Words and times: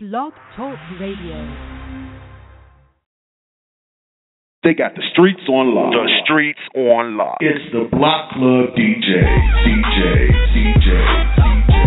Blog 0.00 0.32
Talk 0.56 0.78
Radio. 1.00 1.42
They 4.62 4.72
got 4.72 4.94
the 4.94 5.02
streets 5.10 5.40
on 5.48 5.74
lock. 5.74 5.90
The 5.90 6.08
streets 6.22 6.60
on 6.76 7.16
lock. 7.16 7.38
It's 7.40 7.58
the 7.72 7.88
Block 7.90 8.30
Club 8.30 8.78
DJ. 8.78 9.26
DJ. 9.66 10.30
DJ. 10.54 11.02
DJ. 11.66 11.77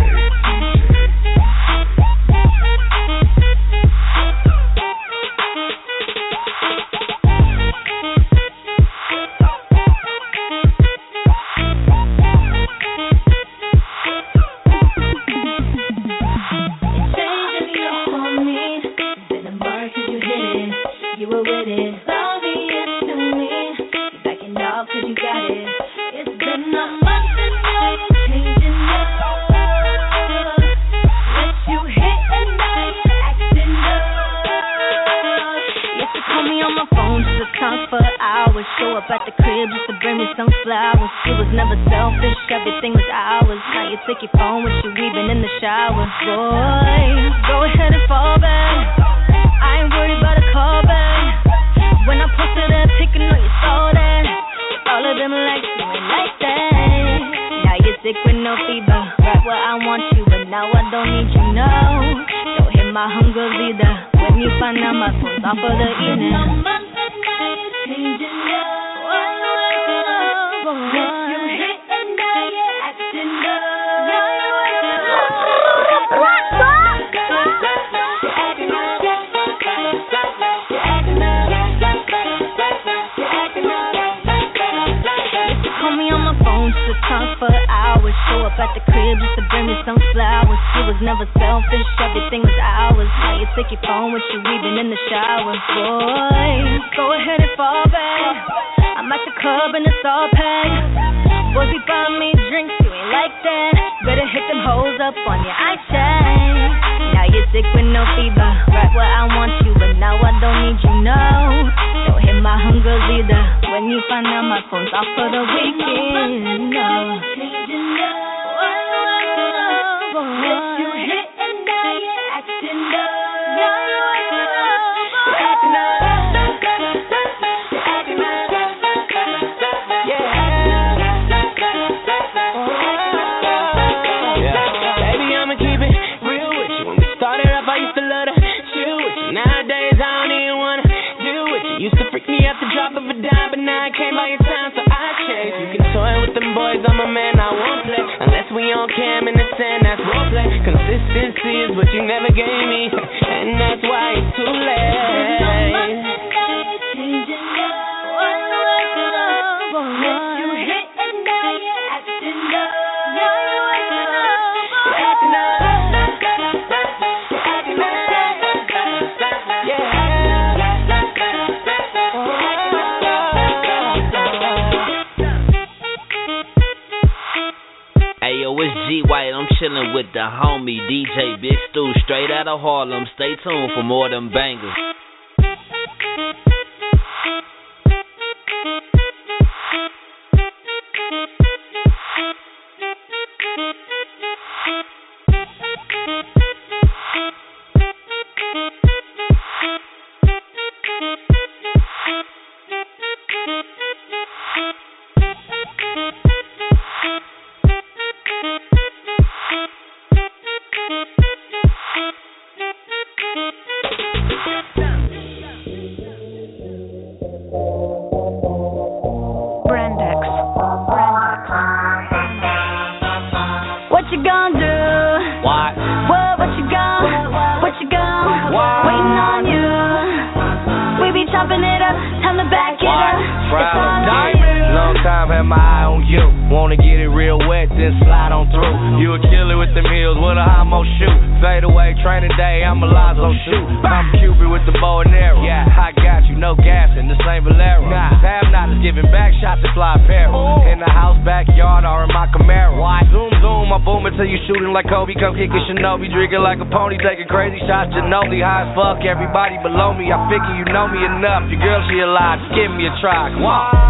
Fuck 258.76 259.04
everybody 259.04 259.60
below 259.60 259.94
me, 259.94 260.12
I 260.12 260.18
figure 260.32 260.56
you 260.56 260.66
know 260.72 260.88
me 260.88 261.04
enough. 261.04 261.44
Your 261.52 261.60
girl, 261.60 261.82
she 261.92 262.00
alive, 262.00 262.40
give 262.56 262.72
me 262.72 262.88
a 262.88 262.94
try. 263.02 263.28
Come 263.36 263.44
on. 263.44 263.81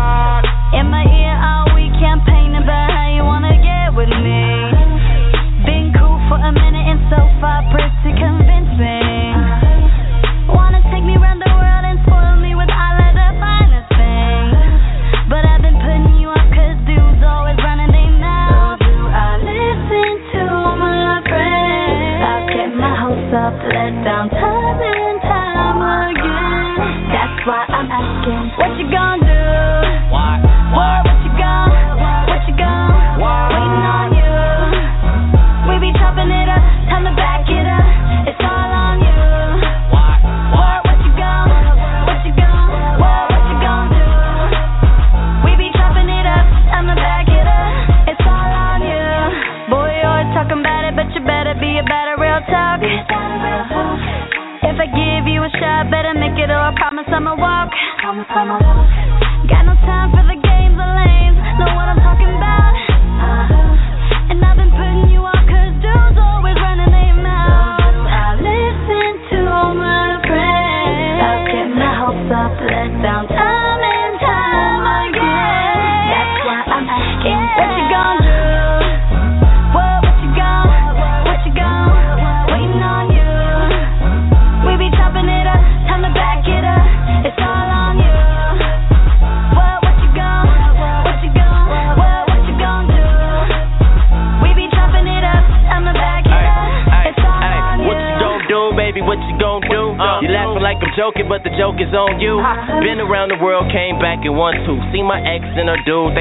and 105.57 105.69
a 105.69 105.75
dude, 105.83 106.15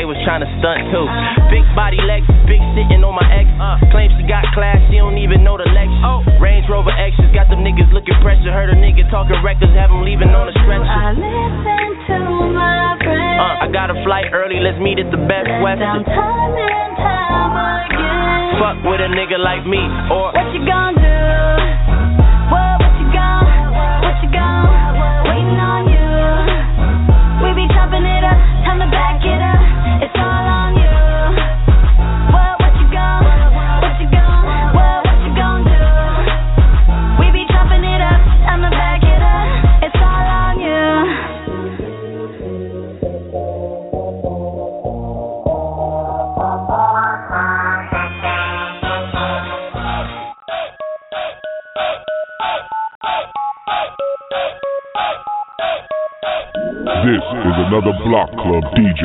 This 55.60 57.20
is 57.20 57.56
another 57.68 57.92
Block 58.08 58.32
Club 58.32 58.64
DJ. 58.72 59.02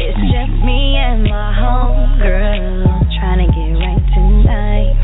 It's 0.00 0.16
just 0.32 0.54
me 0.64 0.96
and 0.96 1.28
my 1.28 1.52
homegirl 1.52 2.88
trying 3.20 3.44
to 3.44 3.48
get 3.52 3.76
right 3.76 4.04
tonight. 4.16 4.96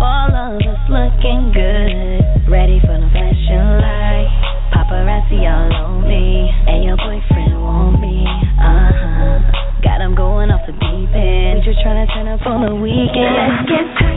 All 0.00 0.32
of 0.32 0.56
us 0.64 0.80
looking 0.88 1.52
good, 1.52 2.48
ready 2.48 2.80
for 2.80 2.96
the 2.96 3.08
flashing 3.12 3.68
light. 3.84 4.32
Paparazzi 4.72 5.44
all 5.44 5.76
on 5.76 6.08
me, 6.08 6.48
and 6.68 6.84
your 6.84 6.96
boyfriend 6.96 7.60
want 7.60 8.00
me. 8.00 8.24
Uh 8.56 8.88
huh. 8.88 9.36
Got 9.84 10.00
him 10.00 10.14
going 10.14 10.48
off 10.48 10.64
the 10.64 10.72
deep 10.72 11.12
end. 11.12 11.60
We 11.60 11.68
just 11.68 11.84
trying 11.84 12.00
to 12.00 12.08
turn 12.14 12.28
up 12.28 12.40
on 12.48 12.64
the 12.64 12.74
weekend. 12.80 13.36
Let's 13.36 13.68
get 13.68 14.07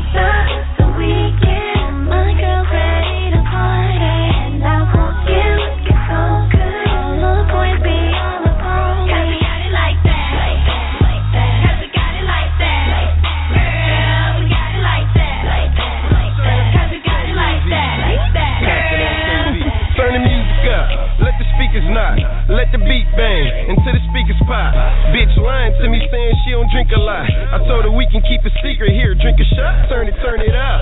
drink 26.72 26.90
a 26.96 27.02
lot. 27.04 27.28
I 27.28 27.60
told 27.68 27.84
her 27.84 27.92
we 27.92 28.08
can 28.08 28.24
keep 28.24 28.42
a 28.48 28.52
secret 28.64 28.96
here. 28.96 29.14
Drink 29.14 29.38
a 29.38 29.48
shot, 29.54 29.92
turn 29.92 30.08
it, 30.08 30.16
turn 30.24 30.40
it 30.40 30.56
up. 30.56 30.80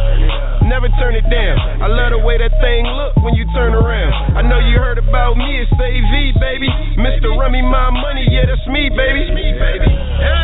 Never 0.70 0.88
turn 1.02 1.18
it 1.18 1.26
down. 1.28 1.58
I 1.82 1.90
love 1.90 2.14
the 2.14 2.22
way 2.22 2.38
that 2.38 2.54
thing 2.62 2.86
look 2.86 3.18
when 3.26 3.34
you 3.34 3.44
turn 3.58 3.74
around. 3.74 4.38
I 4.38 4.46
know 4.46 4.62
you 4.62 4.78
heard 4.78 5.02
about 5.02 5.36
me, 5.36 5.66
it's 5.66 5.74
AV, 5.74 6.14
baby. 6.38 6.70
Mr. 7.02 7.34
Rummy, 7.34 7.66
my 7.66 7.90
money, 7.90 8.30
yeah, 8.30 8.46
that's 8.46 8.64
me, 8.70 8.94
baby. 8.94 9.34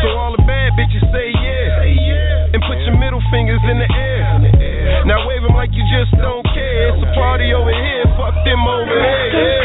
So 0.02 0.18
all 0.18 0.34
the 0.34 0.44
bad 0.50 0.74
bitches 0.74 1.06
say 1.14 1.30
yeah. 1.30 2.54
And 2.54 2.62
put 2.66 2.82
your 2.82 2.98
middle 2.98 3.22
fingers 3.30 3.62
in 3.70 3.78
the 3.78 3.90
air. 3.94 5.06
Now 5.06 5.28
wave 5.30 5.46
them 5.46 5.54
like 5.54 5.70
you 5.78 5.86
just 5.94 6.10
don't 6.18 6.46
care. 6.58 6.98
It's 6.98 7.06
a 7.06 7.12
party 7.14 7.54
over 7.54 7.72
here, 7.72 8.06
fuck 8.18 8.34
them 8.44 8.66
over 8.66 8.90
there. 8.90 9.65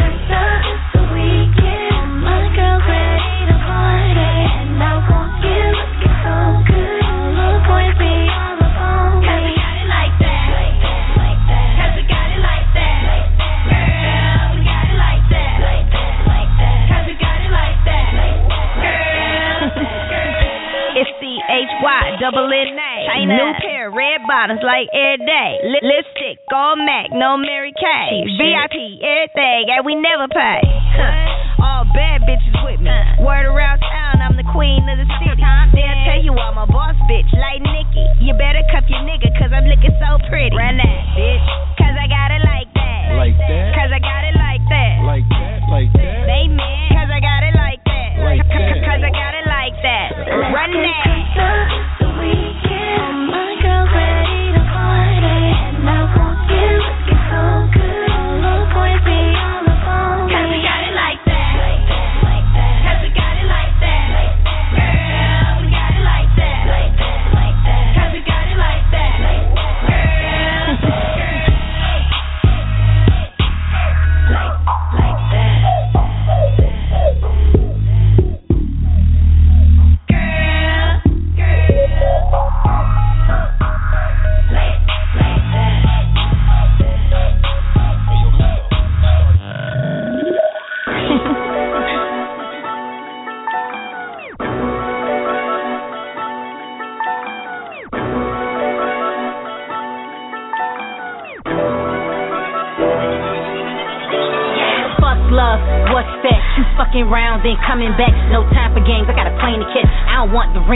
double 22.30 22.46
N 22.46 22.78
name. 22.78 23.06
China. 23.10 23.34
New 23.34 23.50
pair, 23.58 23.90
red 23.90 24.22
bottoms 24.26 24.62
like 24.62 24.86
every 24.94 25.26
day. 25.26 25.50
Lip- 25.66 25.82
lipstick, 25.82 26.38
all 26.54 26.78
Mac, 26.78 27.10
no 27.10 27.34
Mary 27.36 27.74
Kay. 27.74 28.22
VIP, 28.38 29.02
everything, 29.02 29.62
and 29.74 29.82
we 29.82 29.98
never 29.98 30.30
pay. 30.30 30.62
Huh. 30.94 31.66
All 31.66 31.84
bad 31.90 32.22
bitches 32.22 32.54
with 32.62 32.80
me. 32.80 32.90
Uh. 32.90 33.26
Word 33.26 33.50
around 33.50 33.82
town, 33.82 34.22
I'm 34.22 34.36
the 34.38 34.46
queen 34.54 34.86
of 34.86 34.98
the 34.98 35.08
city. 35.18 35.42
They'll 35.74 36.02
tell 36.06 36.20
you 36.22 36.32
I'm 36.38 36.58
a 36.58 36.66
boss 36.66 36.96
bitch, 37.10 37.30
like 37.34 37.62
Nikki. 37.62 38.06
You 38.22 38.34
better 38.34 38.62
cuff 38.70 38.86
your 38.88 39.02
nigga, 39.02 39.30
cause 39.38 39.50
I'm 39.50 39.66
looking 39.66 39.94
so 39.98 40.18
pretty. 40.30 40.54
Run 40.54 40.78
that, 40.78 41.00
bitch. 41.18 41.46
Cause 41.78 41.94
I 41.98 42.06
got 42.06 42.30
it 42.30 42.42
like 42.46 42.70
that. 42.74 43.18
Like 43.18 43.36
that? 43.38 43.74
Cause 43.74 43.90
I 43.90 43.98
got 43.98 44.22
it 44.24 44.34
like 44.34 44.39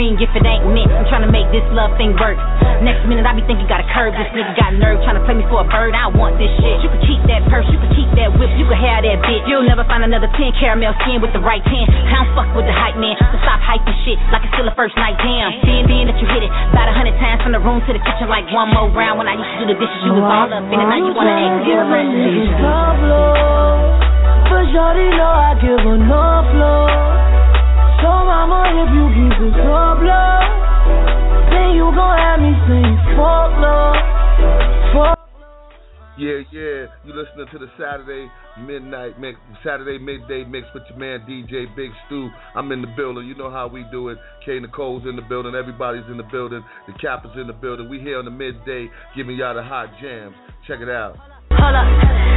ring 0.05 0.21
if 0.21 0.29
it 0.37 0.45
ain't 0.45 0.69
meant. 0.69 0.93
I'm 0.93 1.09
trying 1.09 1.25
to 1.25 1.33
make 1.33 1.49
this 1.49 1.65
love 1.73 1.97
thing 1.97 2.13
work. 2.21 2.37
Next 2.85 3.01
minute, 3.09 3.25
I 3.25 3.33
be 3.33 3.41
thinking, 3.49 3.65
gotta 3.65 3.87
curb 3.89 4.13
this 4.13 4.29
nigga, 4.37 4.53
got 4.53 4.77
nerve 4.77 5.01
trying 5.01 5.17
to 5.17 5.25
play 5.25 5.33
me 5.33 5.45
for 5.49 5.65
a 5.65 5.67
bird. 5.67 5.97
I 5.97 6.05
want 6.13 6.37
this 6.37 6.53
shit. 6.61 6.85
You 6.85 6.89
can 6.93 7.01
keep 7.01 7.21
that 7.25 7.41
purse, 7.49 7.65
you 7.73 7.81
can 7.81 7.89
keep 7.97 8.09
that 8.21 8.29
whip, 8.37 8.53
you 8.53 8.69
can 8.69 8.77
have 8.77 9.01
that 9.01 9.17
bitch. 9.25 9.41
You'll 9.49 9.65
never 9.65 9.81
find 9.89 10.05
another 10.05 10.29
10 10.29 10.61
caramel 10.61 10.93
skin 11.01 11.17
with 11.25 11.33
the 11.33 11.41
right 11.41 11.63
10. 11.65 11.73
I 11.73 12.21
don't 12.21 12.29
fuck 12.37 12.49
with 12.53 12.69
the 12.69 12.75
hype 12.75 12.99
man, 13.01 13.17
so 13.17 13.33
stop 13.41 13.57
hyping 13.65 13.97
shit 14.05 14.21
like 14.29 14.45
it's 14.45 14.53
still 14.53 14.69
a 14.69 14.75
first 14.77 14.93
night. 15.01 15.17
Damn, 15.17 15.49
seeing 15.65 15.89
being 15.89 16.05
that 16.05 16.21
you 16.21 16.27
hit 16.29 16.45
it 16.45 16.51
about 16.69 16.85
a 16.91 16.93
hundred 16.93 17.17
times 17.17 17.41
from 17.41 17.57
the 17.57 17.61
room 17.63 17.81
to 17.89 17.91
the 17.95 18.03
kitchen 18.03 18.29
like 18.29 18.45
one 18.53 18.69
more 18.69 18.91
round. 18.93 19.17
When 19.17 19.25
I 19.25 19.33
used 19.39 19.49
to 19.57 19.65
do 19.65 19.73
the 19.73 19.77
dishes, 19.81 20.01
you 20.05 20.13
was 20.13 20.27
all 20.27 20.51
up 20.51 20.69
in 20.69 20.77
it. 20.77 20.85
Now 20.85 20.99
you 21.01 21.09
wanna 21.15 21.33
act 21.33 21.65
different. 21.65 22.09
For 24.45 24.61
shorty 24.69 25.09
know 25.17 25.31
I 25.31 25.57
give 25.57 25.81
no 25.81 26.21
flow. 26.53 27.14
So 28.05 28.11
mama, 28.11 28.85
if 28.85 28.89
you 28.93 29.05
keep 29.17 29.49
it 29.49 29.65
up 29.65 29.97
low, 29.97 30.37
then 31.49 31.73
you 31.73 31.89
gon' 31.89 32.17
have 32.21 32.37
me 32.37 32.53
sing 32.69 32.93
fuck 33.17 33.49
love, 33.57 33.97
fuck. 34.93 35.17
Yeah, 36.13 36.45
yeah. 36.53 36.85
You 37.01 37.17
listening 37.17 37.49
to 37.51 37.57
the 37.57 37.65
Saturday 37.81 38.29
midnight 38.61 39.19
mix, 39.19 39.39
Saturday 39.65 39.97
midday 39.97 40.43
mix 40.43 40.67
with 40.75 40.83
your 40.87 40.99
man 40.99 41.25
DJ 41.27 41.65
Big 41.75 41.89
Stew. 42.05 42.29
I'm 42.53 42.71
in 42.71 42.83
the 42.83 42.93
building. 42.95 43.25
You 43.25 43.33
know 43.33 43.49
how 43.49 43.67
we 43.67 43.83
do 43.91 44.09
it. 44.09 44.19
K 44.45 44.59
Nicole's 44.59 45.09
in 45.09 45.15
the 45.15 45.23
building. 45.23 45.55
Everybody's 45.55 46.05
in 46.07 46.17
the 46.17 46.29
building. 46.31 46.63
The 46.85 46.93
Cap 47.01 47.25
is 47.25 47.31
in 47.41 47.47
the 47.47 47.53
building. 47.53 47.89
We 47.89 47.99
here 48.01 48.19
on 48.19 48.25
the 48.25 48.31
midday 48.31 48.85
giving 49.17 49.35
y'all 49.35 49.55
the 49.55 49.63
hot 49.63 49.89
jams. 49.99 50.35
Check 50.67 50.77
it 50.79 50.89
out. 50.89 51.17
Hold 51.59 51.75
up. 51.75 51.87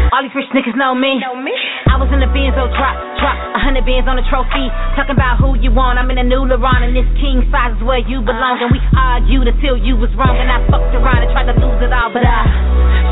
All 0.09 0.25
these 0.25 0.33
rich 0.33 0.49
niggas 0.57 0.73
know 0.73 0.97
me. 0.97 1.21
Know 1.21 1.37
me. 1.37 1.53
I 1.85 2.01
was 2.01 2.09
in 2.09 2.21
the 2.25 2.31
Benzo 2.33 2.65
drop, 2.73 2.97
drop 3.21 3.37
a 3.53 3.61
hundred 3.61 3.85
bands 3.85 4.09
on 4.09 4.17
the 4.17 4.25
trophy. 4.33 4.67
Talking 4.97 5.13
about 5.13 5.37
who 5.37 5.53
you 5.61 5.69
want. 5.69 6.01
I'm 6.01 6.09
in 6.09 6.17
a 6.17 6.25
new 6.25 6.49
LeBron 6.49 6.81
and 6.81 6.97
this 6.97 7.05
king 7.21 7.45
size 7.53 7.77
is 7.77 7.83
where 7.85 8.01
you 8.01 8.25
belong. 8.25 8.57
And 8.65 8.73
we 8.73 8.81
uh-huh. 8.81 9.21
argued 9.21 9.45
until 9.53 9.77
you 9.77 10.01
was 10.01 10.09
wrong. 10.17 10.33
And 10.33 10.49
I 10.49 10.65
fucked 10.73 10.97
around 10.97 11.21
and 11.23 11.31
tried 11.37 11.53
to 11.53 11.57
lose 11.61 11.81
it 11.85 11.93
all, 11.93 12.09
but 12.09 12.25
I 12.25 12.41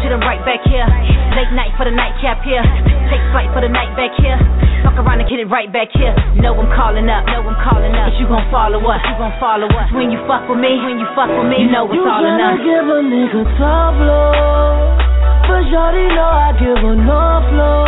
should 0.00 0.12
have 0.16 0.24
right 0.24 0.40
back 0.48 0.64
here. 0.64 0.88
Late 1.36 1.52
night 1.52 1.76
for 1.76 1.84
the 1.84 1.92
nightcap 1.92 2.40
here. 2.48 2.64
Take 3.12 3.20
flight 3.28 3.52
for 3.52 3.60
the 3.60 3.68
night 3.68 3.92
back 3.92 4.16
here. 4.16 4.40
Fuck 4.80 4.96
around 4.96 5.20
and 5.20 5.28
get 5.28 5.36
it 5.36 5.52
right 5.52 5.68
back 5.68 5.92
here. 5.92 6.16
Know 6.40 6.56
I'm 6.56 6.70
calling 6.72 7.12
up. 7.12 7.28
Know 7.28 7.44
I'm 7.44 7.60
calling 7.60 7.92
up. 7.92 8.08
But 8.08 8.16
you 8.16 8.24
gon' 8.24 8.48
follow 8.48 8.80
us. 8.88 9.04
You 9.04 9.14
gon' 9.20 9.36
follow 9.36 9.68
us. 9.68 9.88
When 9.92 10.08
you 10.08 10.16
fuck 10.24 10.48
with 10.48 10.58
me, 10.58 10.80
when 10.80 10.96
you 10.96 11.08
fuck 11.12 11.28
with 11.28 11.44
me, 11.52 11.68
you 11.68 11.70
know 11.70 11.84
it's 11.92 11.98
You 11.98 12.08
all 12.08 12.24
enough. 12.24 12.56
give 12.64 12.86
a 12.88 12.98
nigga 13.04 13.42
tough 13.60 13.96
love. 14.00 15.15
But 15.46 15.62
shorty 15.70 16.06
know 16.10 16.26
I 16.26 16.50
give 16.58 16.82
her 16.82 16.96
no 16.96 17.22
flow. 17.54 17.86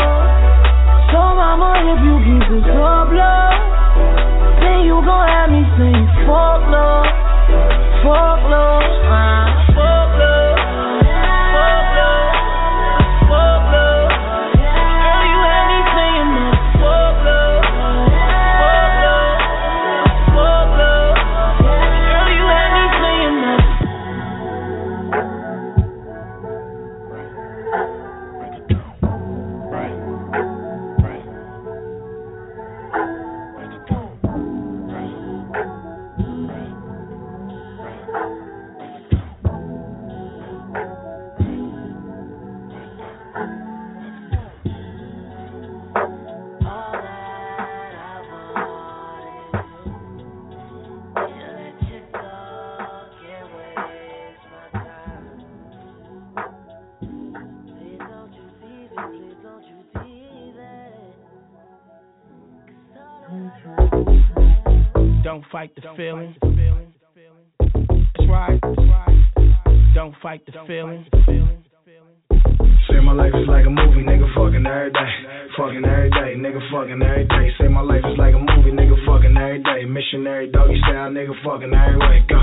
So 1.11 1.19
mama, 1.35 1.75
if 1.91 2.01
you 2.07 2.17
keep 2.23 2.47
it 2.55 2.71
up 2.71 3.11
low, 3.11 3.51
then 4.63 4.87
you 4.87 5.03
gon' 5.03 5.27
have 5.27 5.51
me 5.51 5.67
sing 5.75 6.07
fuck 6.23 6.63
love, 6.71 7.11
fuck 8.07 8.41
love, 8.47 8.87
uh, 9.11 9.75
fuck 9.75 10.11
love, 10.23 10.38
Don't 65.39 65.53
fight 65.53 65.73
the 65.77 65.83
feeling. 65.97 66.35
That's 67.61 68.29
right. 68.29 68.61
Don't 69.95 70.15
fight 70.21 70.45
the 70.47 70.53
feeling. 70.67 71.07
Say 72.89 73.01
my 73.01 73.13
life 73.13 73.33
is 73.35 73.47
like 73.49 73.67
a 73.67 73.71
movie, 73.71 74.01
nigga 74.01 74.27
fucking 74.35 74.65
every 74.65 74.91
day. 74.91 75.11
Fucking 75.57 75.85
every 75.85 76.11
day, 76.11 76.41
nigga 76.41 76.61
fucking 76.73 77.03
every 77.03 77.25
day. 77.25 77.47
Say 77.61 77.69
my 77.69 77.83
life 77.83 78.05
is 78.05 78.17
like 78.17 78.35
a 78.35 78.41
movie, 78.41 78.73
nigga 78.73 78.97
fucking 79.05 79.37
every 79.37 79.63
day. 79.63 79.85
Missionary 79.85 80.51
doggy 80.51 80.81
style, 80.89 81.11
nigga 81.11 81.35
fucking 81.45 81.73
every 81.75 81.99
way. 81.99 82.25
Go. 82.29 82.41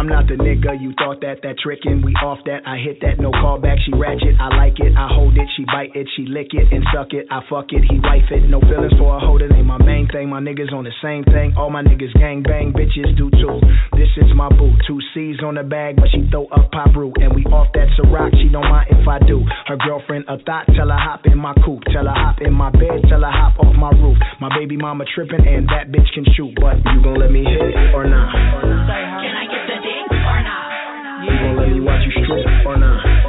I'm 0.00 0.08
not 0.08 0.28
the 0.28 0.40
nigga 0.40 0.80
you 0.80 0.94
thought 0.96 1.20
that, 1.20 1.42
that 1.42 1.60
trickin'. 1.60 2.00
We 2.00 2.14
off 2.24 2.38
that, 2.46 2.64
I 2.64 2.78
hit 2.78 3.04
that, 3.04 3.20
no 3.20 3.32
callback. 3.32 3.76
She 3.84 3.92
ratchet, 3.92 4.32
I 4.40 4.48
like 4.56 4.80
it, 4.80 4.96
I 4.96 5.12
hold 5.12 5.36
it, 5.36 5.44
she 5.56 5.64
bite 5.68 5.92
it, 5.92 6.08
she 6.16 6.24
lick 6.24 6.56
it 6.56 6.72
and 6.72 6.80
suck 6.94 7.12
it. 7.12 7.26
I 7.28 7.44
fuck 7.50 7.68
it, 7.68 7.84
he 7.84 8.00
wife 8.00 8.24
it. 8.30 8.48
No 8.48 8.60
feelings 8.60 8.96
for 8.96 9.16
a 9.16 9.20
holder, 9.20 9.52
ain't 9.52 9.66
my 9.66 9.76
main 9.76 10.08
thing. 10.08 10.30
My 10.30 10.40
niggas 10.40 10.72
on 10.72 10.84
the 10.84 10.94
same 11.02 11.24
thing. 11.24 11.52
All 11.52 11.68
my 11.68 11.82
niggas 11.82 12.14
gang 12.16 12.42
bang, 12.42 12.72
bitches 12.72 13.12
do 13.18 13.28
too. 13.28 13.60
This 13.92 14.08
is 14.16 14.32
my 14.32 14.48
boo, 14.48 14.72
two 14.86 15.00
C's 15.12 15.36
on 15.44 15.56
the 15.56 15.64
bag, 15.64 15.96
but 15.96 16.08
she 16.14 16.24
throw 16.30 16.46
up 16.48 16.70
pop 16.72 16.96
root. 16.96 17.20
And 17.20 17.34
we 17.34 17.44
off 17.52 17.68
that 17.74 17.92
Ciroc, 17.98 18.32
she 18.40 18.48
don't 18.48 18.68
mind 18.70 18.88
if 18.88 19.06
I 19.08 19.18
do. 19.20 19.39
Her 19.66 19.76
girlfriend 19.76 20.24
a 20.28 20.38
thought, 20.38 20.66
tell 20.74 20.88
her 20.88 20.98
hop 20.98 21.26
in 21.26 21.38
my 21.38 21.54
coupe, 21.64 21.84
tell 21.92 22.04
her 22.04 22.14
hop 22.14 22.40
in 22.40 22.52
my 22.52 22.70
bed, 22.70 23.04
tell 23.08 23.20
her 23.20 23.30
hop 23.30 23.58
off 23.60 23.74
my 23.76 23.90
roof. 23.90 24.18
My 24.40 24.48
baby 24.56 24.76
mama 24.76 25.04
trippin' 25.14 25.46
and 25.46 25.68
that 25.68 25.92
bitch 25.92 26.10
can 26.14 26.24
shoot, 26.34 26.54
but 26.60 26.76
you 26.94 27.02
gon' 27.02 27.18
let 27.18 27.30
me 27.30 27.44
hit 27.44 27.94
or 27.94 28.04
not? 28.08 28.32
Can 28.32 29.34
I 29.36 29.46
get 29.46 29.64
the 29.68 29.78
dick 29.80 30.10
or 30.10 30.40
not? 30.42 31.24
You 31.24 31.32
gon' 31.38 31.56
let 31.56 31.68
me 31.68 31.80
watch 31.80 32.02
you 32.04 32.12
strip 32.24 32.66
or 32.66 32.76
not? 32.76 33.19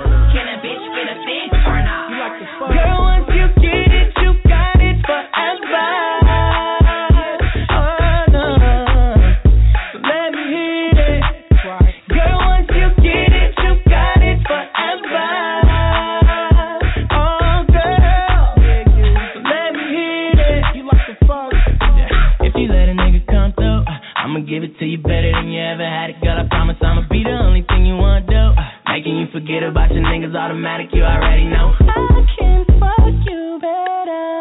Making 29.11 29.27
you 29.27 29.31
forget 29.33 29.63
about 29.67 29.91
your 29.91 30.03
niggas 30.03 30.33
automatic, 30.33 30.87
you 30.93 31.03
already 31.03 31.43
know. 31.43 31.75
I 31.81 32.23
can 32.39 32.63
fuck 32.79 33.11
you 33.27 33.59
better. 33.59 34.39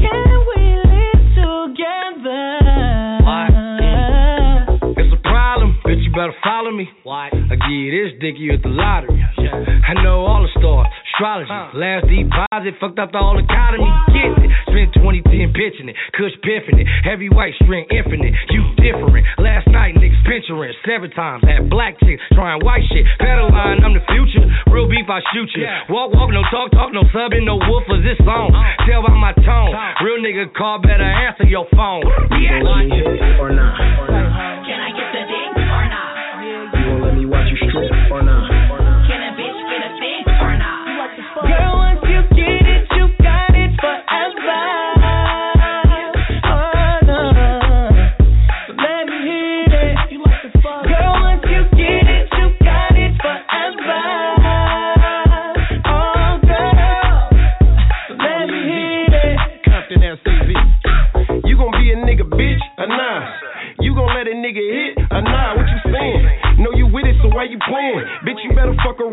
Can 0.00 0.40
we 0.48 0.62
live 0.88 1.20
together? 1.36 2.56
It's 4.96 5.12
a 5.12 5.20
problem, 5.20 5.76
bitch. 5.84 6.00
You 6.00 6.10
better 6.12 6.32
follow 6.42 6.72
me. 6.72 6.88
Why? 7.02 7.28
I 7.28 7.56
give 7.60 7.68
you 7.68 7.90
this 7.92 8.16
dick, 8.22 8.36
you 8.38 8.54
at 8.54 8.62
the 8.62 8.70
lottery. 8.70 9.20
I 9.20 9.92
know 10.02 10.24
all 10.24 10.40
the 10.40 10.48
stars, 10.58 10.88
astrology. 11.12 11.52
Last 11.76 12.08
deposit, 12.08 12.80
fucked 12.80 12.98
up 12.98 13.12
the 13.12 13.18
whole 13.18 13.38
economy. 13.38 13.84
Get 14.16 14.32
it. 14.44 14.50
Spent 14.64 14.96
2010 15.56 15.66
pitching 15.66 15.88
it, 15.88 15.96
Kush 16.12 16.36
piffing 16.44 16.78
it. 16.78 16.86
Heavy 17.02 17.28
white 17.28 17.54
string 17.62 17.86
infinite. 17.90 18.34
You 18.52 18.62
different. 18.76 19.26
Last 19.38 19.66
night, 19.68 19.96
niggas 19.96 20.20
pinching 20.28 20.56
seven 20.84 21.10
times. 21.10 21.42
Had 21.48 21.70
black 21.70 21.98
chicks 22.00 22.22
trying 22.32 22.60
white 22.64 22.84
shit. 22.92 23.04
Pedal 23.18 23.50
line, 23.50 23.82
I'm 23.82 23.94
the 23.94 24.04
future. 24.06 24.44
Real 24.70 24.88
beef, 24.88 25.08
I 25.08 25.20
shoot 25.32 25.48
you. 25.56 25.66
Walk, 25.88 26.12
walk, 26.12 26.30
no 26.30 26.42
talk, 26.52 26.70
talk, 26.70 26.92
no 26.92 27.02
subbing, 27.10 27.44
no 27.44 27.58
woofers. 27.58 28.04
This 28.04 28.18
song. 28.24 28.52
Tell 28.86 29.02
by 29.02 29.14
my 29.16 29.32
tone. 29.32 29.72
Real 30.04 30.20
nigga 30.20 30.52
call, 30.54 30.78
better 30.80 31.02
answer 31.02 31.44
your 31.44 31.66
phone. 31.74 32.04
Let 32.04 32.30
me 32.30 32.96
hit 32.96 33.40
or 33.40 33.50
not? 33.50 34.45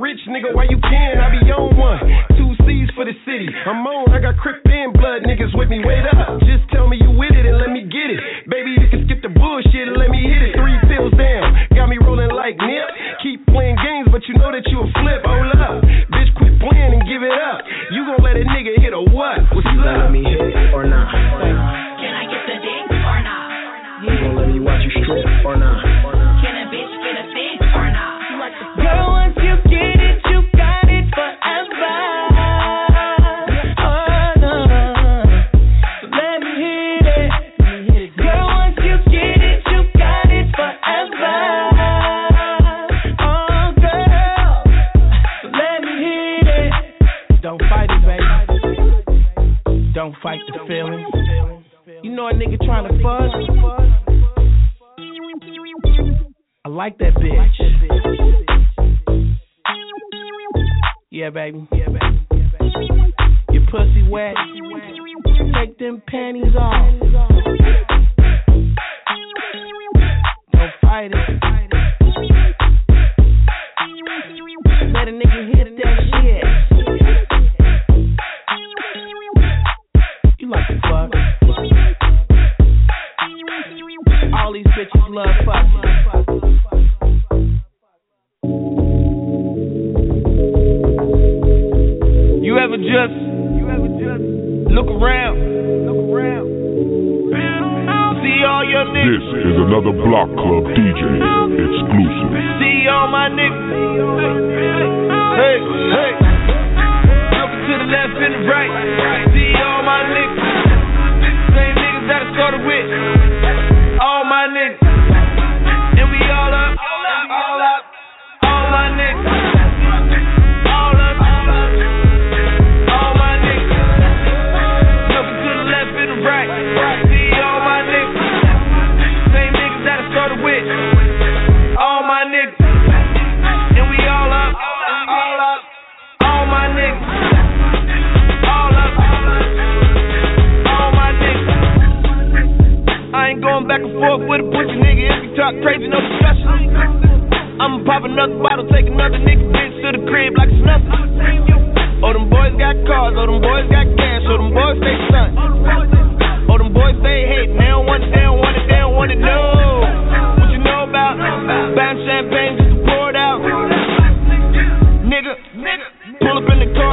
Nigga, 0.01 0.53
why 0.55 0.65
you 0.69 0.77
can? 0.81 1.19
I 1.21 1.29
be 1.29 1.41
on 1.51 1.77
one. 1.77 2.01
Two 2.38 2.51
C's 2.65 2.89
for 2.95 3.05
the 3.05 3.13
city. 3.25 3.45
I'm 3.65 3.85
on, 3.85 4.09
I 4.13 4.19
got 4.21 4.38
Crip 4.41 4.62
and 4.65 4.93
blood 4.93 5.23
niggas 5.23 5.53
with 5.57 5.69
me. 5.69 5.81
Wait 5.85 6.05
up. 6.09 6.39
Just 6.41 6.65
tell 6.73 6.88
me 6.89 6.97
you 6.97 7.12
with 7.13 7.33
it 7.33 7.45
and 7.45 7.57
let 7.62 7.69
me 7.69 7.85
get 7.85 8.09
it. 8.09 8.19
Baby, 8.50 8.73
you 8.79 8.88
can 8.89 9.05
skip 9.05 9.21
the 9.21 9.29
bullshit 9.29 9.88
and 9.89 9.97
let 9.97 10.09
me 10.09 10.21
hit 10.25 10.41
it. 10.41 10.53
Three 10.57 10.77
pills 10.89 11.13
down. 11.13 11.53
Got 11.77 11.88
me 11.89 11.97
rolling 12.01 12.31
like 12.33 12.57
Nip. 12.57 12.88
Keep 13.21 13.45
playing 13.53 13.77
games, 13.81 14.07
but 14.09 14.25
you 14.27 14.35
know 14.39 14.50
that 14.51 14.65
you 14.67 14.81
a 14.81 14.88
flip. 14.97 15.21
Hold 15.25 15.53
up. 15.62 15.83
Bitch, 16.12 16.31
quit 16.38 16.53
playing 16.59 16.97
and 16.97 17.03
give 17.05 17.21
it 17.21 17.35
up. 17.35 17.62
You 17.93 18.05
gon' 18.09 18.21
let 18.25 18.35
a 18.38 18.45
nigga 18.50 18.73
hit 18.81 18.93
a 18.93 19.01
what? 19.13 19.38
What's 19.53 19.67
You 19.69 19.77
gonna 19.77 20.09
up? 20.09 20.09
let 20.09 20.12
me 20.12 20.23
hit 20.25 20.73
or 20.73 20.83
not? 20.89 21.07
Can 22.01 22.12
I 22.13 22.23
get 22.27 22.43
the 22.50 22.57
dick 22.59 22.88
or 22.89 23.19
not? 23.21 23.41
You 24.03 24.12
gonna 24.19 24.35
let 24.41 24.47
me 24.50 24.59
watch 24.59 24.81
you 24.83 24.91
strip 25.05 25.23
or 25.45 25.55
not? 25.55 25.72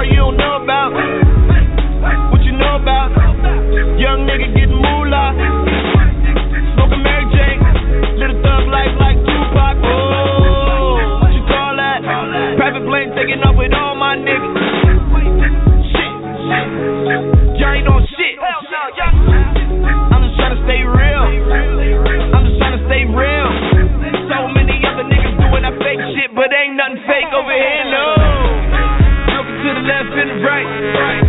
You 0.05 0.33
know 0.33 0.50
right. 30.43 31.20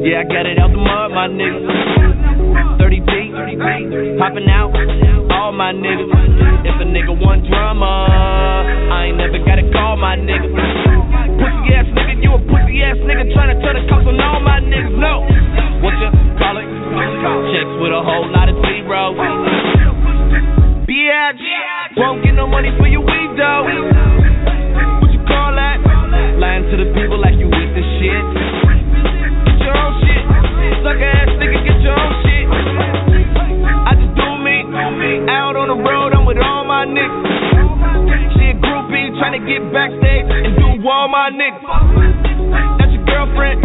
Yeah, 0.00 0.24
I 0.24 0.32
got 0.32 0.48
it 0.48 0.56
out 0.56 0.72
the 0.72 0.80
mud, 0.80 1.12
my 1.12 1.28
nigga. 1.28 1.60
30 2.80 3.04
deep, 3.04 3.36
popping 4.16 4.48
out, 4.48 4.72
all 5.28 5.52
my 5.52 5.76
niggas. 5.76 6.08
If 6.64 6.72
a 6.80 6.88
nigga 6.88 7.12
want 7.20 7.44
drama, 7.44 7.84
I 7.84 9.12
ain't 9.12 9.20
never 9.20 9.36
gotta 9.44 9.68
call 9.76 10.00
my 10.00 10.16
nigga. 10.16 10.48
Pussy 11.36 11.76
ass 11.76 11.84
nigga, 11.92 12.16
you 12.16 12.32
a 12.32 12.40
pussy 12.48 12.80
ass 12.80 12.96
nigga 13.04 13.28
tryna 13.36 13.60
turn 13.60 13.76
the 13.76 13.84
cops 13.92 14.08
on 14.08 14.16
all 14.24 14.40
my 14.40 14.64
niggas. 14.64 14.96
No, 14.96 15.20
what 15.84 15.92
you 16.00 16.08
call 16.40 16.56
it? 16.56 16.64
Checks 17.52 17.74
with 17.84 17.92
a 17.92 18.00
whole 18.00 18.24
lot 18.32 18.48
of 18.48 18.56
zeros. 18.56 19.20
Bitch, 20.88 21.44
won't 22.00 22.24
get 22.24 22.32
no 22.32 22.48
money 22.48 22.72
for 22.80 22.88
your 22.88 23.04
weed 23.04 23.36
though. 23.36 23.68
What 25.04 25.12
you 25.12 25.20
call 25.28 25.52
that? 25.60 25.76
Lying 26.40 26.64
to 26.72 26.76
the 26.80 26.88
people 26.96 27.20
like 27.20 27.36
you 27.36 27.52
with 27.52 27.72
the 27.76 27.84
shit. 28.00 28.69
Sucker 30.80 31.04
ass 31.04 31.28
nigga, 31.36 31.60
get 31.60 31.76
your 31.84 31.92
own 31.92 32.12
shit. 32.24 32.48
I 32.48 33.92
just 34.00 34.16
do 34.16 34.28
me. 34.40 34.64
Out 35.28 35.56
on 35.56 35.68
the 35.68 35.76
road, 35.76 36.16
I'm 36.16 36.24
with 36.24 36.40
all 36.40 36.64
my 36.64 36.88
niggas. 36.88 38.32
She 38.32 38.52
a 38.52 38.56
groupie 38.56 39.12
trying 39.20 39.36
to 39.36 39.42
get 39.44 39.60
backstage 39.76 40.24
and 40.24 40.56
do 40.56 40.80
all 40.88 41.08
my 41.12 41.28
niggas. 41.28 41.60
That's 42.80 42.92
your 42.96 43.04
girlfriend. 43.04 43.60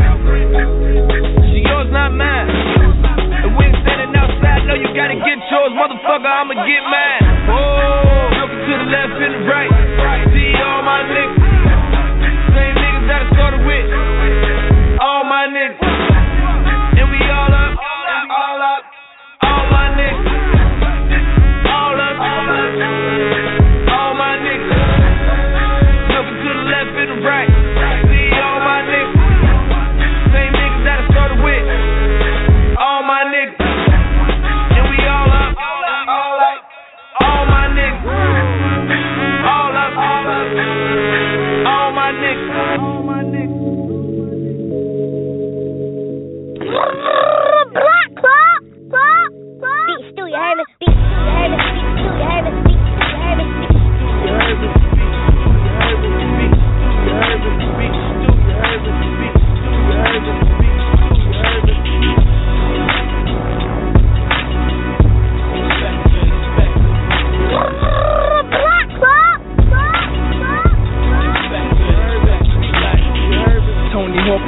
She 1.56 1.64
yours, 1.64 1.88
not 1.96 2.12
mine. 2.12 2.52
And 2.52 3.56
we 3.56 3.64
standing 3.84 4.12
outside, 4.20 4.68
no, 4.68 4.76
you 4.76 4.92
gotta 4.92 5.16
get 5.16 5.40
yours, 5.40 5.72
motherfucker. 5.72 6.28
I'ma 6.28 6.56
get 6.68 6.84
mine. 6.84 7.24
Oh, 7.48 8.44
to 8.44 8.72
the 8.76 8.88
left 8.92 9.16
and 9.24 9.34
the 9.40 9.42
right. 9.48 9.72
See 10.36 10.52
all 10.60 10.84
my 10.84 11.00
niggas. 11.08 11.35
All 19.46 19.66
my 19.72 19.88
niggas. 19.98 20.55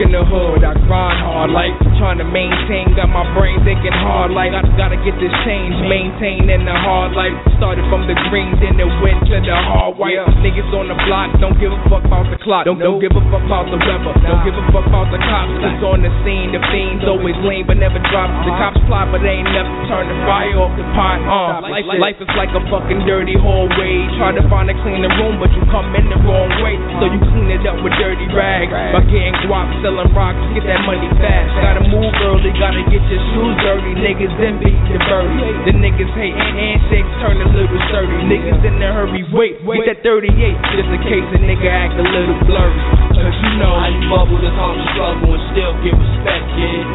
in 0.02 0.12
the 0.12 0.24
hood, 0.24 0.64
I 0.64 0.74
grind 0.86 1.20
hard 1.26 1.52
like 1.52 1.87
Trying 1.98 2.22
to 2.22 2.30
maintain, 2.30 2.94
got 2.94 3.10
my 3.10 3.26
brain 3.34 3.58
thinking 3.66 3.94
hard 3.94 4.30
like 4.30 4.54
I 4.54 4.62
gotta 4.78 5.02
get 5.02 5.18
this 5.18 5.34
change. 5.42 5.74
Maintaining 5.90 6.62
the 6.62 6.78
hard 6.78 7.18
life. 7.18 7.34
Started 7.58 7.82
from 7.90 8.06
the 8.06 8.14
greens 8.30 8.54
then 8.62 8.78
it 8.78 8.86
went 9.02 9.26
to 9.26 9.38
the 9.42 9.58
hard 9.66 9.98
white. 9.98 10.14
Niggas 10.46 10.70
on 10.78 10.94
the 10.94 10.98
block 11.10 11.34
don't 11.42 11.58
give 11.58 11.74
a 11.74 11.82
fuck 11.90 12.06
about 12.06 12.30
the 12.30 12.38
clock. 12.38 12.70
Don't, 12.70 12.78
don't 12.78 13.02
give 13.02 13.14
a 13.18 13.24
fuck 13.34 13.42
about 13.42 13.66
the 13.74 13.82
weather. 13.82 14.14
Don't 14.22 14.46
give 14.46 14.54
a 14.54 14.66
fuck 14.70 14.86
about 14.86 15.10
the 15.10 15.18
cops. 15.18 15.58
It's 15.58 15.82
on 15.82 16.06
the 16.06 16.14
scene. 16.22 16.54
The 16.54 16.62
fiends 16.70 17.02
always 17.10 17.38
lean 17.42 17.66
but 17.66 17.82
never 17.82 17.98
drop. 18.14 18.30
The 18.46 18.54
cops 18.62 18.82
plot 18.86 19.10
but 19.10 19.26
they 19.26 19.42
ain't 19.42 19.50
never 19.50 19.74
turn 19.90 20.06
the 20.06 20.18
fire 20.30 20.54
off 20.62 20.78
the 20.78 20.86
pot. 20.94 21.18
Uh, 21.26 21.66
life, 21.66 21.90
life 21.98 22.20
is 22.22 22.30
like 22.38 22.54
a 22.54 22.62
fucking 22.70 23.10
dirty 23.10 23.34
hallway. 23.42 24.06
Try 24.22 24.38
to 24.38 24.46
find 24.54 24.70
a 24.70 24.78
cleaner 24.86 25.10
room, 25.18 25.42
but 25.42 25.50
you 25.58 25.66
come 25.74 25.90
in 25.98 26.14
the 26.14 26.20
wrong 26.22 26.54
way. 26.62 26.78
So 27.02 27.10
you 27.10 27.18
clean 27.34 27.50
it 27.50 27.66
up 27.66 27.82
with 27.82 27.98
dirty 27.98 28.30
rags. 28.30 28.70
By 28.70 29.02
getting 29.10 29.34
guap, 29.50 29.74
selling 29.82 30.14
rocks, 30.14 30.38
get 30.54 30.70
that 30.70 30.86
money 30.86 31.10
fast. 31.18 31.50
Gotta 31.58 31.87
move 31.92 32.14
early, 32.24 32.52
gotta 32.60 32.84
get 32.92 33.04
your 33.08 33.24
shoes 33.34 33.56
dirty. 33.64 33.92
Niggas 33.98 34.36
envy 34.40 34.72
the 34.92 35.00
birdie. 35.08 35.52
The 35.68 35.74
niggas 35.76 36.12
hate 36.16 36.36
handshakes, 36.36 37.12
turn 37.24 37.40
a 37.40 37.48
little 37.52 37.82
sturdy. 37.90 38.18
Niggas 38.28 38.62
in 38.64 38.80
a 38.80 38.90
hurry, 38.92 39.24
wait, 39.32 39.64
wait 39.64 39.88
that 39.88 40.04
38, 40.04 40.32
just 40.76 40.90
in 40.92 41.02
case 41.08 41.28
a 41.36 41.40
nigga 41.40 41.70
act 41.72 41.96
a 41.96 42.06
little 42.06 42.38
blurry. 42.48 42.80
Cause 43.16 43.36
you 43.44 43.52
know 43.60 43.74
how 43.76 43.90
you 43.90 44.04
bubble 44.12 44.40
the 44.40 44.52
home 44.54 44.80
struggle 44.94 45.34
and 45.34 45.44
still 45.56 45.74
get 45.82 45.96
respect, 45.96 46.46
kid. 46.54 46.86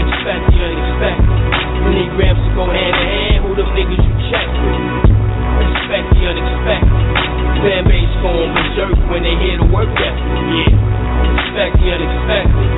Expect 0.00 0.42
the 0.48 0.58
unexpected. 0.62 1.28
You 1.80 1.90
need 1.90 2.10
grams 2.14 2.40
to 2.40 2.50
go 2.54 2.64
hand 2.70 2.96
in 2.96 3.06
hand. 3.06 3.38
Who 3.44 3.50
them 3.58 3.70
niggas 3.74 4.00
you 4.00 4.14
check 4.30 4.46
with? 4.46 4.82
Expect 5.60 6.06
the 6.14 6.22
unexpected. 6.30 7.09
Fan 7.60 7.84
base 7.84 8.14
going 8.24 8.50
berserk 8.56 8.96
when 9.12 9.20
they 9.20 9.36
hear 9.36 9.60
the 9.60 9.68
work 9.68 9.92
ethic. 10.00 10.16
Yeah. 10.16 10.72
Expect 11.44 11.76
the 11.76 11.92
unexpected. 11.92 12.68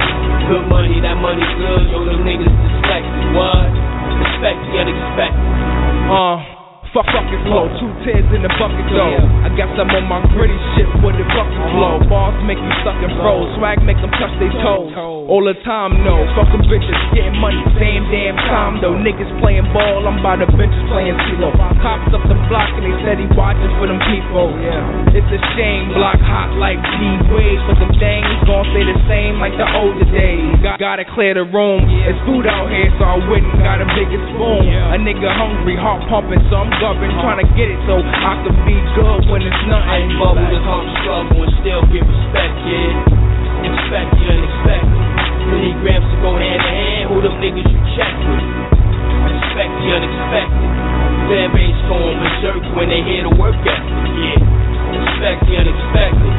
Good 0.51 0.66
money, 0.66 0.99
that 1.07 1.18
money 1.23 1.47
good. 1.55 1.87
Yo, 1.87 2.03
them 2.03 2.27
niggas 2.27 2.51
dyslexic. 2.51 3.27
What? 3.38 3.71
Expect 4.27 4.59
the 4.66 4.75
unexpected. 4.83 5.47
Uh. 6.11 6.62
Fuck 6.92 7.09
fucking 7.09 7.48
flow, 7.48 7.72
two 7.81 7.88
tears 8.05 8.28
in 8.37 8.44
the 8.44 8.52
bucket 8.61 8.85
though. 8.92 9.16
I 9.40 9.48
got 9.57 9.72
some 9.81 9.88
on 9.96 10.05
my 10.12 10.20
gritty 10.37 10.52
shit 10.76 10.85
with 11.00 11.16
the 11.16 11.24
bucket 11.33 11.64
flow. 11.72 12.05
Bars 12.05 12.37
make 12.44 12.61
you 12.61 12.72
suck 12.85 13.00
and 13.00 13.09
froze, 13.16 13.48
swag 13.57 13.81
make 13.81 13.96
them 14.05 14.12
touch 14.20 14.28
their 14.37 14.52
toes. 14.61 14.92
All 15.24 15.40
the 15.40 15.57
time, 15.64 16.05
no. 16.05 16.20
Fucking 16.37 16.68
bitches, 16.68 16.92
getting 17.16 17.40
money, 17.40 17.64
same 17.81 18.05
damn 18.12 18.37
time 18.44 18.85
though. 18.85 18.92
Niggas 18.92 19.33
playing 19.40 19.64
ball, 19.72 20.05
I'm 20.05 20.20
by 20.20 20.37
the 20.37 20.44
benches 20.52 20.85
playing 20.92 21.16
CeeLo. 21.33 21.57
Cops 21.81 22.12
up 22.12 22.28
the 22.28 22.37
block 22.52 22.68
and 22.76 22.85
they 22.85 22.92
steady 23.00 23.24
watching 23.33 23.72
for 23.81 23.88
them 23.88 23.96
people. 24.12 24.52
Yeah, 24.61 25.16
it's 25.16 25.33
a 25.33 25.40
shame, 25.57 25.96
block 25.96 26.20
hot 26.20 26.52
like 26.61 26.76
D 26.76 27.00
Wade, 27.33 27.57
but 27.72 27.81
them 27.81 27.96
things 27.96 28.37
gon' 28.44 28.68
stay 28.76 28.85
the 28.85 29.00
same 29.09 29.40
like 29.40 29.57
the 29.57 29.64
older 29.81 30.05
days. 30.12 30.61
Got, 30.61 30.76
gotta 30.76 31.09
clear 31.09 31.40
the 31.40 31.48
room, 31.48 31.88
it's 32.05 32.20
food 32.28 32.44
out 32.44 32.68
here, 32.68 32.92
so 33.00 33.09
I 33.09 33.16
went 33.33 33.48
and 33.48 33.64
got 33.64 33.81
a 33.81 33.88
bigger 33.96 34.20
spoon. 34.37 34.68
A 34.92 35.00
nigga 35.00 35.33
hungry, 35.33 35.81
heart 35.81 36.05
pumping, 36.12 36.44
so 36.52 36.61
I'm 36.61 36.82
governed, 36.83 37.14
trying 37.23 37.38
to 37.38 37.47
get 37.55 37.71
it 37.71 37.79
so 37.87 37.95
I 38.03 38.42
can 38.42 38.59
be 38.66 38.75
good 38.99 39.23
when 39.31 39.38
it's 39.38 39.62
nothing. 39.71 39.87
I 39.87 40.03
ain't 40.03 40.18
bubble 40.18 40.42
the 40.42 40.59
home 40.66 40.90
struggle 40.99 41.38
and 41.47 41.55
still 41.62 41.87
get 41.95 42.03
respect, 42.03 42.55
kid. 42.66 42.95
Expect 43.71 44.09
the 44.18 44.25
unexpected. 44.27 44.99
You 45.47 45.57
need 45.62 45.77
grams 45.79 46.03
to 46.11 46.16
go 46.27 46.35
hand 46.35 46.59
in 46.59 46.75
hand. 46.75 47.05
Who 47.14 47.23
them 47.23 47.38
niggas 47.38 47.71
you 47.71 47.79
check 47.95 48.11
with? 48.27 48.47
Expect 49.31 49.73
the 49.79 49.88
unexpected. 49.95 50.71
Fan 51.31 51.49
base 51.55 51.81
going 51.87 52.18
berserk 52.18 52.62
when 52.75 52.90
they 52.90 53.07
hear 53.07 53.31
the 53.31 53.35
work 53.38 53.55
ethic. 53.62 54.03
Yeah. 54.18 54.42
Expect 54.42 55.38
the 55.47 55.55
unexpected. 55.62 56.35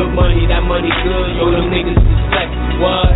Good 0.00 0.10
money, 0.16 0.48
that 0.48 0.64
money 0.64 0.88
good. 1.04 1.28
Yo, 1.36 1.52
them 1.52 1.68
niggas 1.68 2.00
dyslexic. 2.00 2.80
What? 2.80 3.12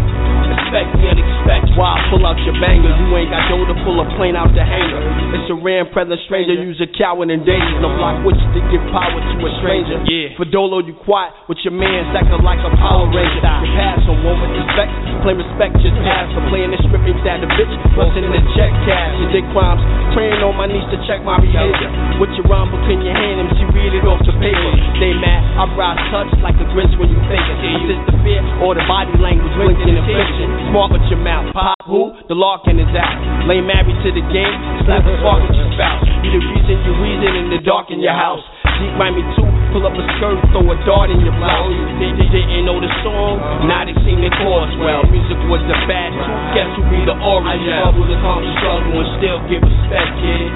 Expect 0.69 1.01
the 1.01 1.09
unexpected. 1.09 1.73
Why 1.81 1.97
pull 2.13 2.21
out 2.29 2.37
your 2.45 2.53
banger? 2.61 2.93
You 2.93 3.09
ain't 3.17 3.33
got 3.33 3.49
dough 3.49 3.65
to 3.65 3.77
pull 3.89 4.05
a 4.05 4.07
plane 4.21 4.37
out 4.37 4.53
the 4.53 4.61
hangar. 4.61 5.01
It's 5.33 5.49
a 5.49 5.57
rare 5.57 5.89
present 5.89 6.21
stranger. 6.29 6.61
Use 6.61 6.77
a 6.85 6.89
coward 6.93 7.33
and 7.33 7.41
danger. 7.41 7.81
No 7.81 7.89
block 7.97 8.21
with 8.21 8.37
you 8.37 8.49
to 8.53 8.61
give 8.69 8.85
power 8.93 9.17
to 9.17 9.37
a 9.41 9.51
stranger. 9.65 9.97
Yeah. 10.05 10.37
For 10.37 10.45
Dolo, 10.45 10.85
you 10.85 10.93
quiet 10.93 11.33
with 11.49 11.57
your 11.65 11.73
man 11.73 12.13
acting 12.13 12.45
like 12.45 12.61
a 12.61 12.69
Power 12.77 13.09
Ranger. 13.09 13.41
Your 13.41 13.73
pass 13.81 14.05
on 14.13 14.21
one 14.29 14.45
with 14.45 14.61
respect. 14.61 14.93
Play 15.25 15.35
respect, 15.41 15.73
just 15.81 15.97
pass. 16.05 16.29
For 16.37 16.45
playing 16.53 16.69
this 16.69 16.85
ain't 16.85 17.17
that 17.25 17.41
a 17.41 17.49
bitch? 17.57 17.73
Busting 17.97 18.29
the 18.29 18.41
check 18.53 18.69
cash. 18.85 19.17
You 19.25 19.27
did 19.33 19.49
crimes. 19.57 19.81
Praying 20.13 20.45
on 20.45 20.53
my 20.53 20.69
knees 20.69 20.85
to 20.93 21.01
check 21.09 21.25
my 21.25 21.41
behavior. 21.41 21.89
With 22.21 22.29
your 22.37 22.45
rhyme 22.45 22.69
book 22.69 22.85
in 22.93 23.01
your 23.01 23.17
hand, 23.17 23.41
and 23.41 23.49
she 23.57 23.65
read 23.73 23.97
it 23.97 24.05
off 24.05 24.21
the 24.21 24.37
paper. 24.37 24.71
They 25.01 25.17
mad. 25.17 25.41
I 25.57 25.65
rise 25.73 26.03
touch 26.13 26.29
like 26.45 26.61
a 26.61 26.67
grinch 26.77 26.93
when 27.01 27.09
you 27.09 27.21
think 27.25 27.41
it. 27.41 27.57
Is 27.89 28.05
the 28.05 28.17
fear 28.21 28.45
or 28.61 28.77
the 28.77 28.85
body 28.85 29.17
language 29.17 29.55
blinking 29.57 29.97
in 29.97 30.05
fiction? 30.05 30.58
Smart 30.69 30.91
with 30.91 31.07
your 31.07 31.23
mouth. 31.23 31.55
Pop 31.55 31.79
who? 31.87 32.13
The 32.27 32.37
Larkin 32.37 32.77
is 32.83 32.91
out. 32.93 33.17
Lay 33.47 33.63
married 33.63 33.97
to 34.05 34.11
the 34.13 34.25
game. 34.29 34.59
Slap 34.85 35.07
a 35.07 35.13
spark 35.23 35.47
with 35.47 35.57
your 35.57 35.71
spouse. 35.79 36.05
Be 36.21 36.29
the 36.35 36.43
reason 36.43 36.75
you 36.85 36.93
reason 36.99 37.33
in 37.39 37.47
the 37.55 37.61
dark 37.65 37.89
in 37.89 38.03
your 38.03 38.13
house. 38.13 38.43
Deep 38.79 38.95
Miami 39.01 39.25
too. 39.35 39.49
Pull 39.73 39.85
up 39.89 39.97
a 39.97 40.05
skirt, 40.17 40.39
throw 40.53 40.65
a 40.69 40.77
dart 40.85 41.09
in 41.09 41.25
your 41.25 41.35
blouse. 41.41 41.73
They, 41.99 42.13
they 42.15 42.29
didn't 42.31 42.69
know 42.69 42.79
the 42.79 42.91
song. 43.01 43.41
Now 43.67 43.89
they 43.89 43.97
sing 44.05 44.21
the 44.21 44.31
chorus 44.39 44.71
well. 44.83 45.03
Music 45.09 45.39
was 45.49 45.65
the 45.67 45.77
bad 45.89 46.13
too. 46.13 46.37
Guess 46.55 46.69
who 46.77 46.83
be 46.93 47.01
the 47.09 47.17
origin? 47.17 47.49
I 47.49 47.57
origin? 47.57 47.79
bubble 47.89 48.07
the 48.07 48.19
home 48.21 48.45
struggle 48.61 48.95
and 49.01 49.11
still 49.19 49.39
get 49.49 49.61
respect, 49.65 50.11
kid. 50.21 50.51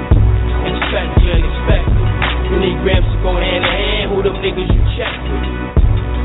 Expect 0.62 1.11
the 1.19 1.27
unexpected. 1.33 2.05
You 2.53 2.57
need 2.61 2.77
grams 2.85 3.09
to 3.09 3.17
go 3.25 3.33
hand 3.35 3.65
in 3.65 3.75
hand. 3.75 4.07
Who 4.12 4.21
them 4.23 4.37
niggas 4.45 4.69
you 4.69 4.83
check 4.95 5.15
with? 5.25 5.49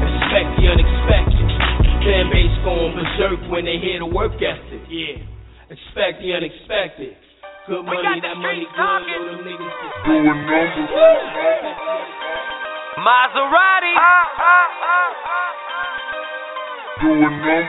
Expect 0.05 0.47
the 0.59 0.65
unexpected. 0.67 1.86
Fan 2.07 2.31
base 2.31 2.55
going 2.63 2.95
berserk 2.95 3.51
when 3.51 3.67
they 3.67 3.83
hear 3.83 3.99
the 3.99 4.07
work 4.07 4.31
ethic. 4.39 4.79
Yeah. 4.87 5.19
Expect 5.67 6.23
the 6.23 6.31
unexpected. 6.39 7.19
Good 7.67 7.83
money, 7.83 8.23
that 8.23 8.39
money 8.39 8.63
good. 8.63 8.79
Yo, 9.11 9.27
them 9.27 9.43
niggas 9.43 9.67
ah, 9.67 9.91
ah, 9.91 10.07
ah, 10.07 10.07
Doing 10.07 10.23
numbers. 10.23 10.71
Maserati. 13.03 13.91
Doing 17.03 17.19
numbers. 17.27 17.67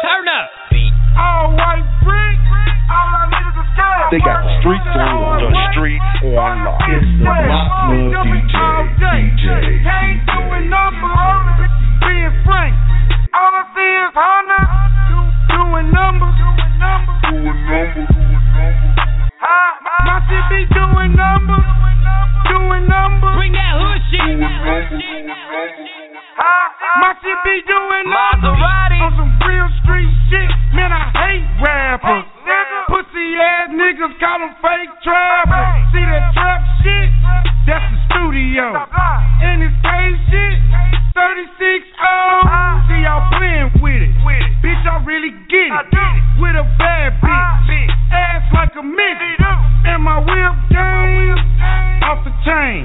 Turn 0.00 0.24
up. 0.32 0.48
All 1.20 1.52
white 1.52 1.84
brick. 2.04 2.23
They 4.14 4.20
got 4.20 4.46
the 4.46 4.52
streets 4.62 4.86
on 4.94 5.16
lock. 5.18 5.42
The 5.42 5.50
streets 5.74 6.14
on 6.22 6.54
lock. 6.62 6.78
It's 6.86 7.02
the 7.18 7.24
Block 7.24 7.82
Club 7.82 8.86
DJ. 9.00 9.42
DJ. 9.42 9.82
Can't 9.82 10.22
do 10.28 10.38
it 10.54 10.70
numbers. 10.70 11.66
Being 12.04 12.34
frank. 12.46 12.78
All 13.34 13.50
I 13.50 13.64
see 13.74 13.90
is 14.04 14.14
Honda. 14.14 14.60
Doing 15.50 15.88
numbers. 15.90 16.36
Doing 16.36 16.78
numbers. 16.78 18.06
My 20.04 20.20
shit 20.30 20.44
be 20.52 20.62
doing 20.70 21.12
numbers. 21.16 21.66
Doing 22.54 22.84
numbers. 22.86 23.34
Bring 23.34 23.52
that 23.56 23.72
hood 23.82 23.98
shit. 24.14 24.38
My 27.02 27.10
shit 27.18 27.38
be 27.42 27.56
doing 27.66 28.06
numbers. 28.06 28.62
Maserati. 28.62 29.00
On 29.00 29.12
some 29.18 29.32
real 29.42 29.66
street 29.82 30.12
shit. 30.30 30.50
Man, 30.76 30.92
I 30.92 31.10
hate 31.10 31.46
rappers. 31.58 32.33
Pussy 32.88 33.28
ass 33.40 33.72
niggas 33.72 34.14
call 34.20 34.38
them 34.44 34.54
fake 34.60 34.92
trappers. 35.02 35.88
See 35.90 36.04
that 36.04 36.30
trap 36.36 36.60
shit? 36.84 37.10
That's 37.66 37.86
the 37.90 37.98
studio. 38.12 38.76
And 39.40 39.64
this 39.64 39.74
crazy 39.80 40.20
shit, 40.28 40.56
36 41.16 41.84
oh. 41.98 42.84
See 42.86 43.00
y'all 43.02 43.24
playing 43.34 43.72
with 43.80 44.04
it. 44.04 44.12
Bitch, 44.60 44.84
I 44.84 45.00
really 45.04 45.32
get 45.48 45.72
it. 45.72 45.86
With 46.40 46.56
a 46.56 46.66
bad 46.76 47.20
bitch. 47.24 47.90
Ass 48.12 48.44
like 48.52 48.76
a 48.76 48.84
midget. 48.84 49.40
And 49.84 50.02
my 50.02 50.18
whip 50.20 50.54
game 50.72 51.36
off 52.04 52.20
the 52.24 52.32
chain. 52.44 52.84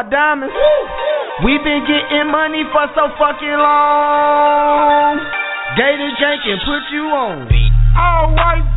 My 0.00 0.08
diamonds. 0.08 0.54
We 1.44 1.58
been 1.60 1.84
getting 1.84 2.32
money 2.32 2.64
for 2.72 2.88
so 2.96 3.12
fucking 3.20 3.58
long. 3.60 5.20
Gator 5.76 6.12
can 6.16 6.58
put 6.64 6.88
you 6.92 7.04
on. 7.04 7.48
All 7.96 8.32
white 8.32 8.69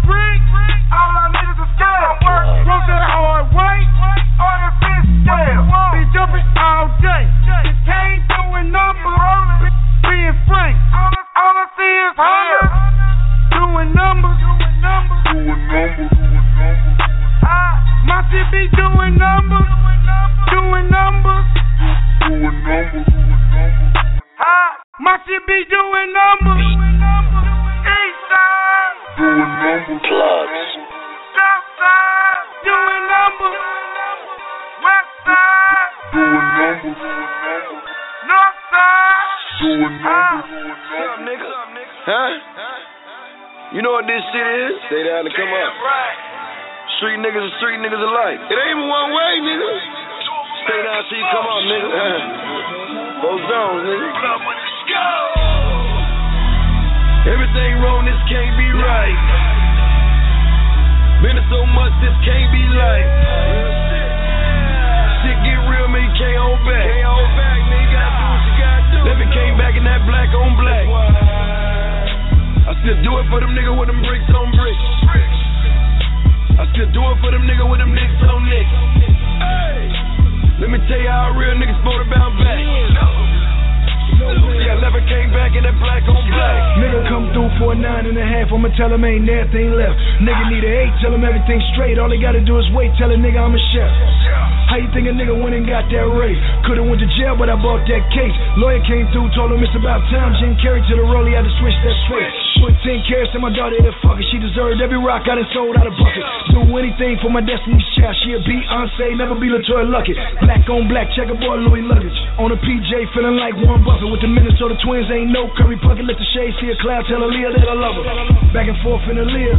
Never 109.13 109.38
be 109.38 109.47
LeToya 109.47 109.86
Luckett. 109.88 110.17
Black 110.41 110.65
on 110.69 110.89
black, 110.89 111.08
checkerboard 111.13 111.62
Louis 111.69 111.86
luggage. 111.86 112.17
On 112.41 112.49
a 112.49 112.58
PJ, 112.58 112.91
feeling 113.13 113.38
like 113.38 113.54
Warren 113.62 113.86
Buffett. 113.86 114.10
With 114.10 114.26
the 114.26 114.32
Minnesota 114.32 114.73
Twins, 114.82 115.06
ain't 115.13 115.30
no 115.30 115.47
Kirby 115.54 115.78
Puckett. 115.80 116.06
Let 116.10 116.17
the 116.17 116.28
shade 116.34 116.54
see 116.58 116.73
a 116.73 116.78
cloud, 116.82 117.06
tell 117.06 117.21
Aaliyah 117.21 117.54
that 117.54 117.67
I 117.69 117.76
love 117.78 117.95
her. 118.02 118.06
Back 118.52 118.67
and 118.67 118.80
forth 118.82 119.06
in 119.10 119.21
the 119.21 119.26
leer. 119.26 119.54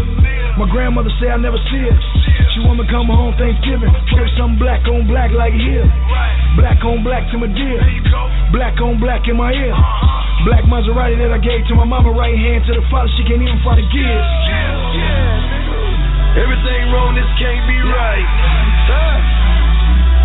My 0.59 0.67
grandmother 0.71 1.11
say 1.23 1.31
I 1.31 1.39
never 1.39 1.59
see 1.71 1.83
her. 1.87 1.97
She 2.55 2.63
want 2.63 2.79
me 2.79 2.87
come 2.87 3.11
home 3.11 3.35
Thanksgiving. 3.35 3.91
Put 4.11 4.31
something 4.39 4.59
black 4.59 4.87
on 4.87 5.07
black 5.11 5.35
like 5.35 5.55
here. 5.55 5.87
Black 6.55 6.79
on 6.87 7.03
black 7.03 7.27
to 7.31 7.39
my 7.39 7.51
dear. 7.51 7.83
Black 8.55 8.79
on 8.79 9.03
black 9.03 9.27
in 9.27 9.35
my 9.35 9.51
ear. 9.51 9.75
Black 10.47 10.63
Maserati 10.71 11.19
that 11.19 11.33
I 11.35 11.41
gave 11.43 11.67
to 11.71 11.75
my 11.75 11.89
mama, 11.89 12.13
right 12.13 12.37
hand 12.37 12.63
to 12.69 12.73
the 12.77 12.85
father, 12.93 13.11
she 13.17 13.25
can't 13.27 13.41
even 13.41 13.59
find 13.65 13.81
the 13.81 13.87
gears. 13.91 14.29
Everything 16.39 16.83
wrong, 16.91 17.15
this 17.15 17.31
can't 17.39 17.65
be 17.67 17.79
right. 17.81 18.27
Huh? 18.91 19.44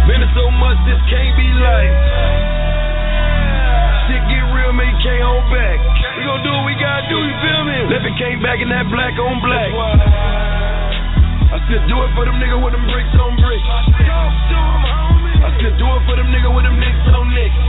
Been 0.10 0.26
so 0.34 0.50
much, 0.50 0.74
this 0.90 0.98
can't 1.06 1.38
be 1.38 1.46
life. 1.46 1.94
Shit 4.10 4.26
get 4.26 4.42
real, 4.58 4.74
man, 4.74 4.90
can't 5.06 5.22
hold 5.22 5.46
back. 5.54 5.78
We 6.18 6.26
gon' 6.26 6.42
do 6.42 6.50
what 6.50 6.66
we 6.66 6.74
gotta 6.82 7.06
do, 7.06 7.14
you 7.30 7.36
feel 7.46 7.62
me? 7.70 7.78
Left 7.94 8.10
came 8.18 8.42
back 8.42 8.58
in 8.58 8.74
that 8.74 8.90
black 8.90 9.14
on 9.22 9.38
black. 9.38 9.70
I 9.70 11.62
still 11.70 11.86
do 11.86 12.02
it 12.02 12.12
for 12.18 12.26
them 12.26 12.42
niggas 12.42 12.58
with 12.58 12.74
them 12.74 12.90
bricks 12.90 13.14
on 13.22 13.38
bricks. 13.38 13.70
I 13.70 15.54
still 15.62 15.78
do 15.78 15.86
it 15.86 16.02
for 16.10 16.18
them 16.18 16.34
niggas 16.34 16.58
with 16.58 16.66
them 16.66 16.82
nicks 16.82 17.06
on 17.14 17.30
nicks. 17.30 17.62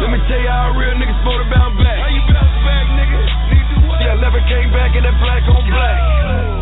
Let 0.00 0.16
me 0.16 0.18
tell 0.32 0.40
you 0.40 0.48
how 0.48 0.72
real 0.80 0.96
niggas 0.96 1.12
supposed 1.20 1.44
to 1.44 1.48
bounce 1.52 1.76
back. 1.76 2.00
How 2.00 2.08
you 2.08 2.24
bounce 2.32 2.56
back, 2.64 2.88
nigga? 2.88 3.20
Yeah, 4.04 4.12
I 4.12 4.20
never 4.20 4.36
came 4.44 4.68
back 4.68 4.92
in 4.92 5.00
that 5.00 5.16
black 5.16 5.40
on 5.48 5.64
black. 5.64 5.98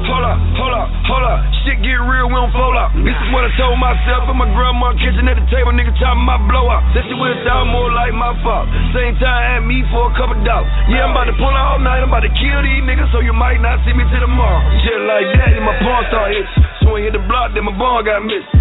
Hold 0.07 0.23
up, 0.23 0.39
hold 0.55 0.75
up, 0.79 0.89
hold 1.11 1.27
up. 1.27 1.41
Shit 1.67 1.83
get 1.83 1.99
real, 1.99 2.31
we 2.31 2.39
don't 2.39 2.55
fall 2.55 2.75
out. 2.79 2.95
This 2.95 3.19
is 3.19 3.29
what 3.35 3.43
I 3.43 3.51
told 3.59 3.79
myself 3.83 4.31
in 4.31 4.39
my 4.39 4.47
grandma 4.55 4.95
kitchen 4.95 5.27
at 5.27 5.35
the 5.35 5.47
table, 5.51 5.75
nigga 5.75 5.91
chopping 5.99 6.23
my 6.23 6.39
blow 6.47 6.71
up. 6.71 6.83
That 6.95 7.03
shit 7.03 7.19
would've 7.19 7.43
sound 7.43 7.71
more 7.75 7.91
like 7.91 8.15
my 8.15 8.31
fault. 8.47 8.71
Same 8.95 9.19
time 9.19 9.43
had 9.59 9.63
me 9.67 9.83
for 9.91 10.11
a 10.11 10.15
couple 10.15 10.39
dollars. 10.47 10.71
Yeah, 10.87 11.07
I'm 11.07 11.15
about 11.15 11.31
to 11.31 11.37
pull 11.39 11.51
out 11.51 11.79
all 11.79 11.83
night, 11.83 12.03
I'm 12.03 12.11
about 12.15 12.23
to 12.23 12.35
kill 12.35 12.61
these 12.63 12.83
niggas, 12.87 13.11
so 13.11 13.19
you 13.19 13.35
might 13.35 13.59
not 13.59 13.83
see 13.83 13.95
me 13.95 14.07
till 14.07 14.23
tomorrow. 14.23 14.63
Just 14.87 15.03
like 15.03 15.27
that, 15.43 15.51
and 15.59 15.67
my 15.67 15.75
pawn 15.83 16.07
start 16.15 16.31
itching. 16.31 16.63
I 16.93 17.01
hit 17.01 17.17
the 17.17 17.25
block, 17.25 17.57
then 17.57 17.65
my 17.65 17.73
ball 17.73 18.05
got 18.05 18.21
missed. 18.21 18.53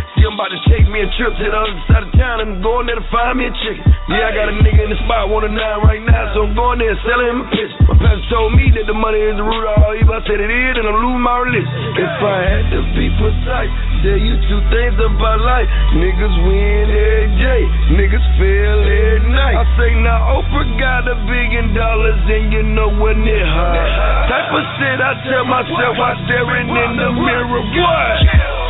About 0.41 0.57
to 0.57 0.73
take 0.73 0.89
me 0.89 0.97
a 0.97 1.09
trip 1.21 1.37
to 1.37 1.45
the 1.45 1.53
other 1.53 1.77
side 1.85 2.01
of 2.01 2.09
town 2.17 2.41
and 2.41 2.57
I'm 2.57 2.65
going 2.65 2.89
there 2.89 2.97
to 2.97 3.05
find 3.13 3.37
me 3.37 3.45
a 3.45 3.53
chicken. 3.61 3.85
Yeah, 4.09 4.25
I 4.25 4.33
got 4.33 4.49
a 4.49 4.57
nigga 4.57 4.89
in 4.89 4.89
the 4.89 4.97
spot, 5.05 5.29
a 5.29 5.45
nine 5.45 5.85
right 5.85 6.01
now, 6.01 6.33
so 6.33 6.49
I'm 6.49 6.57
going 6.57 6.81
there 6.81 6.89
and 6.89 7.01
selling 7.05 7.29
him 7.29 7.39
a 7.45 7.47
pitch. 7.53 7.69
My 7.85 7.93
pastor 8.01 8.25
told 8.33 8.57
me 8.57 8.73
that 8.73 8.89
the 8.89 8.97
money 8.97 9.21
is 9.21 9.37
the 9.37 9.45
root 9.45 9.61
of 9.69 9.85
all 9.85 9.93
evil. 9.93 10.17
I 10.17 10.25
said 10.25 10.41
it 10.41 10.49
is, 10.49 10.73
and 10.81 10.89
I'm 10.89 10.97
losing 10.97 11.21
my 11.21 11.45
religion. 11.45 11.69
If 11.93 12.25
I 12.25 12.37
had 12.41 12.65
to 12.73 12.79
be 12.97 13.05
precise, 13.21 13.69
tell 14.01 14.17
you 14.17 14.33
two 14.49 14.61
things 14.73 14.97
about 14.97 15.45
life. 15.45 15.69
Niggas 16.01 16.35
win 16.49 16.89
every 16.89 17.29
day, 17.37 17.61
niggas 18.01 18.25
fail 18.41 18.81
every 18.81 19.29
night. 19.29 19.61
I 19.61 19.65
say 19.77 19.93
now 20.01 20.41
Oprah 20.41 20.65
got 20.81 21.05
a 21.05 21.21
billion 21.21 21.77
dollars 21.77 22.17
and 22.17 22.49
you 22.49 22.65
know 22.65 22.89
what 22.97 23.13
near 23.13 23.45
her. 23.45 23.77
Type 24.25 24.49
of 24.49 24.65
shit 24.81 24.97
I 25.05 25.21
tell 25.21 25.45
myself 25.45 26.01
while 26.01 26.17
staring 26.25 26.65
in 26.65 26.91
the 26.97 27.09
mirror. 27.13 27.61
What? 27.61 28.60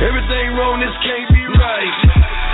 Everything 0.00 0.56
wrong, 0.56 0.80
this 0.80 0.96
can't 1.04 1.28
be 1.28 1.44
right. 1.60 1.96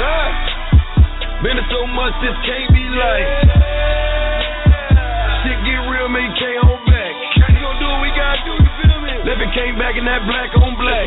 Huh? 0.03 1.47
Been 1.47 1.63
so 1.71 1.87
much, 1.95 2.11
this 2.19 2.35
can't 2.43 2.75
be 2.75 2.83
life. 2.91 3.31
Shit 5.47 5.59
get 5.63 5.79
real, 5.87 6.11
man, 6.11 6.27
can't 6.35 6.59
hold 6.67 6.83
back. 6.91 7.15
We 7.47 7.63
gon' 7.63 7.79
do 7.79 7.87
what 7.87 8.03
we 8.03 8.11
gotta 8.19 8.43
do, 8.43 8.51
you 8.51 8.67
feel 8.83 8.99
me? 8.99 9.15
Living 9.31 9.51
came 9.55 9.79
back 9.79 9.95
in 9.95 10.03
that 10.11 10.27
black 10.27 10.51
on 10.59 10.75
black. 10.75 11.07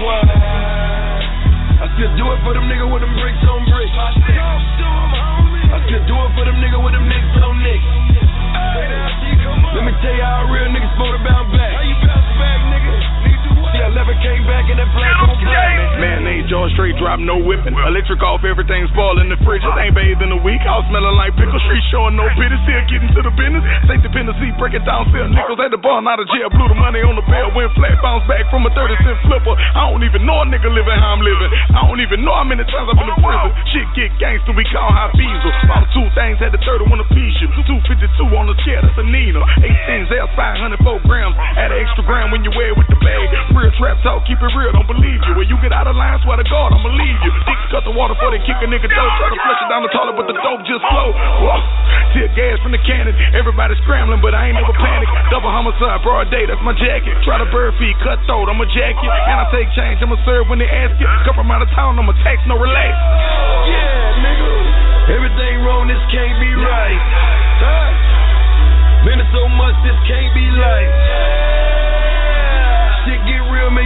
I 1.83 1.91
still 1.99 2.15
do 2.15 2.23
it 2.31 2.39
for 2.47 2.55
them 2.55 2.71
niggas 2.71 2.87
with 2.87 3.03
them 3.03 3.11
bricks 3.19 3.43
on 3.43 3.67
bricks. 3.67 3.91
I 3.99 4.15
still 5.91 6.03
do 6.07 6.15
it 6.23 6.31
for 6.39 6.47
them 6.47 6.55
niggas 6.63 6.79
with 6.79 6.95
them 6.95 7.03
nicks 7.03 7.35
on 7.35 7.59
nicks. 7.59 7.83
Let 9.75 9.83
me 9.83 9.91
tell 9.99 10.15
you 10.15 10.23
how 10.23 10.47
real 10.47 10.71
niggas 10.71 10.87
supposed 10.95 11.19
to 11.19 11.23
bounce 11.27 11.51
back. 11.51 11.75
How 11.75 11.83
you 11.83 11.99
bounce 11.99 12.31
back, 12.39 12.63
nigga? 12.71 12.78
Yeah, 14.19 14.31
I 14.31 14.35
never 14.35 14.35
came 14.35 14.43
back 14.47 14.65
in 14.67 14.75
that 14.77 14.91
black 14.91 15.15
on 15.23 15.35
black. 15.39 15.99
Man 15.99 16.23
named 16.23 16.47
George 16.47 16.71
Straight 16.75 16.95
drop, 16.99 17.19
no 17.19 17.39
whipping. 17.39 17.75
Electric 17.75 18.23
off, 18.23 18.43
everything's 18.43 18.87
spoiled 18.91 19.19
in 19.19 19.27
the 19.31 19.39
fridge. 19.43 19.63
Ain't 19.63 19.95
bathed 19.95 20.23
in 20.23 20.31
a 20.31 20.41
week. 20.43 20.63
I 20.63 20.79
was 20.79 20.87
smelling 20.87 21.15
like 21.19 21.35
pickle 21.35 21.59
street, 21.67 21.83
showing 21.91 22.15
no 22.15 22.27
pity. 22.39 22.55
Still 22.63 22.83
getting 22.87 23.11
to 23.15 23.21
the 23.23 23.33
business. 23.35 23.63
State 23.87 24.03
dependency, 24.03 24.51
break 24.59 24.75
it 24.75 24.83
down, 24.87 25.07
sell 25.11 25.27
nickels 25.27 25.59
at 25.59 25.71
the 25.71 25.79
bar, 25.79 25.99
not 26.03 26.19
of 26.19 26.27
jail. 26.31 26.47
Blew 26.51 26.67
the 26.71 26.79
money 26.79 27.03
on 27.03 27.15
the 27.19 27.25
bell, 27.27 27.51
went 27.51 27.71
flat, 27.75 27.99
bounced 27.99 28.27
back 28.31 28.47
from 28.51 28.63
a 28.67 28.71
30 28.71 28.95
cent 29.03 29.19
flipper. 29.27 29.55
I 29.55 29.91
don't 29.91 30.03
even 30.03 30.23
know 30.23 30.43
a 30.43 30.45
nigga 30.47 30.71
living 30.71 30.95
how 30.99 31.15
I'm 31.15 31.23
living. 31.23 31.51
I 31.75 31.87
don't 31.87 31.99
even 32.03 32.23
know 32.23 32.35
how 32.35 32.47
many 32.47 32.63
times 32.67 32.87
I've 32.91 32.99
been 32.99 33.11
in 33.11 33.19
prison. 33.19 33.51
Shit 33.75 33.87
get 33.95 34.11
gangster, 34.19 34.55
we 34.55 34.63
call 34.71 34.87
high 34.91 35.11
diesel. 35.15 35.51
Bought 35.67 35.87
two 35.95 36.07
things, 36.15 36.39
had 36.39 36.55
the 36.55 36.61
31 36.63 37.03
a 37.03 37.07
piece. 37.11 37.35
You 37.43 37.51
252 37.59 38.35
on 38.35 38.47
the 38.47 38.55
chair, 38.63 38.79
that's 38.83 38.95
a 38.99 39.03
Nina. 39.03 39.43
18 39.63 40.07
Z's, 40.07 40.31
504 40.35 41.07
grams. 41.07 41.35
Add 41.59 41.71
an 41.71 41.79
extra 41.83 42.03
gram 42.07 42.31
when 42.31 42.43
you 42.47 42.51
wear 42.55 42.71
it 42.71 42.77
with 42.79 42.87
the 42.87 42.99
bag. 43.03 43.27
Real 43.51 43.71
trap 43.79 43.99
talk, 44.09 44.25
keep 44.25 44.41
it 44.41 44.53
real, 44.57 44.73
don't 44.73 44.89
believe 44.89 45.21
you. 45.21 45.33
When 45.37 45.45
you 45.45 45.57
get 45.61 45.69
out 45.69 45.85
of 45.85 45.93
line, 45.93 46.17
swear 46.25 46.41
to 46.41 46.47
God, 46.49 46.73
I'ma 46.73 46.89
leave 46.89 47.19
you. 47.21 47.31
Dick 47.45 47.61
cut 47.69 47.85
the 47.85 47.93
water 47.93 48.17
before 48.17 48.33
they 48.33 48.41
kick 48.41 48.57
a 48.57 48.65
nigga 48.65 48.89
dope. 48.89 49.13
Try 49.21 49.29
to 49.29 49.37
flush 49.37 49.61
it 49.61 49.69
down 49.69 49.85
the 49.85 49.93
toilet, 49.93 50.17
but 50.17 50.25
the 50.25 50.33
dope 50.41 50.65
just 50.65 50.81
flow. 50.89 51.13
Whoa. 51.13 51.61
Tear 52.17 52.33
gas 52.33 52.57
from 52.65 52.73
the 52.73 52.81
cannon. 52.81 53.13
Everybody 53.37 53.77
scrambling, 53.85 54.17
but 54.25 54.33
I 54.33 54.49
ain't 54.49 54.57
never 54.57 54.73
panic. 54.73 55.05
Double 55.29 55.53
homicide, 55.53 56.01
broad 56.01 56.33
day, 56.33 56.49
that's 56.49 56.61
my 56.65 56.73
jacket. 56.73 57.13
Try 57.21 57.37
to 57.37 57.45
bird 57.53 57.77
feed, 57.77 57.93
cut 58.01 58.17
throat, 58.25 58.49
I'ma 58.49 58.65
jack 58.73 58.97
you. 58.97 59.11
And 59.13 59.37
I 59.37 59.45
take 59.53 59.69
change, 59.77 60.01
I'ma 60.01 60.17
serve 60.25 60.49
when 60.49 60.57
they 60.57 60.69
ask 60.69 60.97
you. 60.97 61.05
Couple 61.29 61.45
amount 61.45 61.69
of 61.69 61.69
town, 61.77 62.01
I'ma 62.01 62.17
tax, 62.25 62.41
no 62.49 62.57
relax. 62.57 62.97
Yeah, 63.69 64.25
nigga. 64.25 64.49
Everything 65.13 65.61
wrong, 65.61 65.85
this 65.85 66.01
can't 66.09 66.37
be 66.41 66.49
right. 66.57 67.01
Man, 69.05 69.15
it's 69.21 69.31
so 69.31 69.47
much, 69.47 69.77
this 69.85 69.95
can't 70.09 70.33
be 70.35 70.43
life. 70.59 71.78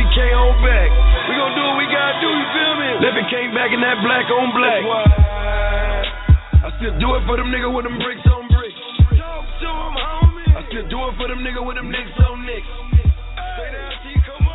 Shit 0.04 0.12
get 0.12 0.12
real, 0.12 0.12
man, 0.12 0.12
you 0.12 0.12
can't 0.12 0.36
hold 0.36 0.60
back. 0.64 0.90
We 1.30 1.36
gon' 1.40 1.56
do 1.56 1.64
what 1.64 1.78
we 1.80 1.86
gotta 1.88 2.20
do, 2.20 2.28
you 2.28 2.46
feel 2.52 2.76
me? 2.76 2.90
Living 3.00 3.24
came 3.32 3.56
back 3.56 3.72
in 3.72 3.80
that 3.82 4.02
black 4.04 4.30
on 4.32 4.52
black. 4.52 4.84
I 6.64 6.72
still 6.80 6.96
do 7.00 7.16
it 7.16 7.24
for 7.28 7.38
them 7.38 7.52
nigga 7.52 7.72
with 7.72 7.86
them 7.86 7.98
bricks 8.00 8.26
on 8.28 8.48
bricks. 8.52 8.76
Talk 9.16 9.46
to 9.62 9.68
'em, 9.68 9.96
homie. 9.96 10.56
I 10.56 10.64
still 10.68 10.88
do 10.88 11.08
it 11.08 11.16
for 11.16 11.28
them 11.28 11.44
nigga 11.44 11.62
with 11.64 11.76
them 11.76 11.92
nicks 11.92 12.20
on 12.20 12.46
nicks. 12.46 12.68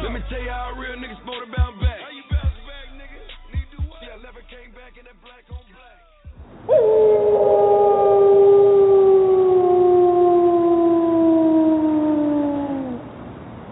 Let 0.03 0.13
me 0.13 0.21
tell 0.31 0.41
you 0.41 0.51
how 0.51 0.73
real 0.77 0.97
nigga 0.97 1.17
supposed 1.19 1.45
to 1.45 1.51
bounce 1.57 1.77
back. 1.83 2.01
How 2.01 2.09
you 2.13 2.23
bounce 2.31 2.55
back, 2.65 2.89
nigga? 2.97 3.21
Need 3.53 3.69
do 3.73 3.79
what? 3.89 4.01
Yeah, 4.01 4.17
never 4.23 4.41
came 4.49 4.71
back 4.73 4.97
in 4.97 5.05
that 5.05 5.21
black 5.21 5.45
on 5.51 5.63
black. 5.69 6.01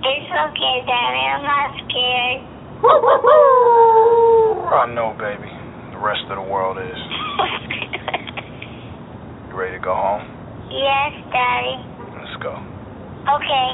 It's 0.07 0.31
okay, 0.31 0.77
Daddy. 0.87 1.23
I'm 1.35 1.42
not 1.42 1.75
scared. 1.83 2.40
I 4.71 4.87
know, 4.95 5.16
baby. 5.19 5.51
The 5.90 5.99
rest 5.99 6.23
of 6.31 6.37
the 6.37 6.47
world 6.51 6.79
is. 6.79 6.97
You 9.51 9.55
ready 9.62 9.79
to 9.79 9.83
go 9.83 9.95
home? 9.95 10.21
yes, 10.71 11.12
Daddy. 11.33 11.81
Let's 12.14 12.37
go. 12.42 12.53
Okay. 13.35 13.69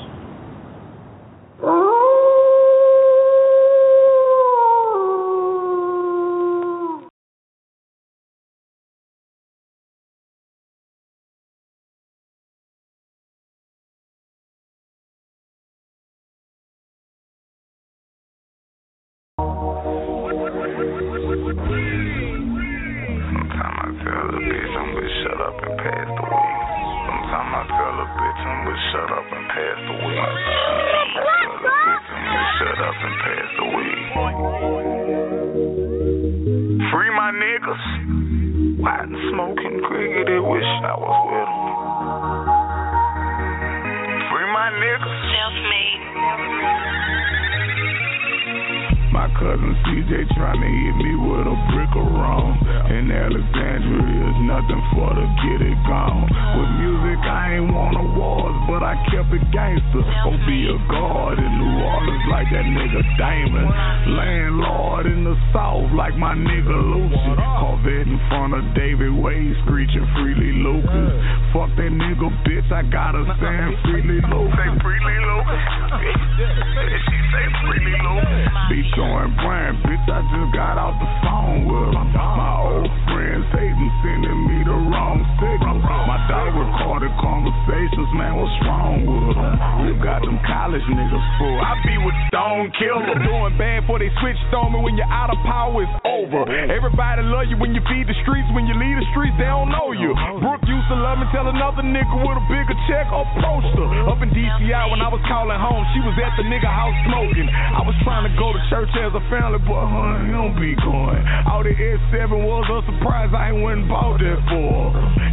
Power, 95.45 95.83
is 95.83 95.93
over. 96.05 96.47
Everybody 96.49 97.23
love 97.27 97.47
you 97.51 97.57
when 97.59 97.75
you 97.75 97.83
feed 97.89 98.07
the 98.07 98.17
streets. 98.23 98.49
When 98.55 98.67
you 98.67 98.75
leave 98.77 98.97
the 98.99 99.07
streets, 99.15 99.37
they 99.39 99.49
don't 99.49 99.71
know 99.71 99.93
you. 99.93 100.15
Brooke 100.41 100.65
used 100.67 100.89
to 100.89 100.97
love 100.99 101.19
me, 101.19 101.27
tell 101.35 101.47
another 101.49 101.83
nigga 101.83 102.17
with 102.23 102.39
a 102.39 102.45
bigger 102.49 102.77
check 102.89 103.11
or 103.11 103.27
poster. 103.39 103.89
Up 104.07 104.21
in 104.23 104.31
DCI 104.31 104.85
when 104.91 105.01
I 105.03 105.11
was 105.11 105.23
calling 105.27 105.59
home, 105.59 105.83
she 105.95 106.01
was 106.03 106.15
at 106.21 106.33
the 106.39 106.45
nigga 106.47 106.71
house 106.71 106.97
smoking. 107.09 107.49
I 107.49 107.83
was 107.83 107.97
trying 108.07 108.29
to 108.29 108.33
go 108.39 108.53
to 108.53 108.61
church 108.71 108.93
as 108.99 109.13
a 109.15 109.23
family, 109.33 109.61
but 109.65 109.85
honey, 109.89 110.31
don't 110.31 110.55
be 110.59 110.77
going. 110.79 111.23
All 111.49 111.63
the 111.65 111.75
S7 111.75 112.31
was 112.43 112.65
a 112.71 112.79
surprise. 112.89 113.31
I 113.35 113.51
ain't 113.51 113.63
went 113.63 113.85
and 113.85 113.89
bought 113.89 114.19
that 114.21 114.41
for. 114.49 114.93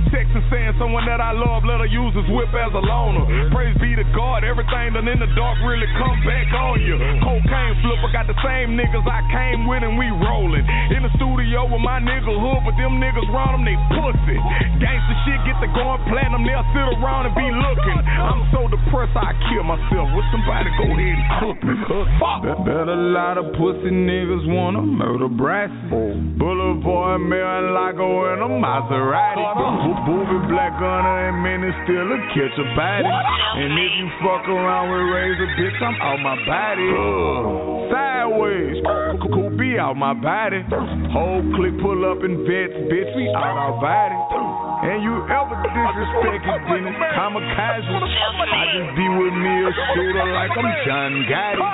Texting 0.09 0.41
saying 0.49 0.73
someone 0.81 1.05
that 1.05 1.21
I 1.21 1.37
love 1.37 1.61
let 1.65 1.79
her 1.79 1.89
use 1.89 2.13
his 2.17 2.25
whip 2.33 2.49
as 2.53 2.73
a 2.73 2.81
loner. 2.81 3.25
Praise 3.53 3.77
be 3.77 3.93
to 3.93 4.05
God, 4.17 4.41
everything 4.41 4.97
done 4.97 5.05
in 5.05 5.21
the 5.21 5.29
dark 5.37 5.57
really 5.61 5.85
come 6.01 6.17
back 6.25 6.49
on 6.53 6.81
you. 6.81 6.97
Cocaine 7.21 7.75
flipper 7.85 8.09
got 8.09 8.25
the 8.25 8.37
same 8.41 8.73
niggas 8.73 9.05
I 9.05 9.21
came 9.29 9.69
with 9.69 9.85
and 9.85 10.01
we 10.01 10.09
rolling. 10.09 10.65
In 10.97 11.05
the 11.05 11.13
studio 11.13 11.69
with 11.69 11.85
my 11.85 12.01
nigga 12.01 12.33
hood, 12.33 12.61
but 12.65 12.73
them 12.81 12.97
niggas 12.97 13.29
round 13.29 13.61
them, 13.61 13.63
they 13.69 13.77
pussy. 13.93 14.37
Gangsta 14.81 15.13
shit 15.29 15.39
get 15.45 15.57
to 15.61 15.69
going 15.77 16.01
platinum, 16.09 16.41
they'll 16.41 16.65
sit 16.73 16.87
around 16.97 17.29
and 17.29 17.35
be 17.37 17.45
looking. 17.45 17.99
I'm 18.01 18.49
so 18.49 18.65
depressed 18.65 19.13
I 19.13 19.37
kill 19.53 19.61
myself. 19.61 20.09
Would 20.09 20.27
somebody 20.33 20.73
go 20.81 20.85
ahead 20.89 21.17
and 21.21 21.29
cook 21.37 21.57
me? 21.61 21.73
Fuck. 22.17 22.49
Bet, 22.49 22.57
bet 22.65 22.89
a 22.89 22.97
lot 23.13 23.37
of 23.37 23.53
pussy 23.53 23.93
niggas 23.93 24.49
wanna 24.49 24.81
murder 24.81 25.29
Brassy. 25.29 25.73
Oh. 25.93 26.17
Boulevard, 26.39 27.21
Marin 27.21 27.73
Lago, 27.77 28.33
and 28.33 28.41
a 28.41 28.49
Maserati. 28.49 29.43
Bo- 29.53 29.98
Booby 30.05 30.39
Black 30.47 30.73
Gunner 30.79 31.17
and 31.27 31.37
many 31.43 31.69
still 31.83 32.07
a 32.07 32.17
catch 32.31 32.55
a 32.55 32.65
body. 32.75 33.09
And 33.09 33.73
if 33.75 33.91
you 33.99 34.07
fuck 34.23 34.47
around 34.47 34.87
with 34.91 35.05
Razor, 35.11 35.49
bitch, 35.59 35.79
I'm 35.83 35.95
out 35.99 36.19
my 36.23 36.37
body. 36.47 36.87
Sideways, 37.91 38.77
cool 39.33 39.49
be 39.57 39.75
out 39.77 39.97
my 39.97 40.13
body. 40.13 40.63
Whole 41.11 41.43
clique 41.57 41.79
pull 41.81 42.05
up 42.07 42.23
in 42.23 42.45
vets, 42.47 42.77
bitch, 42.87 43.11
we 43.17 43.27
out 43.35 43.57
our 43.57 43.75
body. 43.81 44.15
And 44.87 45.03
you 45.03 45.11
ever 45.27 45.59
disrespect 45.59 46.47
it, 46.47 46.61
then 46.71 46.87
it's 46.87 47.01
kamikaze. 47.19 47.83
I 47.83 48.63
just 48.71 48.95
be 48.95 49.05
with 49.19 49.35
me 49.35 49.53
a 49.67 49.71
shooter 49.91 50.27
like 50.31 50.55
I'm 50.55 50.69
John 50.87 51.11
Gotti. 51.27 51.67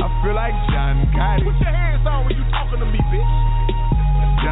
I 0.00 0.06
feel 0.24 0.34
like 0.34 0.56
John 0.72 0.96
Gotti. 1.12 1.44
Put 1.44 1.60
your 1.60 1.74
hands 1.74 2.06
on 2.08 2.24
when 2.24 2.36
you 2.36 2.44
talking 2.48 2.80
to 2.80 2.86
me, 2.86 3.00
bitch. 3.12 3.55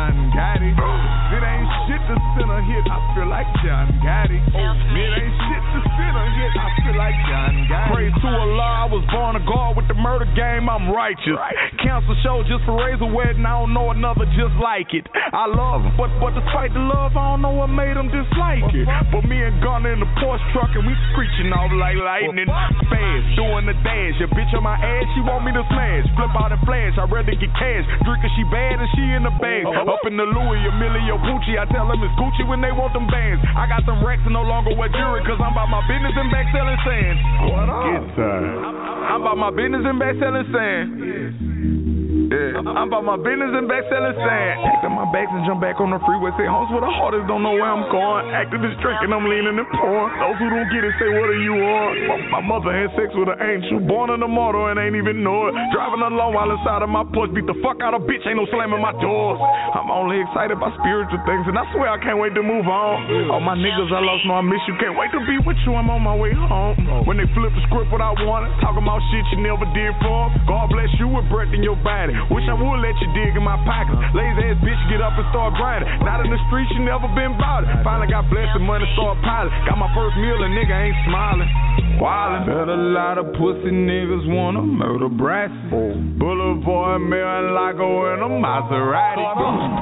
John 0.04 0.30
Gotti. 0.36 0.68
It 0.68 1.42
ain't 1.42 1.70
shit 1.88 2.02
to 2.08 2.16
a 2.42 2.60
hit. 2.66 2.84
I 2.90 2.98
feel 3.14 3.28
like 3.30 3.46
John 3.62 3.86
Gotti. 4.02 4.38
It 4.42 5.12
ain't 5.14 5.34
shit 5.46 5.62
to 5.62 5.78
a 5.78 6.24
hit. 6.34 6.52
I 6.58 6.68
feel 6.82 6.96
like 6.98 7.16
John 7.30 7.52
Gotti. 7.70 7.90
Praise 7.94 8.16
to 8.18 8.28
Allah, 8.28 8.72
I 8.82 8.86
was 8.90 9.04
born 9.14 9.38
a 9.38 9.42
guard 9.46 9.76
with 9.78 9.86
the 9.86 9.94
murder 9.94 10.26
game, 10.34 10.66
I'm 10.66 10.90
righteous. 10.90 11.38
Cancel 11.78 12.16
show 12.26 12.42
just 12.50 12.66
for 12.66 12.74
Razor 12.74 13.06
Wedding, 13.06 13.46
I 13.46 13.62
don't 13.62 13.72
know 13.72 13.90
another 13.94 14.26
just 14.34 14.54
like 14.58 14.90
it. 14.94 15.06
I 15.14 15.46
love 15.46 15.86
him, 15.86 15.94
but, 15.94 16.10
but 16.18 16.34
despite 16.34 16.74
the 16.74 16.82
love, 16.82 17.14
I 17.14 17.34
don't 17.34 17.42
know 17.42 17.54
what 17.54 17.70
made 17.70 17.94
him 17.94 18.10
dislike 18.10 18.66
it. 18.74 18.86
But 19.14 19.26
me 19.30 19.38
and 19.38 19.58
Gunner 19.62 19.94
in 19.94 20.00
the 20.02 20.10
Porsche 20.18 20.42
truck 20.50 20.70
and 20.74 20.86
we 20.86 20.94
screeching 21.12 21.54
off 21.54 21.70
like 21.78 21.98
lightning. 21.98 22.50
Fast, 22.90 23.26
doing 23.38 23.66
the 23.70 23.76
dash. 23.86 24.18
Your 24.18 24.30
bitch 24.34 24.50
on 24.54 24.66
my 24.66 24.74
ass, 24.74 25.06
she 25.14 25.20
want 25.22 25.46
me 25.46 25.52
to 25.54 25.64
smash. 25.70 26.06
Flip 26.18 26.34
out 26.34 26.50
and 26.50 26.62
flash, 26.66 26.94
I'd 26.98 27.10
rather 27.10 27.34
get 27.34 27.52
cash. 27.54 27.84
Drinker, 28.02 28.30
she 28.34 28.42
bad 28.50 28.82
and 28.82 28.90
she 28.94 29.04
in 29.14 29.22
the 29.22 29.34
bag. 29.38 29.66
Uh-huh. 29.66 29.92
Up 29.94 30.02
in 30.06 30.16
the 30.18 30.26
Louis, 30.26 30.60
Emilio 30.70 31.18
Gucci, 31.22 31.58
I 31.58 31.66
tell 31.70 31.86
them 31.90 32.00
it's 32.02 32.14
Gucci 32.24 32.48
when 32.48 32.64
they 32.64 32.72
want 32.72 32.96
them 32.96 33.04
bands. 33.04 33.44
I 33.52 33.68
got 33.68 33.84
them 33.84 34.00
racks 34.00 34.24
and 34.24 34.32
no 34.32 34.40
longer 34.40 34.72
wear 34.72 34.88
jewelry, 34.88 35.20
cause 35.28 35.36
I'm 35.44 35.52
about 35.52 35.68
my 35.68 35.84
business 35.84 36.16
and 36.16 36.32
back 36.32 36.48
selling 36.56 36.80
sand. 36.80 37.16
What 37.52 37.68
up? 37.68 37.84
Get 37.84 38.16
tired. 38.16 38.64
I'm 39.12 39.20
about 39.20 39.36
my 39.36 39.52
business 39.52 39.84
and 39.84 39.98
back 40.00 40.16
selling 40.16 40.48
sand. 40.48 41.83
Yeah, 42.34 42.58
I'm 42.58 42.90
about 42.90 43.06
my 43.06 43.14
business 43.14 43.54
and 43.54 43.70
back 43.70 43.86
selling 43.86 44.18
sand. 44.18 44.54
Packed 44.66 44.82
up 44.82 44.90
my 44.90 45.06
bags 45.14 45.30
and 45.30 45.46
jump 45.46 45.62
back 45.62 45.78
on 45.78 45.94
the 45.94 46.02
freeway. 46.02 46.34
Say 46.34 46.50
homes 46.50 46.66
with 46.74 46.82
the 46.82 46.90
hardest, 46.90 47.30
don't 47.30 47.46
know 47.46 47.54
where 47.54 47.70
I'm 47.70 47.86
going. 47.86 48.26
Activist 48.34 48.74
drinking, 48.82 49.14
I'm 49.14 49.22
leaning 49.22 49.54
and 49.54 49.70
pouring. 49.70 50.10
Those 50.18 50.34
who 50.42 50.50
don't 50.50 50.66
get 50.66 50.82
it 50.82 50.98
say, 50.98 51.14
What 51.14 51.30
are 51.30 51.38
you 51.38 51.54
on? 51.54 51.90
My, 52.10 52.42
my 52.42 52.42
mother 52.42 52.74
had 52.74 52.90
sex 52.98 53.14
with 53.14 53.30
an 53.30 53.38
angel, 53.38 53.86
born 53.86 54.10
in 54.10 54.18
the 54.18 54.26
mortar 54.26 54.74
and 54.74 54.82
ain't 54.82 54.98
even 54.98 55.22
know 55.22 55.46
it. 55.46 55.54
Driving 55.70 56.02
alone 56.02 56.34
while 56.34 56.50
inside 56.50 56.82
of 56.82 56.90
my 56.90 57.06
porch, 57.14 57.30
beat 57.30 57.46
the 57.46 57.54
fuck 57.62 57.78
out 57.86 57.94
of 57.94 58.02
bitch, 58.02 58.26
ain't 58.26 58.34
no 58.34 58.50
slamming 58.50 58.82
my 58.82 58.90
doors. 58.98 59.38
I'm 59.78 59.94
only 59.94 60.18
excited 60.18 60.58
by 60.58 60.74
spiritual 60.82 61.22
things, 61.22 61.46
and 61.46 61.54
I 61.54 61.62
swear 61.70 61.86
I 61.86 62.02
can't 62.02 62.18
wait 62.18 62.34
to 62.34 62.42
move 62.42 62.66
on. 62.66 63.30
All 63.30 63.44
my 63.46 63.54
niggas 63.54 63.94
I 63.94 64.02
lost, 64.02 64.26
know 64.26 64.42
I 64.42 64.42
miss 64.42 64.58
you. 64.66 64.74
Can't 64.82 64.98
wait 64.98 65.14
to 65.14 65.22
be 65.22 65.38
with 65.46 65.60
you, 65.62 65.78
I'm 65.78 65.86
on 65.86 66.02
my 66.02 66.18
way 66.18 66.34
home. 66.34 67.06
When 67.06 67.14
they 67.14 67.30
flip 67.30 67.54
the 67.54 67.62
script, 67.70 67.94
what 67.94 68.02
I 68.02 68.10
wanted, 68.26 68.50
talking 68.58 68.82
about 68.82 68.98
shit 69.14 69.22
you 69.30 69.38
never 69.38 69.70
did 69.70 69.94
for. 70.02 70.34
God 70.50 70.74
bless 70.74 70.90
you 70.98 71.06
with 71.06 71.30
breath 71.30 71.54
in 71.54 71.62
your 71.62 71.78
body. 71.78 72.23
Wish 72.30 72.46
I 72.48 72.54
would 72.56 72.80
let 72.80 72.96
you 73.00 73.08
dig 73.12 73.36
in 73.36 73.44
my 73.44 73.58
pockets. 73.64 74.00
Lazy 74.16 74.52
ass 74.52 74.58
bitch, 74.64 74.82
get 74.88 75.00
up 75.00 75.16
and 75.16 75.26
start 75.32 75.54
grinding. 75.56 75.88
Not 76.04 76.24
in 76.24 76.30
the 76.30 76.40
streets, 76.48 76.72
you 76.72 76.84
never 76.84 77.08
been 77.12 77.36
it. 77.36 77.68
Finally 77.84 78.08
got 78.08 78.28
blessed 78.30 78.56
and 78.56 78.64
money 78.64 78.86
start 78.94 79.20
piling. 79.20 79.52
Got 79.68 79.78
my 79.78 79.90
first 79.92 80.16
meal 80.16 80.38
and 80.40 80.52
nigga 80.56 80.74
ain't 80.74 80.98
smiling. 81.04 81.48
Wildin'. 82.00 82.46
Bet 82.46 82.68
a 82.68 82.76
lot 82.76 83.18
of 83.18 83.32
pussy 83.38 83.70
niggas 83.70 84.26
wanna 84.28 84.62
murder 84.62 85.08
Brassy. 85.08 85.54
Boulevard, 86.18 87.00
Marin 87.02 87.54
Lago, 87.54 88.12
and 88.12 88.22
a 88.22 88.28
Maserati. 88.28 89.24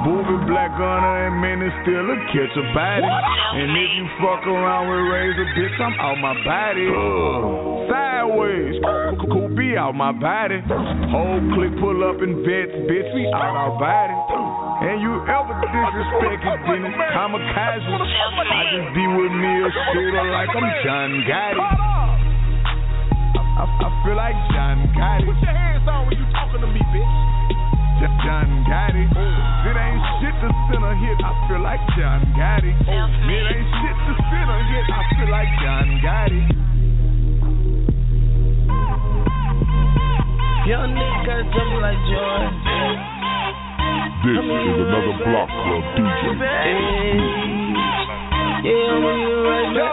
Booby 0.04 0.36
Black 0.46 0.70
Gunner 0.76 1.26
and 1.26 1.40
Minnie 1.40 1.72
still 1.82 2.06
a 2.10 2.16
catch 2.30 2.54
a 2.56 2.64
body. 2.74 3.06
And 3.06 3.70
if 3.76 3.90
you 3.96 4.06
fuck 4.20 4.46
around 4.46 4.88
with 4.88 5.02
Razor, 5.12 5.46
bitch, 5.56 5.80
I'm 5.80 5.94
out 6.00 6.18
my 6.20 6.34
body. 6.44 6.86
Sideways, 7.90 8.76
cool 9.32 9.48
be 9.56 9.76
out 9.76 9.94
my 9.94 10.12
body. 10.12 10.60
Whole 11.10 11.40
click 11.54 11.72
pull 11.80 12.04
up 12.06 12.22
in 12.22 12.44
vets, 12.46 12.72
bitch, 12.86 13.08
we 13.14 13.26
out 13.34 13.56
our 13.56 13.74
body. 13.78 14.14
And 14.82 15.00
you 15.00 15.14
ever 15.30 15.54
disrespect 15.62 16.42
it, 16.42 16.60
then 16.66 16.82
it's 16.86 16.98
kamikaze. 17.14 17.86
I 17.86 18.62
just 18.74 18.94
be 18.94 19.04
with 19.06 19.32
me 19.32 19.52
a 19.62 19.70
shooter 19.92 20.26
like 20.30 20.50
I'm 20.54 20.68
John 20.82 21.10
Gotti. 21.28 21.81
I, 23.52 23.68
I 23.68 23.88
feel 24.00 24.16
like 24.16 24.38
John 24.56 24.80
Gotti. 24.96 25.28
Put 25.28 25.36
your 25.44 25.52
hands 25.52 25.84
on 25.84 26.08
when 26.08 26.16
you 26.16 26.24
talking 26.32 26.60
to 26.64 26.68
me, 26.72 26.80
bitch. 26.88 27.04
J- 28.00 28.16
John 28.24 28.48
Gotti. 28.64 29.04
Oh. 29.12 29.68
It 29.68 29.76
ain't 29.76 30.00
shit 30.24 30.32
to 30.40 30.48
send 30.72 30.80
a 30.80 30.92
hit. 30.96 31.18
I 31.20 31.32
feel 31.46 31.60
like 31.60 31.82
John 31.92 32.20
Gotti. 32.32 32.72
Oh. 32.72 33.28
It 33.28 33.44
ain't 33.52 33.68
shit 33.76 33.96
to 34.08 34.12
send 34.32 34.48
a 34.48 34.58
hit. 34.72 34.86
I 34.88 35.00
feel 35.12 35.28
like 35.28 35.52
John 35.60 35.86
Gotti. 36.00 36.42
Young 40.64 40.94
nigga 40.96 41.26
gotta 41.26 41.44
tell 41.52 41.66
me 41.68 41.76
like 41.84 42.00
Jordan. 42.08 42.56
This 44.22 44.38
is 44.38 44.80
another 44.80 45.14
block 45.28 45.50
club 45.50 45.84
DJ. 45.98 46.40
Yeah, 48.64 49.92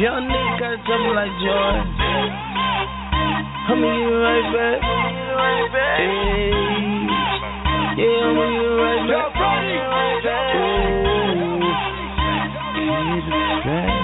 Young 0.00 0.26
nigga 0.26 0.74
tell 0.86 0.98
me 0.98 1.10
like 1.14 1.30
Jordan. 1.38 1.86
I'ma 3.70 3.94
get 3.94 4.10
right 4.10 4.48
back. 4.50 4.82
Hey. 5.96 6.50
Yeah, 8.02 8.26
I'ma 8.26 8.44
get 8.50 8.74
right 8.74 9.06
back. 9.06 9.30
Young 13.64 14.03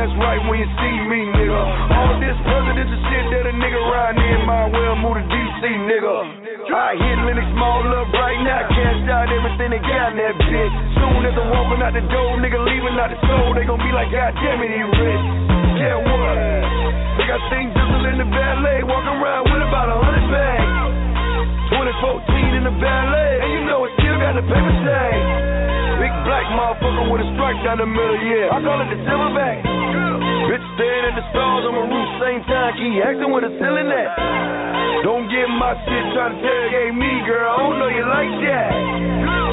That's 0.00 0.16
right 0.16 0.40
when 0.48 0.56
you 0.56 0.64
see 0.64 0.96
me, 1.12 1.28
nigga. 1.28 1.60
All 1.60 2.16
this 2.24 2.32
presidential 2.48 3.00
shit 3.12 3.24
that 3.36 3.44
a 3.44 3.52
nigga 3.52 3.80
riding 3.84 4.24
in 4.32 4.48
my 4.48 4.64
well 4.72 4.96
move 4.96 5.20
to 5.20 5.24
DC, 5.28 5.60
nigga. 5.60 6.16
I 6.72 6.96
hit 6.96 7.20
Lenox 7.28 7.44
Mall 7.52 7.84
up 7.84 8.08
right 8.08 8.40
now. 8.40 8.64
Cashed 8.64 9.04
out 9.12 9.28
everything 9.28 9.76
they 9.76 9.82
got 9.84 10.16
in 10.16 10.24
that 10.24 10.40
bitch. 10.40 10.74
Soon 10.96 11.20
as 11.28 11.36
I'm 11.36 11.52
walking 11.52 11.84
out 11.84 11.92
the 11.92 12.00
door, 12.08 12.40
nigga 12.40 12.64
leaving 12.64 12.96
out 12.96 13.12
the 13.12 13.20
store, 13.28 13.52
they 13.52 13.68
gon' 13.68 13.76
be 13.76 13.92
like, 13.92 14.08
God 14.08 14.32
damn 14.40 14.64
it, 14.64 14.72
he 14.72 14.80
rich. 14.80 15.24
Yeah, 15.84 16.00
what? 16.00 17.20
They 17.20 17.24
got 17.28 17.44
things 17.52 17.68
jizzle 17.68 18.00
in 18.08 18.24
the 18.24 18.28
valet, 18.32 18.80
walking 18.88 19.20
around 19.20 19.52
with 19.52 19.68
about 19.68 19.84
a 19.92 20.00
hundred 20.00 20.26
bags. 20.32 21.76
2014 21.76 22.56
in 22.56 22.64
the 22.64 22.72
ballet, 22.80 23.32
and 23.44 23.50
you 23.52 23.60
know 23.68 23.84
it 23.84 23.92
still 24.00 24.16
got 24.16 24.32
the 24.32 24.44
paper 24.48 24.76
tag. 24.80 25.12
Big 26.00 26.14
black 26.24 26.48
motherfucker 26.56 27.04
with 27.12 27.20
a 27.20 27.28
stripe 27.36 27.60
down 27.68 27.84
the 27.84 27.84
middle, 27.84 28.16
yeah. 28.24 28.48
I 28.48 28.64
call 28.64 28.80
it 28.80 28.88
the 28.88 28.98
silverback. 29.04 29.69
Bitch 30.50 30.66
staring 30.74 31.06
at 31.06 31.14
the 31.14 31.22
stars 31.30 31.62
on 31.62 31.78
my 31.78 31.86
roof, 31.86 32.10
same 32.18 32.42
time, 32.50 32.74
keep 32.74 32.98
acting 33.06 33.30
with 33.30 33.46
a 33.46 33.54
ceiling 33.62 33.86
that. 33.86 34.10
Don't 35.06 35.30
get 35.30 35.46
my 35.46 35.78
shit 35.86 36.04
trying 36.10 36.34
to 36.34 36.42
interrogate 36.42 36.90
me, 36.90 37.22
girl. 37.22 37.54
I 37.54 37.70
don't 37.70 37.78
know 37.78 37.86
you 37.86 38.02
like 38.02 38.34
that. 38.50 38.74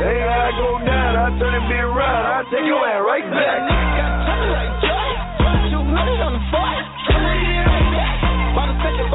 Hey, 0.01 0.25
I 0.25 0.49
go 0.57 0.81
down, 0.81 1.13
I 1.21 1.29
turn 1.37 1.53
it 1.53 1.69
bit 1.69 1.85
around, 1.85 2.23
I 2.25 2.41
take 2.49 2.65
your 2.65 2.81
ass 2.81 3.05
right 3.05 3.29
back. 3.29 3.61
For 8.57 8.65
a 8.65 8.73
second, 8.81 9.05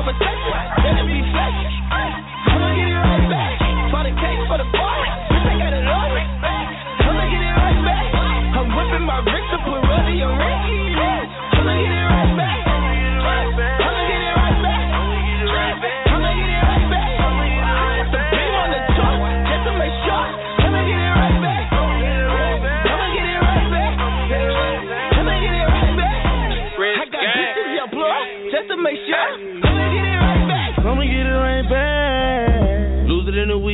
then 0.87 1.03
it 1.03 1.07
be 1.11 1.19
flashing. 1.35 1.75
I'ma 1.83 2.79
get 2.79 2.95
it 2.95 2.95
right 2.95 3.27
back. 3.27 3.59
For 3.91 4.55
the 4.55 4.71
party. 4.71 5.11
Bitch, 5.35 5.51
I 5.51 5.59
got 5.59 5.75
get 5.75 5.83
it 5.83 5.83
right 5.83 7.79
back. 7.83 8.07
I'm 8.55 8.71
whipping 8.71 9.03
my 9.03 9.19
wrist 9.27 9.51
to 9.51 9.59
put 9.67 9.83
Ruddy 9.83 10.23
on 10.23 10.39
Ricky. 10.39 11.12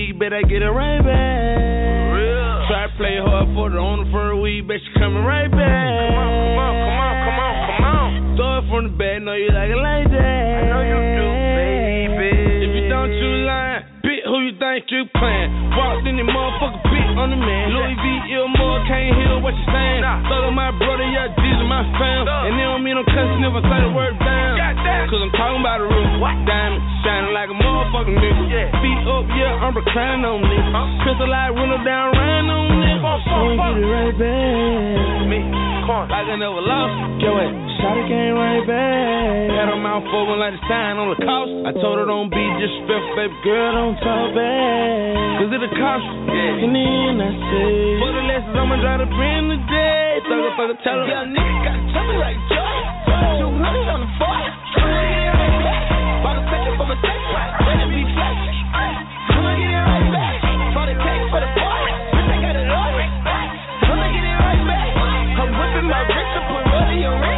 It 0.08 0.14
in 0.14 0.14
week, 0.14 0.18
bet 0.18 0.32
I 0.32 0.42
get 0.42 0.62
it 0.62 0.70
right 0.70 1.00
back. 1.00 2.14
Real. 2.14 2.66
Try 2.68 2.86
to 2.88 2.96
play 2.96 3.16
hard 3.20 3.48
for 3.54 3.70
the 3.70 3.78
owner 3.78 4.10
for 4.10 4.30
a 4.30 4.40
week, 4.40 4.68
bet 4.68 4.80
you 4.80 4.92
coming 5.00 5.24
right 5.24 5.50
back. 5.50 5.58
Come 5.58 6.16
on, 6.16 6.32
come 6.48 6.58
on, 6.58 6.74
come 6.84 6.98
on, 6.98 7.14
come 7.24 7.38
on, 7.38 7.54
come 7.76 7.84
on. 7.84 8.36
Throw 8.36 8.58
it 8.58 8.64
from 8.70 8.84
the 8.90 8.94
bed, 8.96 9.22
know 9.22 9.34
you 9.34 9.50
like 9.52 9.70
it 9.70 9.80
like 9.80 10.08
that. 10.10 10.44
I 10.58 10.68
know 10.68 10.82
you 10.84 10.98
do, 11.16 11.28
baby. 11.56 12.32
If 12.64 12.70
you 12.76 12.88
don't, 12.88 13.12
you 13.12 13.28
lying. 13.44 13.84
Bitch, 14.04 14.24
who 14.24 14.36
you 14.48 14.54
think 14.58 14.88
you 14.88 15.04
playing? 15.16 15.50
Walked 15.76 16.06
in 16.06 16.16
the 16.16 16.24
motherfucker, 16.24 16.82
bitch 16.88 16.97
on 17.18 17.34
the 17.34 17.38
man. 17.38 17.74
Louis 17.74 17.98
V, 17.98 18.06
Ilmore, 18.38 18.86
can't 18.86 19.10
hear 19.18 19.34
what 19.42 19.52
you 19.58 19.66
saying. 19.66 20.06
Thug 20.30 20.54
my 20.54 20.70
brother, 20.78 21.04
yeah, 21.10 21.26
Jesus, 21.34 21.66
my 21.66 21.82
fam. 21.98 22.24
And 22.24 22.54
they 22.54 22.64
don't 22.64 22.86
mean 22.86 22.94
no 22.94 23.04
cussing 23.04 23.42
if 23.42 23.52
I 23.58 23.62
say 23.66 23.78
the 23.82 23.90
word 23.90 24.14
down. 24.22 24.54
Cause 25.10 25.20
I'm 25.24 25.32
talking 25.34 25.60
about 25.60 25.82
the 25.82 25.88
roof. 25.90 26.08
Diamond, 26.46 26.80
shining 27.02 27.34
like 27.34 27.50
a 27.50 27.56
motherfucking 27.56 28.16
nigga. 28.16 28.70
Feet 28.80 29.00
up, 29.08 29.24
yeah, 29.34 29.64
I'm 29.64 29.74
reclining 29.74 30.24
on 30.24 30.44
nigga. 30.46 30.70
Crystal 31.02 31.28
light 31.28 31.50
window 31.50 31.80
down, 31.82 32.14
riding 32.14 32.50
on 32.50 32.64
nigga. 32.78 33.02
So 33.26 33.34
we 33.48 33.54
get 33.58 33.74
it 33.82 33.88
right 33.88 34.14
back. 34.14 35.28
Me, 35.28 35.38
like 35.88 36.28
I 36.28 36.36
never 36.36 36.62
lost. 36.62 36.94
Yo, 37.24 37.34
it, 37.40 37.50
shot 37.80 37.96
it 37.96 38.06
came 38.06 38.36
right 38.36 38.64
back. 38.68 39.56
Had 39.58 39.72
her 39.72 39.80
mouth 39.80 40.04
open 40.06 40.36
like 40.38 40.54
the 40.54 40.62
sign 40.68 41.00
on 41.00 41.12
the 41.12 41.18
cost. 41.24 41.50
I 41.66 41.72
told 41.80 41.98
her 41.98 42.06
don't 42.06 42.30
be 42.30 42.44
disrespectful, 42.60 43.14
baby 43.16 43.36
girl, 43.42 43.72
don't 43.74 43.96
talk 44.04 44.36
bad. 44.36 45.40
Cause 45.40 45.50
it'll 45.54 45.72
cost 45.78 46.04
you. 46.04 46.28
Yeah. 46.28 46.64
And 46.64 46.72
then 46.76 47.07
I 47.16 47.32
say, 47.32 47.72
for 48.04 48.12
the 48.12 48.20
lessons, 48.28 48.52
I'ma 48.52 48.76
to 49.00 49.08
bring 49.08 49.48
the 49.48 49.56
day. 49.64 50.20
Thugger, 50.28 50.52
her. 50.84 51.08
Yeah, 51.08 51.24
got 51.64 52.04
to 52.04 52.16
like 52.20 52.36
joy. 52.52 52.76
200 53.48 53.96
on 53.96 54.00
the 54.04 54.10
floor. 54.20 54.36
I'ma 54.36 54.92
get 54.92 55.24
it 55.24 55.32
right 55.32 55.56
back. 55.64 55.88
About 56.20 56.36
to 56.36 56.44
take 56.52 56.68
it 56.68 56.76
from 56.76 56.92
a 56.92 56.98
text. 57.00 57.24
Let 57.64 57.88
be 57.88 58.04
get 59.56 59.72
it 59.72 59.84
right 59.88 60.08
back. 60.12 60.36
For 60.76 60.84
the 60.84 60.96
cake, 61.00 61.24
for 61.32 61.40
the 61.40 61.50
boy. 61.56 61.88
I 62.28 62.36
got 62.44 62.60
it. 62.60 62.68
I'ma 62.68 64.06
get 64.12 64.24
it 64.28 64.36
right 64.44 64.62
back. 64.68 64.88
I'm 65.40 65.48
whipping 65.48 65.88
my 65.88 66.04
wrist 66.12 66.28
to 66.36 66.40
put 66.44 66.60
rolling 66.68 67.00
your 67.00 67.16
ring. 67.16 67.37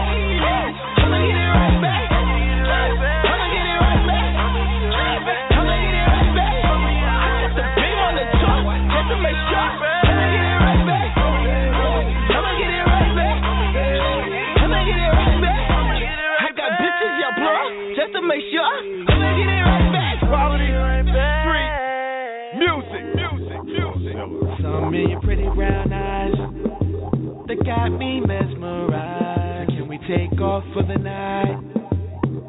Off 30.40 30.64
for 30.72 30.82
the 30.82 30.98
night? 30.98 31.60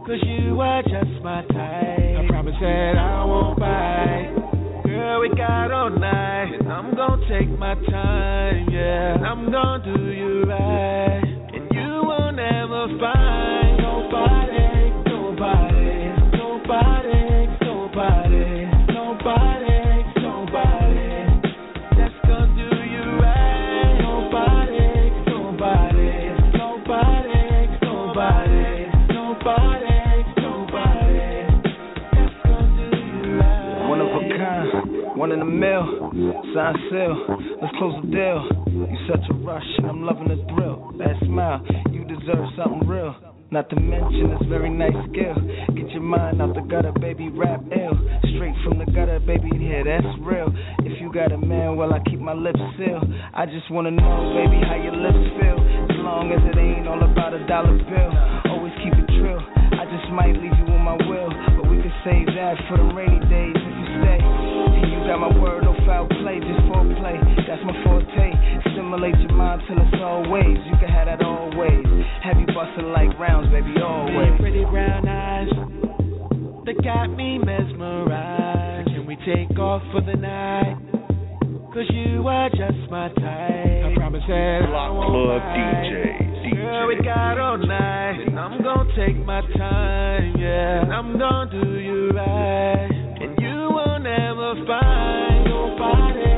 Cause 0.06 0.20
you 0.26 0.60
are 0.60 0.82
just 0.84 1.24
my 1.24 1.42
type. 1.48 2.18
I 2.20 2.26
promise 2.28 2.56
that 2.60 2.96
I 2.98 3.26
won't 3.26 3.60
bite. 3.60 4.84
Girl, 4.86 5.22
we 5.22 5.30
got 5.30 5.72
all 5.72 5.90
night. 5.90 6.54
And 6.60 6.72
I'm 6.72 6.96
gonna 6.96 7.28
take 7.28 7.50
my 7.60 7.76
time, 7.76 8.68
yeah. 8.72 9.16
I'm 9.24 9.52
gonna 9.52 9.84
do 9.84 10.12
you 10.12 10.44
right. 10.44 11.22
And 11.54 11.70
you 11.72 12.02
will 12.04 12.32
never 12.32 12.88
find 13.00 13.78
nobody, 13.78 14.41
One 29.44 29.58
of 34.00 34.08
a 34.14 34.22
kind, 34.38 35.18
one 35.18 35.32
in 35.32 35.42
a 35.42 35.46
mill. 35.46 36.12
Sign 36.54 36.76
seal, 36.92 37.26
let's 37.60 37.74
close 37.80 37.98
the 38.04 38.12
deal. 38.12 38.46
You 38.70 38.98
such 39.10 39.26
a 39.32 39.34
rush, 39.34 39.66
and 39.80 39.88
I'm 39.88 40.04
loving 40.04 40.28
the 40.28 40.46
thrill. 40.54 40.94
That 41.00 41.18
smile, 41.26 41.66
you 41.90 42.06
deserve 42.06 42.46
something 42.56 42.88
real. 42.88 43.16
Not 43.50 43.70
to 43.72 43.80
mention 43.80 44.30
this 44.30 44.48
very 44.48 44.70
nice 44.70 44.94
skill. 45.10 45.34
Get 45.76 45.90
your 45.90 46.04
mind 46.04 46.40
out 46.40 46.54
the 46.54 46.62
gutter, 46.62 46.92
baby, 47.02 47.30
rap 47.30 47.64
ill. 47.72 47.98
Straight 48.36 48.56
from 48.64 48.78
the 48.78 48.86
gutter, 48.94 49.20
baby, 49.26 49.50
yeah, 49.58 49.82
that's 49.84 50.06
real. 50.22 50.54
If 50.86 51.02
you 51.02 51.12
got 51.12 51.32
a 51.32 51.38
man, 51.38 51.78
well, 51.78 51.94
I 51.94 52.00
keep 52.08 52.20
my 52.20 52.34
lips 52.34 52.62
sealed. 52.78 53.12
I 53.34 53.48
just 53.48 53.72
wanna 53.72 53.90
know, 53.90 54.34
baby, 54.38 54.62
how 54.70 54.76
your 54.78 54.96
lips 54.96 55.34
feel. 55.42 55.58
As 55.90 55.98
long 56.06 56.32
as 56.32 56.40
it 56.46 56.58
ain't 56.60 56.88
all 56.88 57.02
about 57.02 57.34
a 57.34 57.46
dollar 57.48 57.76
bill. 57.90 58.51
Always 58.82 58.94
keep 58.94 59.04
it 59.04 59.10
trill. 59.22 59.40
I 59.78 59.86
just 59.86 60.10
might 60.12 60.34
leave 60.34 60.54
you 60.58 60.66
with 60.66 60.82
my 60.82 60.98
will, 61.06 61.30
but 61.58 61.70
we 61.70 61.82
can 61.82 61.94
save 62.04 62.28
that 62.34 62.58
for 62.70 62.78
the 62.78 62.90
rainy 62.94 63.20
days 63.30 63.54
if 63.54 63.76
you 63.78 63.88
stay. 64.02 64.20
And 64.22 64.92
you 64.92 65.00
got 65.06 65.20
my 65.22 65.34
word, 65.38 65.64
no 65.64 65.74
foul 65.86 66.08
play, 66.22 66.40
just 66.40 66.62
for 66.66 66.82
play. 66.98 67.18
That's 67.46 67.62
my 67.66 67.76
forte. 67.86 68.28
Stimulate 68.74 69.18
your 69.22 69.34
mind 69.34 69.62
till 69.68 69.78
it's 69.78 70.02
always. 70.02 70.58
You 70.66 70.76
can 70.82 70.90
have 70.90 71.08
that 71.08 71.22
always. 71.22 71.86
Have 72.24 72.40
you 72.40 72.48
busting 72.48 72.90
like 72.92 73.14
rounds, 73.20 73.52
baby, 73.52 73.78
always. 73.82 74.40
Pretty 74.40 74.66
brown 74.66 75.08
eyes 75.08 75.50
that 76.66 76.82
got 76.84 77.08
me 77.14 77.38
mesmerized. 77.38 78.90
Can 78.90 79.06
we 79.06 79.16
take 79.26 79.58
off 79.60 79.82
for 79.92 80.02
the 80.02 80.18
night? 80.18 80.78
Cause 81.74 81.88
you 81.94 82.28
are 82.28 82.50
just 82.50 82.90
my 82.90 83.08
type. 83.16 83.86
I 83.86 83.94
promise 83.96 84.24
that 84.28 84.62
I 84.64 84.68
Block 84.68 84.92
won't 84.92 85.08
Club 85.08 85.40
bite. 85.40 85.88
DJ, 85.88 86.21
Girl, 86.72 86.88
we 86.88 86.96
got 87.04 87.38
all 87.38 87.58
night. 87.58 88.28
And 88.28 88.40
I'm 88.40 88.64
gonna 88.64 88.90
take 88.96 89.18
my 89.26 89.42
time, 89.58 90.36
yeah. 90.40 90.84
And 90.84 90.94
I'm 90.94 91.20
gonna 91.20 91.52
do 91.52 91.68
you 91.78 92.12
right. 92.12 92.90
And 93.20 93.38
you 93.42 93.68
will 93.76 94.00
never 94.00 94.56
find 94.66 95.44
nobody, 95.52 96.31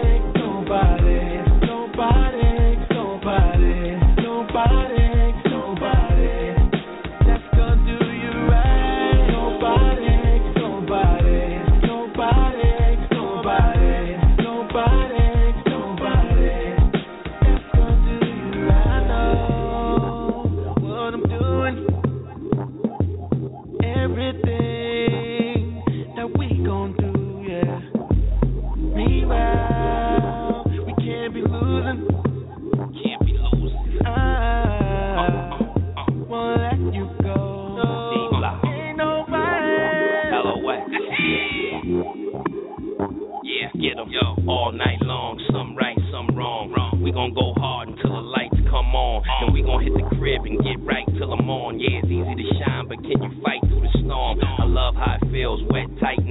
get 50.57 50.79
right 50.85 51.05
till 51.17 51.33
I'm 51.33 51.49
on. 51.49 51.79
Yeah, 51.79 51.99
it's 52.01 52.07
easy 52.07 52.35
to 52.35 52.47
shine, 52.63 52.87
but 52.87 52.97
can 53.03 53.19
you 53.19 53.31
fight 53.43 53.61
through 53.67 53.81
the 53.81 53.91
storm? 53.99 54.39
I 54.41 54.65
love 54.65 54.95
how 54.95 55.17
it 55.21 55.31
feels, 55.31 55.61
wet, 55.69 55.87
tight, 55.99 56.22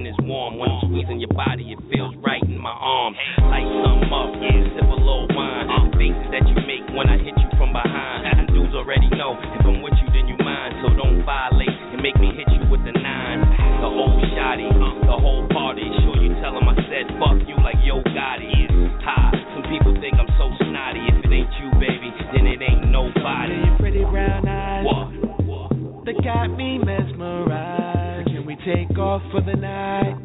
me 26.62 26.78
mesmerized. 26.78 28.28
Can 28.28 28.46
we 28.46 28.56
take 28.56 28.96
off 28.98 29.22
for 29.32 29.40
the 29.40 29.56
night? 29.56 30.16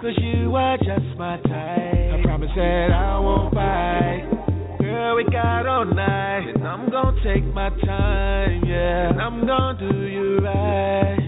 Cause 0.00 0.16
you 0.18 0.54
are 0.54 0.78
just 0.78 1.18
my 1.18 1.36
type. 1.42 2.14
I 2.14 2.20
promise 2.22 2.50
that 2.56 2.90
I 2.90 3.18
won't 3.18 3.54
bite. 3.54 4.78
Girl, 4.80 5.16
we 5.16 5.24
got 5.24 5.66
all 5.66 5.84
night. 5.84 6.52
And 6.54 6.66
I'm 6.66 6.88
gonna 6.90 7.20
take 7.22 7.44
my 7.52 7.68
time, 7.84 8.62
yeah. 8.64 9.10
And 9.10 9.20
I'm 9.20 9.46
gonna 9.46 9.78
do 9.78 10.06
you 10.06 10.38
right. 10.38 11.19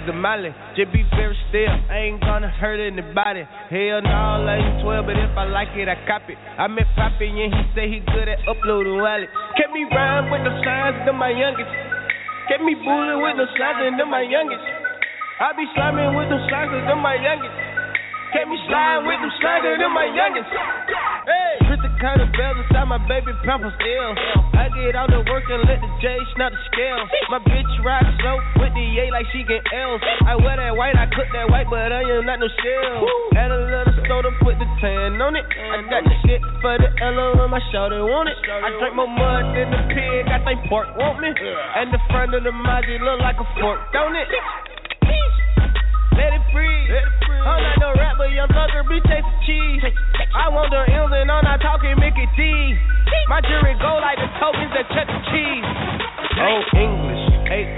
800 0.00 0.08
castles 0.08 0.08
of 0.08 0.16
Molly. 0.16 0.54
Just 0.76 0.92
be 0.92 1.04
very 1.16 1.36
still. 1.48 1.68
I 1.90 2.08
ain't 2.08 2.20
gonna 2.20 2.48
hurt 2.48 2.80
anybody. 2.80 3.44
Hell 3.68 4.00
no, 4.02 4.46
I 4.46 4.56
ain't 4.56 4.82
12, 4.82 5.06
but 5.06 5.16
if 5.16 5.36
I 5.36 5.44
like 5.48 5.68
it, 5.76 5.88
I 5.88 5.96
copy. 6.06 6.34
I 6.36 6.66
met 6.68 6.86
Poppy 6.96 7.28
and 7.28 7.52
he 7.52 7.62
say 7.74 7.88
he 7.88 8.00
good 8.12 8.28
at 8.28 8.38
uploading 8.48 8.98
wallet. 9.00 9.28
Kept 9.56 9.72
me 9.72 9.84
rhyme 9.92 10.30
with 10.30 10.44
the 10.44 10.52
signs, 10.64 11.04
them 11.04 11.16
my 11.16 11.30
youngest. 11.30 11.70
Kept 12.48 12.62
me 12.62 12.74
bullying 12.74 13.20
with 13.22 13.36
the 13.36 13.46
signs, 13.58 13.96
them 13.98 14.10
my 14.10 14.22
youngest. 14.22 14.64
I 15.40 15.52
be 15.56 15.64
sliming 15.76 16.16
with 16.16 16.28
the 16.28 16.40
signs, 16.48 16.72
them 16.88 17.00
my 17.00 17.16
youngest. 17.16 17.56
Kept 18.32 18.48
me 18.48 18.56
sliding 18.68 19.06
with 19.06 19.20
them 19.20 19.32
signs, 19.40 19.78
them 19.78 19.92
my 19.92 20.08
youngest. 20.08 20.48
Hey, 20.50 21.59
the 21.59 21.59
kind 22.00 22.24
of 22.24 22.32
bells 22.32 22.56
inside 22.64 22.88
my 22.88 22.98
baby 23.04 23.30
pampers 23.44 23.76
ill. 23.76 24.12
I 24.56 24.72
get 24.72 24.96
out 24.96 25.12
to 25.12 25.20
work 25.28 25.44
and 25.52 25.68
let 25.68 25.84
the 25.84 25.90
J 26.00 26.16
snap 26.34 26.50
the 26.50 26.60
scale. 26.72 27.04
My 27.28 27.40
bitch 27.44 27.68
ride 27.84 28.08
slow 28.24 28.40
with 28.56 28.72
the 28.72 28.86
A 29.04 29.12
like 29.12 29.28
she 29.30 29.44
get 29.44 29.60
L's. 29.68 30.00
I 30.24 30.34
wear 30.40 30.56
that 30.56 30.72
white, 30.74 30.96
I 30.96 31.06
cook 31.12 31.28
that 31.36 31.46
white, 31.52 31.68
but 31.68 31.92
I 31.92 32.00
am 32.00 32.24
not 32.24 32.40
no 32.40 32.48
shell. 32.48 33.04
Add 33.36 33.52
a 33.52 33.60
little 33.60 33.94
soda, 34.08 34.32
put 34.40 34.56
the 34.56 34.68
tan 34.80 35.20
on 35.20 35.36
it. 35.36 35.44
I 35.44 35.84
got 35.92 36.02
the 36.08 36.16
shit 36.24 36.40
for 36.64 36.74
the 36.80 36.88
L 37.04 37.44
on 37.44 37.52
my 37.52 37.60
shoulder, 37.68 38.00
want 38.08 38.32
it. 38.32 38.36
I 38.48 38.72
drink 38.80 38.96
more 38.96 39.08
mud 39.08 39.52
than 39.52 39.68
the 39.68 39.80
pig, 39.92 40.24
I 40.32 40.40
think 40.40 40.64
pork 40.72 40.88
want 40.96 41.20
me. 41.20 41.28
And 41.36 41.92
the 41.92 42.00
front 42.08 42.32
of 42.32 42.42
the 42.42 42.52
Mazzy 42.52 42.96
look 42.96 43.20
like 43.20 43.36
a 43.36 43.46
fork, 43.60 43.80
don't 43.92 44.16
it? 44.16 44.28
Let 46.16 46.32
it 46.32 46.44
breathe. 46.52 47.29
I'm 47.40 47.60
not 47.64 47.76
no 47.80 47.88
rapper, 47.96 48.28
young 48.28 48.48
thugger, 48.52 48.84
cheese. 49.46 49.82
I 50.36 50.52
want 50.52 50.68
the 50.70 50.84
M's 50.84 51.12
and 51.16 51.32
I'm 51.32 51.44
not 51.44 51.60
talking 51.60 51.96
Mickey 51.96 52.28
D. 52.36 52.76
My 53.32 53.40
jury 53.40 53.74
go 53.80 53.96
like 53.96 54.20
the 54.20 54.28
tokens 54.36 54.74
at 54.76 54.86
Chuck 54.92 55.08
E. 55.08 55.18
Cheese. 55.32 55.66
Oh, 56.40 56.60
English, 56.76 57.24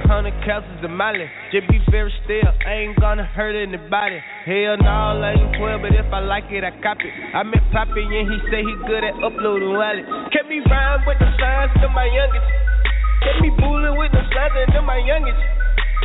800 0.07 0.35
castles 0.45 0.83
of 0.83 0.91
Molly. 0.91 1.31
Just 1.55 1.71
be 1.71 1.79
very 1.91 2.13
still, 2.27 2.51
I 2.67 2.87
ain't 2.87 2.99
gonna 2.99 3.25
hurt 3.25 3.55
anybody. 3.55 4.19
Hell 4.45 4.83
no, 4.83 5.23
I 5.23 5.39
ain't 5.39 5.57
12, 5.57 5.83
but 5.83 5.95
if 5.95 6.11
I 6.11 6.21
like 6.21 6.51
it, 6.51 6.67
I 6.67 6.75
cop 6.83 6.99
it. 6.99 7.15
I 7.35 7.43
met 7.43 7.63
Poppy 7.71 8.03
and 8.03 8.27
he 8.27 8.37
say 8.51 8.67
he 8.67 8.75
good 8.87 9.07
at 9.07 9.15
uploading 9.23 9.73
wallet. 9.73 10.05
Kept 10.35 10.51
me 10.51 10.59
rhyme 10.67 11.07
with 11.07 11.19
the 11.23 11.31
signs 11.39 11.71
to 11.81 11.89
my 11.95 12.07
youngest. 12.11 12.47
Kept 13.23 13.39
me 13.41 13.51
bullying 13.63 13.95
with 13.95 14.11
the 14.11 14.23
signs 14.35 14.75
them 14.75 14.87
my 14.87 14.99
youngest. 14.99 15.62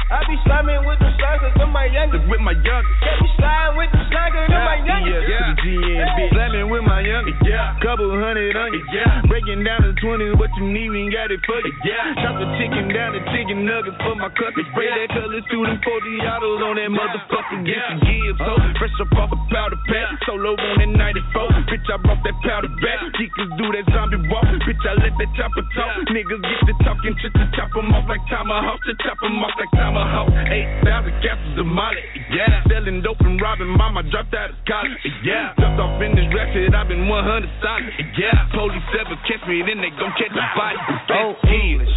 I 0.08 0.24
be 0.24 0.40
sliming 0.48 0.88
with 0.88 1.04
the 1.04 1.12
sliders 1.20 1.52
of 1.60 1.68
my 1.68 1.84
youngest. 1.92 2.24
With 2.32 2.40
my 2.40 2.56
youngest. 2.56 2.96
Can't 3.04 3.20
be 3.20 3.30
sliding 3.36 3.76
with 3.76 3.92
the 3.92 4.04
sliders 4.08 4.48
of 4.48 4.64
my 4.64 4.80
youngest. 4.80 5.20
Yeah, 5.20 5.36
yeah. 5.36 5.44
To 5.44 5.52
the 5.52 5.68
GN, 5.68 6.08
bitch. 6.16 6.32
Slamming 6.32 6.68
with 6.72 6.86
my 6.88 7.02
youngest. 7.04 7.40
Yeah. 7.44 7.76
Couple 7.84 8.08
hundred 8.16 8.56
on 8.56 8.72
you. 8.72 8.84
Yeah. 8.96 9.28
Breaking 9.28 9.68
down 9.68 9.84
to 9.84 9.92
20, 10.00 10.40
what 10.40 10.48
you 10.56 10.72
need, 10.72 10.96
we 10.96 11.04
ain't 11.04 11.12
got 11.12 11.28
it 11.28 11.44
for 11.44 11.60
you. 11.60 11.74
Yeah. 11.84 12.24
Chop 12.24 12.40
the 12.40 12.48
chicken 12.56 12.88
down 12.88 13.20
to 13.20 13.22
chicken 13.36 13.68
nuggets 13.68 14.00
for 14.00 14.16
my 14.16 14.32
custom. 14.32 14.64
Spray 14.72 14.88
that 14.96 15.12
colors 15.12 15.44
through 15.52 15.68
them 15.68 15.80
40 15.84 16.24
autos 16.24 16.60
on 16.64 16.76
that 16.80 16.88
motherfucking 16.88 17.68
yeah. 17.68 18.00
Get 18.00 18.08
give. 18.08 18.36
So 18.40 18.56
uh-huh. 18.56 18.80
fresh 18.80 18.96
up 19.04 19.12
off 19.20 19.36
a 19.36 19.40
powder 19.52 19.80
pack. 19.92 20.08
Solo 20.24 20.56
on 20.56 20.76
that 20.88 20.92
94. 20.96 21.04
Uh-huh. 21.04 21.68
Bitch, 21.68 21.84
I 21.92 22.00
brought 22.00 22.24
that 22.24 22.38
powder 22.48 22.72
back. 22.80 23.00
Geekers 23.20 23.52
do 23.60 23.66
that 23.76 23.86
zombie 23.92 24.24
walk. 24.32 24.48
Bitch, 24.64 24.84
I 24.88 25.04
let 25.04 25.20
that 25.20 25.32
chopper 25.36 25.68
talk. 25.76 26.00
Niggas 26.16 26.40
get 26.48 26.64
to 26.64 26.74
talking 26.88 27.12
shit 27.20 27.36
to 27.36 27.44
chop 27.60 27.76
them 27.76 27.92
off 27.92 28.08
like 28.08 28.24
tomahawk. 28.32 28.80
To 28.88 28.96
chop 29.04 29.20
them 29.20 29.36
off 29.44 29.52
like 29.60 29.72
tomahawk. 29.98 30.30
Eight 30.54 30.70
thousand 30.86 31.18
capsules 31.26 31.58
of 31.58 31.66
Molly, 31.66 32.06
yeah. 32.30 32.62
Selling 32.70 33.02
dope 33.02 33.22
and 33.22 33.42
robbing 33.42 33.74
mama, 33.74 34.06
dropped 34.06 34.34
out 34.34 34.54
of 34.54 34.58
college, 34.70 35.02
yeah. 35.26 35.58
Jumped 35.58 35.82
off 35.82 36.02
in 36.02 36.14
this 36.14 36.30
ratchet, 36.30 36.74
I've 36.74 36.88
been 36.88 37.10
100 37.10 37.50
solid, 37.62 37.94
yeah. 38.18 38.48
Police 38.54 38.86
ever 38.94 39.18
catch 39.26 39.44
me, 39.50 39.66
then 39.66 39.82
they 39.82 39.90
gon' 39.98 40.14
catch 40.16 40.34
the 40.34 40.46
body. 40.54 40.80
Oh, 41.18 41.34
English, 41.50 41.94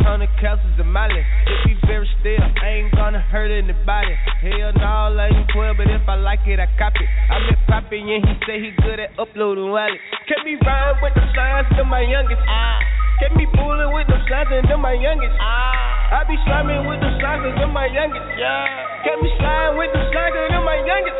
800 0.00 0.28
capsules 0.40 0.78
of 0.80 0.88
Molly. 0.88 1.20
Just 1.44 1.62
be 1.68 1.74
very 1.86 2.08
still, 2.20 2.40
I 2.40 2.80
ain't 2.80 2.92
gonna 2.96 3.20
hurt 3.20 3.52
anybody. 3.52 4.14
Hell 4.40 4.72
no, 4.80 5.12
I 5.12 5.28
ain't 5.28 5.48
12, 5.52 5.76
but 5.76 5.88
if 5.88 6.04
I 6.08 6.16
like 6.16 6.40
it, 6.46 6.58
I 6.58 6.68
copy. 6.80 7.04
I 7.04 7.38
met 7.44 7.60
Poppy 7.68 8.00
and 8.00 8.24
he 8.24 8.34
say 8.48 8.56
he 8.60 8.70
good 8.82 9.00
at 9.00 9.12
uploading 9.18 9.70
wallet. 9.70 10.00
Kept 10.28 10.44
me 10.44 10.56
rhyme 10.64 10.96
with 11.02 11.14
the 11.14 11.24
signs 11.36 11.68
to 11.76 11.84
my 11.84 12.00
youngest. 12.00 12.40
Ah. 12.48 12.80
Kept 13.20 13.36
me 13.36 13.46
bullying 13.54 13.94
with 13.94 14.08
the 14.08 14.18
signs 14.28 14.50
and 14.50 14.66
them 14.68 14.80
my 14.82 14.92
youngest. 14.94 15.34
Ah. 15.38 15.94
I 16.14 16.22
be 16.30 16.38
sliming 16.46 16.86
with 16.86 17.00
the 17.02 17.10
signs 17.18 17.33
and 17.42 17.58
them 17.58 17.72
my 17.74 17.86
youngest. 17.90 18.22
Yeah. 18.38 19.02
Kept 19.02 19.18
me 19.22 19.30
sliding 19.38 19.78
with 19.78 19.90
the 19.90 20.02
signs 20.14 20.36
and 20.54 20.64
my 20.64 20.78
youngest. 20.86 21.18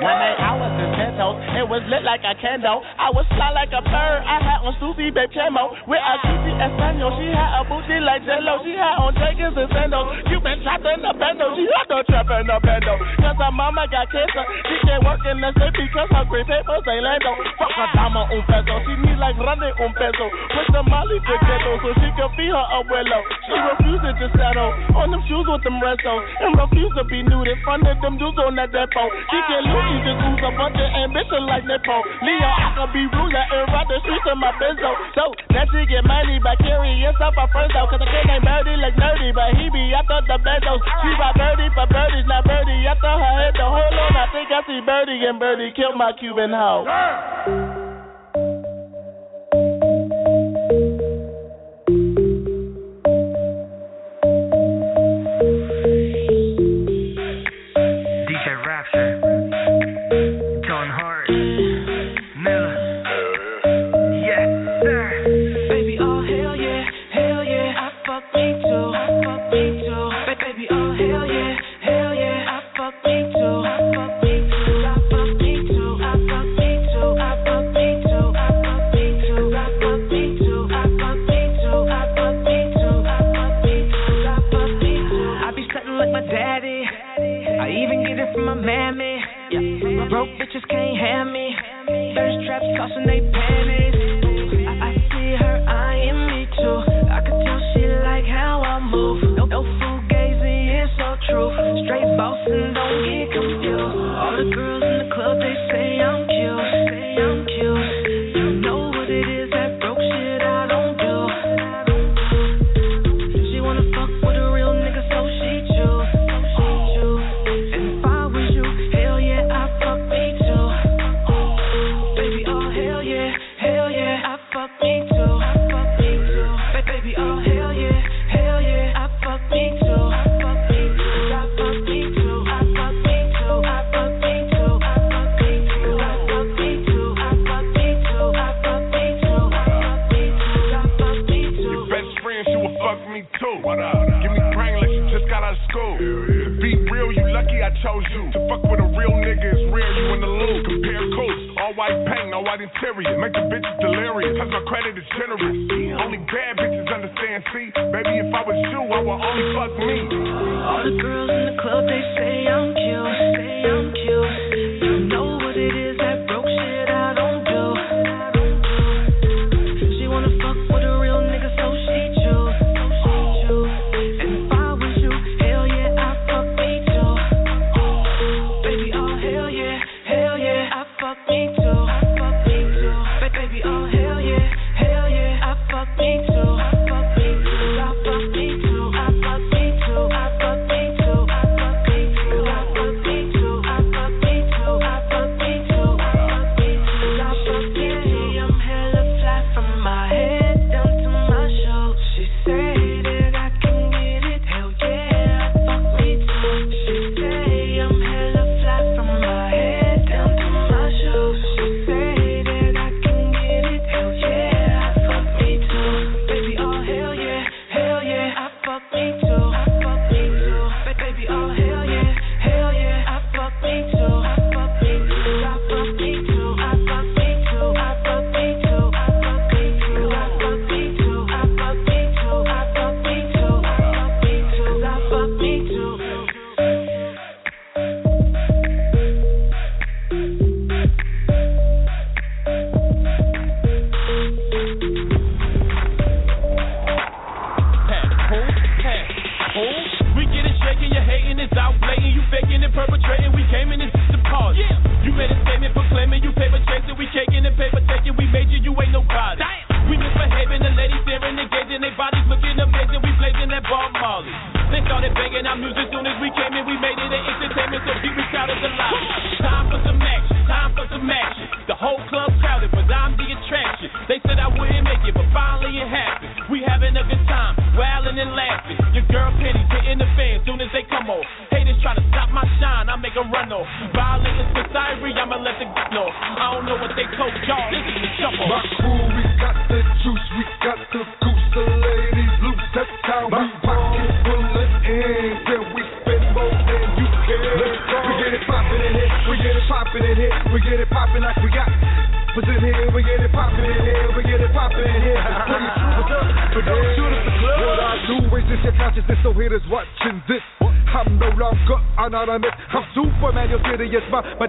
Night 0.00 0.40
I 0.40 0.56
was 0.56 0.72
in 0.80 0.90
Santos, 0.96 1.36
it 1.60 1.66
was 1.68 1.84
lit 1.92 2.00
like 2.08 2.24
a 2.24 2.32
candle. 2.40 2.80
I 2.96 3.12
was 3.12 3.28
fly 3.36 3.52
like 3.52 3.68
a 3.68 3.84
bird, 3.84 4.20
I 4.24 4.40
had 4.40 4.64
on 4.64 4.72
Susie 4.80 5.12
Babe 5.12 5.28
Chamo. 5.28 5.76
With 5.84 6.00
a 6.00 6.14
cutie 6.24 6.56
Espanol, 6.56 7.12
she 7.20 7.28
had 7.28 7.60
a 7.60 7.62
booty 7.68 8.00
like 8.00 8.24
Jello. 8.24 8.64
She 8.64 8.72
had 8.80 8.96
on 8.96 9.12
Jenkins 9.12 9.60
and 9.60 9.68
sandals. 9.68 10.08
You 10.32 10.40
been 10.40 10.64
trapped 10.64 10.88
in 10.88 11.04
the 11.04 11.12
bando, 11.12 11.52
she 11.52 11.68
had 11.68 11.84
no 11.92 12.00
trap 12.08 12.32
in 12.32 12.48
the 12.48 12.56
bando. 12.64 12.96
Cause 13.20 13.36
her 13.36 13.52
mama 13.52 13.84
got 13.92 14.08
cancer, 14.08 14.44
she 14.72 14.76
can't 14.88 15.04
work 15.04 15.20
in 15.28 15.36
the 15.36 15.52
state 15.52 15.76
because 15.76 16.08
her 16.16 16.24
green 16.32 16.48
papers 16.48 16.84
ain't 16.88 17.04
lando. 17.04 17.32
Fuck 17.60 17.76
her 17.76 17.88
dama 17.92 18.24
un 18.32 18.40
peso, 18.48 18.74
she 18.88 18.96
need 19.04 19.20
like 19.20 19.36
running 19.36 19.76
un 19.84 19.92
peso. 19.92 20.26
With 20.56 20.70
the 20.72 20.82
molly 20.88 21.20
to 21.20 21.34
ghetto 21.44 21.72
so 21.84 21.90
she 22.00 22.08
can 22.16 22.28
feed 22.40 22.56
her 22.56 22.66
abuelo. 22.80 23.20
She 23.44 23.52
refusing 23.52 24.16
to 24.16 24.26
settle 24.32 24.72
on 24.96 25.12
them 25.12 25.20
shoes 25.28 25.44
with 25.44 25.60
them 25.60 25.76
restos. 25.84 26.24
And 26.40 26.56
refuse 26.56 26.92
to 26.96 27.04
be 27.04 27.20
nude 27.20 27.52
in 27.52 27.60
front 27.60 27.84
of 27.84 28.00
them 28.00 28.16
dudes 28.16 28.40
on 28.40 28.56
that 28.56 28.72
depot. 28.72 29.08
She 29.28 29.38
can 29.44 29.62
lose 29.68 29.89
just 30.04 30.18
lose 30.22 30.42
a 30.46 30.50
bunch 30.54 30.78
of 30.78 30.90
ambition 31.04 31.42
like 31.46 31.64
Nepo. 31.66 31.96
Leo, 32.22 32.50
I 32.50 32.68
could 32.76 32.90
be 32.94 33.04
ruler 33.10 33.44
and 33.44 33.66
ride 33.70 33.88
the 33.90 33.98
streets 34.04 34.26
in 34.30 34.38
my 34.38 34.52
benzo. 34.56 34.90
So 35.14 35.24
that 35.54 35.66
she 35.72 35.86
get 35.90 36.04
money 36.06 36.38
by 36.38 36.54
carrying 36.62 37.02
stuff 37.16 37.34
my 37.34 37.46
friends 37.50 37.74
out. 37.74 37.90
Cause 37.90 38.00
I 38.00 38.08
can't 38.08 38.26
name 38.30 38.44
Birdie 38.46 38.78
like 38.78 38.96
nerdy, 38.96 39.30
but 39.34 39.50
he 39.58 39.66
be 39.68 39.92
after 39.92 40.20
the 40.24 40.38
benzos. 40.40 40.80
She 41.02 41.10
ride 41.18 41.36
Birdie 41.36 41.70
for 41.74 41.86
birdies, 41.90 42.26
not 42.30 42.46
Birdie 42.46 42.86
after 42.86 43.10
her 43.10 43.32
head. 43.42 43.54
The 43.58 43.66
whole 43.66 43.94
on, 43.98 44.14
I 44.16 44.26
think 44.32 44.48
I 44.48 44.60
see 44.64 44.80
Birdie 44.80 45.24
and 45.26 45.38
Birdie 45.38 45.72
kill 45.74 45.96
my 45.96 46.12
Cuban 46.16 46.54
hoe. 46.54 47.89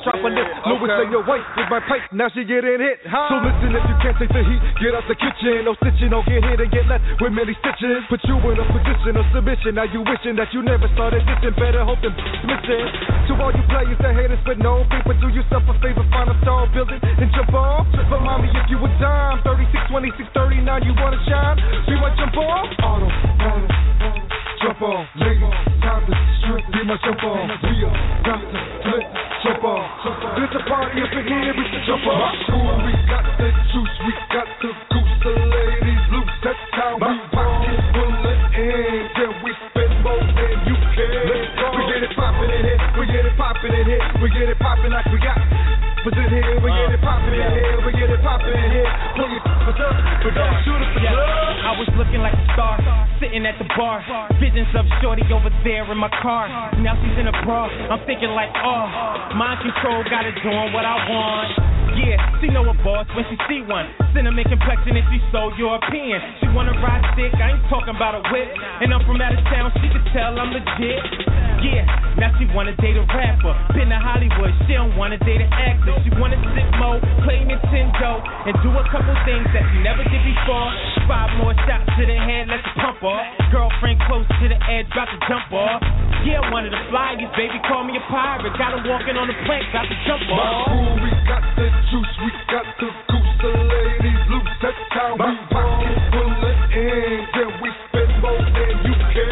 Serious, 0.03 0.23
my 0.23 0.29
metropolis. 0.29 0.49
Louis 0.65 1.05
in 1.05 1.11
your 1.11 1.25
wife 1.25 1.45
with 1.57 1.69
my 1.69 1.81
pipe, 1.85 2.03
now 2.11 2.29
she 2.33 2.43
getting 2.45 2.79
hit. 2.81 3.01
So 3.05 3.35
listen, 3.41 3.75
if 3.75 3.83
you 3.85 3.97
can't 4.01 4.17
take 4.17 4.33
the 4.33 4.43
heat, 4.43 4.61
get 4.81 4.95
out 4.97 5.05
the 5.07 5.17
kitchen. 5.17 5.65
No 5.65 5.73
stitching, 5.77 6.09
don't 6.09 6.25
get 6.25 6.41
hit 6.43 6.59
and 6.61 6.71
get 6.71 6.85
left 6.89 7.03
with 7.21 7.33
many 7.33 7.53
stitches. 7.61 8.03
Put 8.09 8.21
you 8.25 8.37
in 8.37 8.57
a 8.57 8.65
position 8.65 9.13
of 9.17 9.25
submission. 9.33 9.75
Now 9.77 9.85
you 9.85 10.01
wishing 10.05 10.35
that 10.37 10.49
you 10.53 10.61
never 10.61 10.89
started 10.93 11.25
ditching. 11.25 11.53
Better 11.57 11.85
hope 11.85 12.01
than 12.01 12.13
missing. 12.45 12.85
To 13.29 13.33
all 13.41 13.53
you 13.53 13.63
players 13.69 13.97
that 14.01 14.13
haters 14.17 14.41
with 14.45 14.59
no 14.59 14.83
paper, 14.89 15.13
do 15.21 15.29
yourself 15.29 15.63
a 15.69 15.73
favor, 15.81 16.03
find 16.09 16.29
a 16.29 16.35
star 16.41 16.65
building 16.73 16.99
and 17.01 17.29
jump 17.33 17.53
off. 17.53 17.85
But 17.93 18.21
mommy, 18.21 18.49
if 18.49 18.65
you 18.69 18.77
a 18.81 18.89
dime, 18.99 19.41
36, 19.45 19.89
26, 19.89 20.29
39, 20.33 20.83
you 20.83 20.93
wanna 20.97 21.19
shine? 21.27 21.57
We 21.87 21.95
might 22.01 22.15
jump 22.17 22.35
off. 22.37 22.67
Auto, 22.81 23.07
auto, 23.07 23.67
jump 24.61 24.81
off. 24.81 25.05
Ladies, 25.15 25.53
time 25.83 26.03
to 26.07 26.13
strip, 26.41 26.63
we 26.73 26.81
might 26.87 27.01
jump 27.05 27.23
off. 27.23 27.49
We 27.63 27.85
about 27.85 28.41
to 28.41 28.59
flip, 28.83 29.05
off. 29.49 30.37
There's 30.37 30.53
a 30.53 30.63
party 30.69 31.01
up 31.01 31.13
in 31.17 31.25
here, 31.25 31.53
we 31.57 31.65
should 31.65 31.85
jump 31.89 32.05
off. 32.05 32.35
Ooh, 32.53 32.85
we 32.85 32.93
got 33.09 33.25
the 33.41 33.49
juice, 33.73 33.95
we 34.05 34.13
got 34.29 34.45
the 34.61 34.69
goose, 34.69 35.15
the 35.25 35.33
ladies 35.33 36.05
loose. 36.13 36.35
That's 36.45 36.61
how 36.77 36.93
we 37.01 37.13
pocket 37.33 37.81
full 37.97 38.13
of 38.21 38.37
ends, 38.53 39.13
and 39.17 39.33
we 39.41 39.51
spend 39.65 39.93
more 40.05 40.21
than 40.21 40.53
you 40.69 40.77
can. 40.93 41.09
Let's 41.25 41.49
go. 41.57 41.65
We 41.73 41.81
get 41.89 42.01
it 42.05 42.13
poppin' 42.13 42.53
in 42.53 42.63
here, 42.69 42.81
we 42.97 43.05
get 43.09 43.25
it 43.25 43.35
poppin' 43.37 43.73
in 43.73 43.85
here, 43.89 44.05
we 44.21 44.27
get 44.29 44.49
it 44.49 44.59
poppin' 44.61 44.93
like 44.93 45.09
we 45.09 45.17
got. 45.17 45.41
What's 46.05 46.17
in 46.17 46.29
here? 46.29 46.57
We 46.61 46.69
get 46.69 46.89
uh. 46.89 46.97
it 46.97 47.01
poppin' 47.01 47.33
in 47.33 47.49
here, 47.49 47.77
we 47.81 47.91
get 47.97 48.09
it 48.13 48.21
poppin' 48.21 48.53
in 48.53 48.69
here. 48.77 48.89
Pull 49.17 49.29
your 49.29 49.60
But 49.71 50.35
don't 50.35 50.55
shoot 50.67 50.81
us 50.83 50.91
Yeah. 50.99 51.15
I 51.63 51.71
was 51.79 51.87
looking 51.95 52.19
like 52.19 52.33
a 52.35 52.45
star, 52.51 52.75
sitting 53.23 53.45
at 53.45 53.55
the 53.55 53.63
bar. 53.79 54.03
Visions 54.43 54.67
of 54.75 54.83
Shorty 54.99 55.23
over 55.31 55.47
there 55.63 55.87
in 55.87 55.97
my 55.97 56.11
car. 56.19 56.49
Now 56.83 56.99
she's 56.99 57.15
in 57.15 57.27
a 57.31 57.35
bra. 57.45 57.71
I'm 57.87 58.03
thinking 58.03 58.35
like, 58.35 58.51
oh, 58.59 59.31
mind 59.39 59.63
control, 59.63 60.03
got 60.11 60.27
it 60.27 60.35
doing 60.43 60.73
what 60.75 60.83
I 60.83 60.97
want. 61.07 61.71
Yeah, 61.95 62.15
she 62.39 62.47
know 62.47 62.63
a 62.67 62.75
boss 62.83 63.07
when 63.15 63.27
she 63.27 63.35
see 63.51 63.61
one. 63.67 63.87
Cinnamon 64.15 64.47
complexion 64.47 64.95
and 64.95 65.07
she 65.11 65.19
so 65.31 65.51
European. 65.59 66.19
She 66.39 66.47
wanna 66.55 66.75
ride 66.79 67.03
stick, 67.15 67.35
I 67.35 67.55
ain't 67.55 67.63
talking 67.67 67.95
about 67.95 68.15
a 68.15 68.23
whip. 68.31 68.47
And 68.79 68.95
I'm 68.95 69.03
from 69.03 69.19
out 69.19 69.35
of 69.35 69.43
town, 69.51 69.71
she 69.79 69.87
can 69.91 70.03
tell 70.15 70.35
I'm 70.39 70.55
legit. 70.55 71.03
Yeah, 71.61 71.85
now 72.17 72.31
she 72.39 72.47
wanna 72.55 72.75
date 72.79 72.95
a 72.95 73.05
rapper. 73.11 73.53
Been 73.75 73.91
to 73.91 73.99
Hollywood, 73.99 74.55
she 74.65 74.73
don't 74.73 74.95
wanna 74.95 75.19
date 75.19 75.43
an 75.43 75.51
actor. 75.51 75.93
She 76.03 76.09
wanna 76.15 76.39
sit 76.55 76.67
mo, 76.79 76.97
play 77.27 77.43
Nintendo, 77.43 78.23
and 78.47 78.55
do 78.63 78.71
a 78.71 78.83
couple 78.87 79.13
things 79.27 79.45
that 79.51 79.60
she 79.69 79.77
never 79.85 80.03
did 80.07 80.23
before. 80.25 80.69
Five 81.05 81.31
more 81.37 81.53
shots 81.67 81.85
to 81.97 82.03
the 82.05 82.17
head, 82.17 82.47
let's 82.47 82.65
pump 82.79 83.01
off. 83.03 83.25
Girlfriend 83.51 83.99
close 84.07 84.27
to 84.27 84.45
the 84.47 84.59
edge, 84.69 84.87
about 84.91 85.09
to 85.11 85.19
jump 85.27 85.51
off. 85.51 85.81
Yeah, 86.23 86.41
one 86.53 86.65
of 86.65 86.71
the 86.71 86.81
flyers, 86.93 87.25
baby, 87.33 87.57
call 87.65 87.83
me 87.83 87.97
a 87.97 88.03
pirate. 88.07 88.53
Got 88.57 88.77
her 88.77 88.83
walking 88.85 89.17
on 89.17 89.25
the 89.27 89.37
plank, 89.49 89.65
about 89.73 89.89
to 89.89 89.97
jump 90.05 90.21
My 90.29 90.37
off. 90.37 91.01
we 91.01 91.09
got 91.25 91.43
the 91.57 91.67
juice, 91.89 92.13
we 92.21 92.29
got 92.47 92.65
the 92.77 92.89
goose, 93.09 93.33
the 93.41 93.51
ladies 93.57 94.23
loose. 94.29 94.53
That's 94.61 94.81
how 94.93 95.17
we 95.17 95.33
pocket 95.49 95.97
full 96.13 96.29
of 96.29 96.59
ends, 96.77 97.33
and 97.41 97.51
we 97.59 97.69
spend 97.89 98.11
more 98.21 98.37
than 98.37 98.73
you 98.85 98.93
can. 98.93 99.29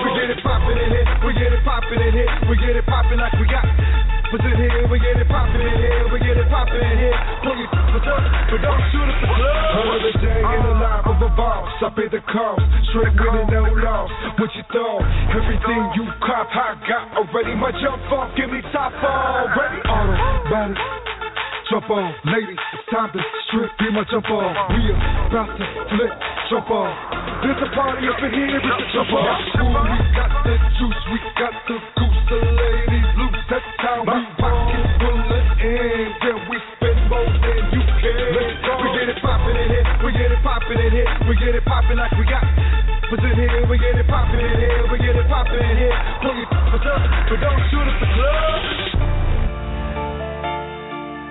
We 0.00 0.10
get 0.14 0.30
it 0.30 0.40
poppin' 0.46 0.78
in 0.78 0.90
here, 0.94 1.06
we 1.26 1.32
get 1.34 1.50
it 1.52 1.62
poppin' 1.66 1.98
in 1.98 2.12
here, 2.14 2.30
we 2.46 2.54
get 2.62 2.74
it 2.78 2.86
poppin' 2.86 3.18
like 3.18 3.34
we 3.36 3.46
got. 3.50 3.66
What's 4.30 4.46
in 4.46 4.54
here? 4.54 4.86
We 4.86 5.02
get 5.02 5.18
it 5.18 5.26
poppin' 5.26 5.58
in 5.58 5.74
here, 5.74 6.06
we 6.14 6.18
get 6.22 6.38
it 6.38 6.46
poppin' 6.46 6.78
in 6.78 6.98
here. 7.02 7.39
But 8.50 8.66
don't 8.66 8.82
shoot 8.90 9.06
us 9.06 9.18
the 9.22 9.30
club. 9.30 9.78
Another 9.78 10.14
day 10.18 10.40
in 10.42 10.60
the 10.66 10.74
life 10.82 11.06
of 11.06 11.22
a 11.22 11.30
boss. 11.38 11.70
I 11.80 11.88
pay 11.94 12.10
the 12.10 12.18
cost, 12.26 12.60
straight 12.90 13.14
with 13.14 13.40
it, 13.40 13.46
no 13.54 13.62
loss. 13.78 14.10
What 14.42 14.50
you 14.58 14.64
thought? 14.74 15.06
Everything 15.32 15.80
you 15.94 16.04
cop, 16.26 16.50
I 16.50 16.74
got 16.82 17.14
already. 17.14 17.54
My 17.54 17.70
jump 17.78 18.02
off, 18.10 18.34
give 18.34 18.50
me 18.50 18.58
top 18.74 18.90
off. 19.06 19.54
already. 19.54 19.78
Automatic. 19.86 20.76
Jump 21.70 21.86
off, 21.94 22.10
ladies, 22.26 22.58
it's 22.74 22.82
time 22.90 23.14
to 23.14 23.22
strip, 23.46 23.70
be 23.78 23.86
my 23.94 24.02
jump 24.10 24.26
off. 24.26 24.50
We 24.74 24.90
about 24.90 25.54
to 25.54 25.64
flip, 25.94 26.10
jump 26.50 26.66
off. 26.74 26.90
There's 27.46 27.62
a 27.62 27.70
party 27.70 28.10
up 28.10 28.18
in 28.18 28.34
here, 28.34 28.58
we 28.58 28.66
can 28.66 28.90
jump 28.90 29.14
on. 29.14 29.30
Ooh, 29.62 29.78
we 29.78 29.98
got 30.18 30.34
the 30.42 30.58
juice, 30.74 31.02
we 31.14 31.18
got 31.38 31.54
the 31.70 31.78
goose, 31.94 32.20
the 32.26 32.38
ladies 32.42 33.10
loose. 33.14 33.42
That's 33.46 33.70
how 33.78 34.02
we 34.02 34.18
pocket 34.42 34.82
full 34.98 35.09
it 41.60 41.66
poppin' 41.68 41.98
like 42.00 42.12
we 42.16 42.24
got. 42.24 42.44
But 43.10 43.20
in 43.20 43.36
here, 43.36 43.66
we 43.68 43.76
get 43.76 43.98
it 43.98 44.08
poppin' 44.08 44.40
in 44.40 44.56
here, 44.56 44.86
we 44.88 44.96
get 44.98 45.16
it 45.16 45.28
poppin' 45.28 45.60
in 45.60 45.76
here. 45.76 45.92
Pull 46.24 46.36
your 46.36 46.48
us 46.48 46.86
up, 46.88 47.02
but 47.28 47.40
don't 47.40 47.60
shoot 47.68 47.84
up 47.84 47.96
the 48.00 48.08
club. 48.16 48.60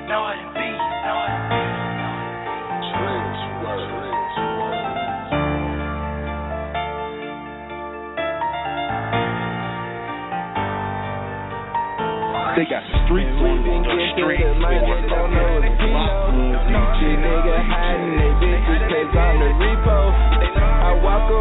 Know 0.06 0.22
what 0.22 0.38
it 0.38 0.54
be, 0.54 0.70
know 0.70 1.16
what 1.18 1.34
it 1.34 1.50
be. 1.50 1.58
They 12.58 12.66
got 12.68 12.84
the 12.84 12.98
streets 13.08 13.40
on 13.40 13.64
the 13.64 14.04
streets. 14.20 14.44
Don't 14.44 15.32
know 15.32 15.64
the 15.64 15.72
DJ 16.68 17.16
nigga 17.24 17.56
hiding 17.72 17.80
they 17.80 17.80
bitches 17.80 17.89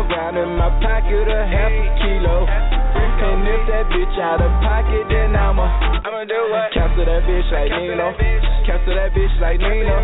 around 0.09 0.37
in 0.37 0.57
my 0.57 0.69
pocket 0.81 1.29
a 1.29 1.41
half 1.45 1.73
a 1.73 1.87
kilo. 2.01 2.37
And 2.49 3.43
if 3.45 3.63
that 3.69 3.85
bitch 3.91 4.17
out 4.23 4.41
of 4.41 4.51
pocket, 4.63 5.05
then 5.11 5.35
I'ma 5.35 5.67
I'ma 6.07 6.25
do 6.25 6.39
what? 6.55 6.71
Cancel 6.73 7.05
that 7.05 7.27
bitch 7.27 7.49
like 7.51 7.71
Nino. 7.75 8.15
Cancel 8.65 8.95
that 8.95 9.11
bitch 9.13 9.35
like 9.43 9.59
Nino. 9.59 9.97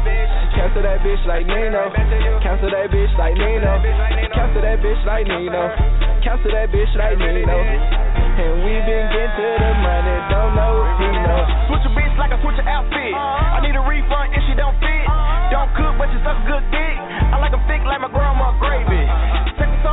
Cancel 0.55 0.83
that 0.83 0.99
bitch 1.01 1.23
like 1.27 1.47
Nino. 1.47 1.83
Cancel 2.43 2.71
that 2.71 2.91
bitch 2.91 3.13
like 3.17 3.37
Nino. 3.39 3.73
Cancel 4.35 4.63
that 4.63 4.79
bitch 4.83 5.03
like 5.07 5.27
Nino. 5.31 5.63
Cancel 6.21 6.51
that 6.53 6.69
bitch 6.75 6.93
like 6.99 7.17
Nino. 7.19 7.57
And 8.35 8.67
we 8.67 8.75
been 8.83 9.07
getting 9.15 9.31
to 9.31 9.47
the 9.63 9.73
money, 9.79 10.17
don't 10.27 10.59
know 10.59 10.75
if 10.83 10.95
he 10.99 11.07
know. 11.23 11.41
Switch 11.71 11.87
a 11.87 11.93
bitch 11.95 12.15
like 12.19 12.35
I 12.35 12.39
switch 12.43 12.59
an 12.59 12.67
outfit. 12.67 13.15
Uh-huh. 13.15 13.57
I 13.57 13.59
need 13.63 13.79
a 13.79 13.85
refund 13.87 14.35
if 14.35 14.43
she 14.51 14.59
don't 14.59 14.75
fit. 14.83 15.07
Uh-huh. 15.07 15.55
Don't 15.55 15.71
cook, 15.79 15.95
but 16.03 16.11
she 16.11 16.19
suck 16.27 16.35
a 16.35 16.45
good 16.51 16.67
dick. 16.75 16.97
I 17.31 17.39
like 17.39 17.55
'em 17.55 17.63
thick 17.71 17.87
like 17.87 18.03
my 18.03 18.11
grandma 18.11 18.51
gravy. 18.59 19.07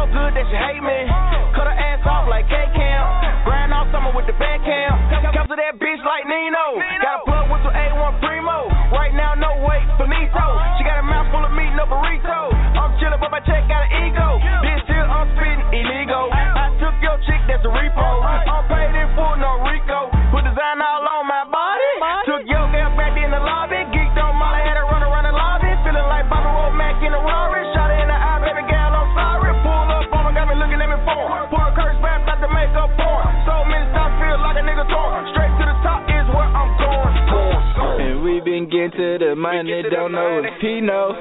So 0.01 0.09
good 0.09 0.33
that 0.33 0.49
she 0.49 0.57
hate 0.57 0.81
me. 0.81 1.05
Cut 1.53 1.69
her 1.69 1.77
ass 1.77 2.01
off 2.09 2.25
like 2.25 2.49
K-Camp. 2.49 3.05
Grind 3.45 3.69
all 3.69 3.85
summer 3.93 4.09
with 4.17 4.25
the 4.25 4.33
band 4.33 4.65
cam. 4.65 4.97
Come 5.29 5.45
to 5.45 5.53
that 5.53 5.77
bitch 5.77 6.01
like 6.01 6.25
Nino. 6.25 6.81
Got 7.05 7.21
a 7.21 7.29
plug 7.29 7.45
with 7.53 7.61
some 7.61 7.69
A1 7.69 8.17
Primo. 8.17 8.65
Right 8.89 9.13
now, 9.13 9.37
no 9.37 9.61
wait 9.61 9.85
for 10.01 10.09
Nito. 10.09 10.45
She 10.81 10.89
got 10.89 10.97
a 10.97 11.05
mouth 11.05 11.29
full 11.29 11.45
of 11.45 11.53
meat, 11.53 11.69
no 11.77 11.85
burrito. 11.85 12.49
I'm 12.81 12.97
chillin', 12.97 13.21
but 13.21 13.29
my 13.29 13.45
check 13.45 13.61
got 13.69 13.85
an 13.85 14.09
ego. 14.09 14.41
Bitch, 14.65 14.81
still 14.89 15.05
I'm 15.05 15.29
spittin' 15.37 15.69
illegal. 15.69 16.33
We 38.81 38.87
been 38.87 38.97
getting 38.97 39.19
to 39.19 39.25
the 39.25 39.35
money, 39.35 39.83
don't 39.91 40.11
know 40.11 40.41
if 40.41 40.61
he 40.61 40.81
know. 40.81 41.13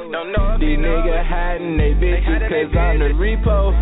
These 0.57 0.79
niggas 0.79 1.29
hiding 1.29 1.77
they 1.77 1.93
bitches 1.93 2.49
cause 2.49 2.73
I'm 2.73 2.99
the 3.01 3.13
repo. 3.13 3.73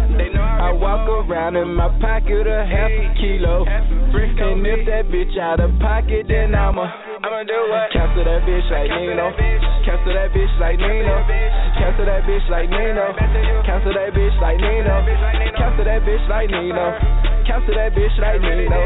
I 0.59 0.73
walk 0.73 1.07
around 1.07 1.55
in 1.57 1.75
my 1.75 1.87
pocket 2.01 2.47
a 2.47 2.67
half 2.67 2.91
a 2.91 3.15
kilo. 3.15 3.65
And 3.67 4.67
if 4.67 4.87
that 4.87 5.07
bitch 5.11 5.39
out 5.39 5.61
of 5.61 5.71
pocket, 5.79 6.27
then 6.27 6.55
I'ma 6.55 6.91
I'ma 7.23 7.43
do 7.47 7.59
what? 7.71 7.91
Cancel 7.95 8.25
that 8.25 8.43
bitch 8.43 8.67
like 8.71 8.91
Nino. 8.91 9.31
Cancel 9.87 10.15
that 10.15 10.31
bitch 10.35 10.55
like 10.59 10.79
Nino. 10.79 11.17
Cancel 11.79 12.07
that 12.07 12.23
bitch 12.27 12.47
like 12.51 12.71
Nino. 12.71 13.07
Cancel 13.63 13.95
that 13.95 14.11
bitch 14.15 14.37
like 14.43 14.59
Nino. 14.59 14.97
Cancel 15.55 15.85
that 15.85 16.03
bitch 16.03 16.27
like 16.29 16.51
Nino. 16.51 16.87
Cancel 17.47 17.75
that 17.75 17.91
bitch 17.95 18.17
like 18.19 18.41
Nino. 18.43 18.81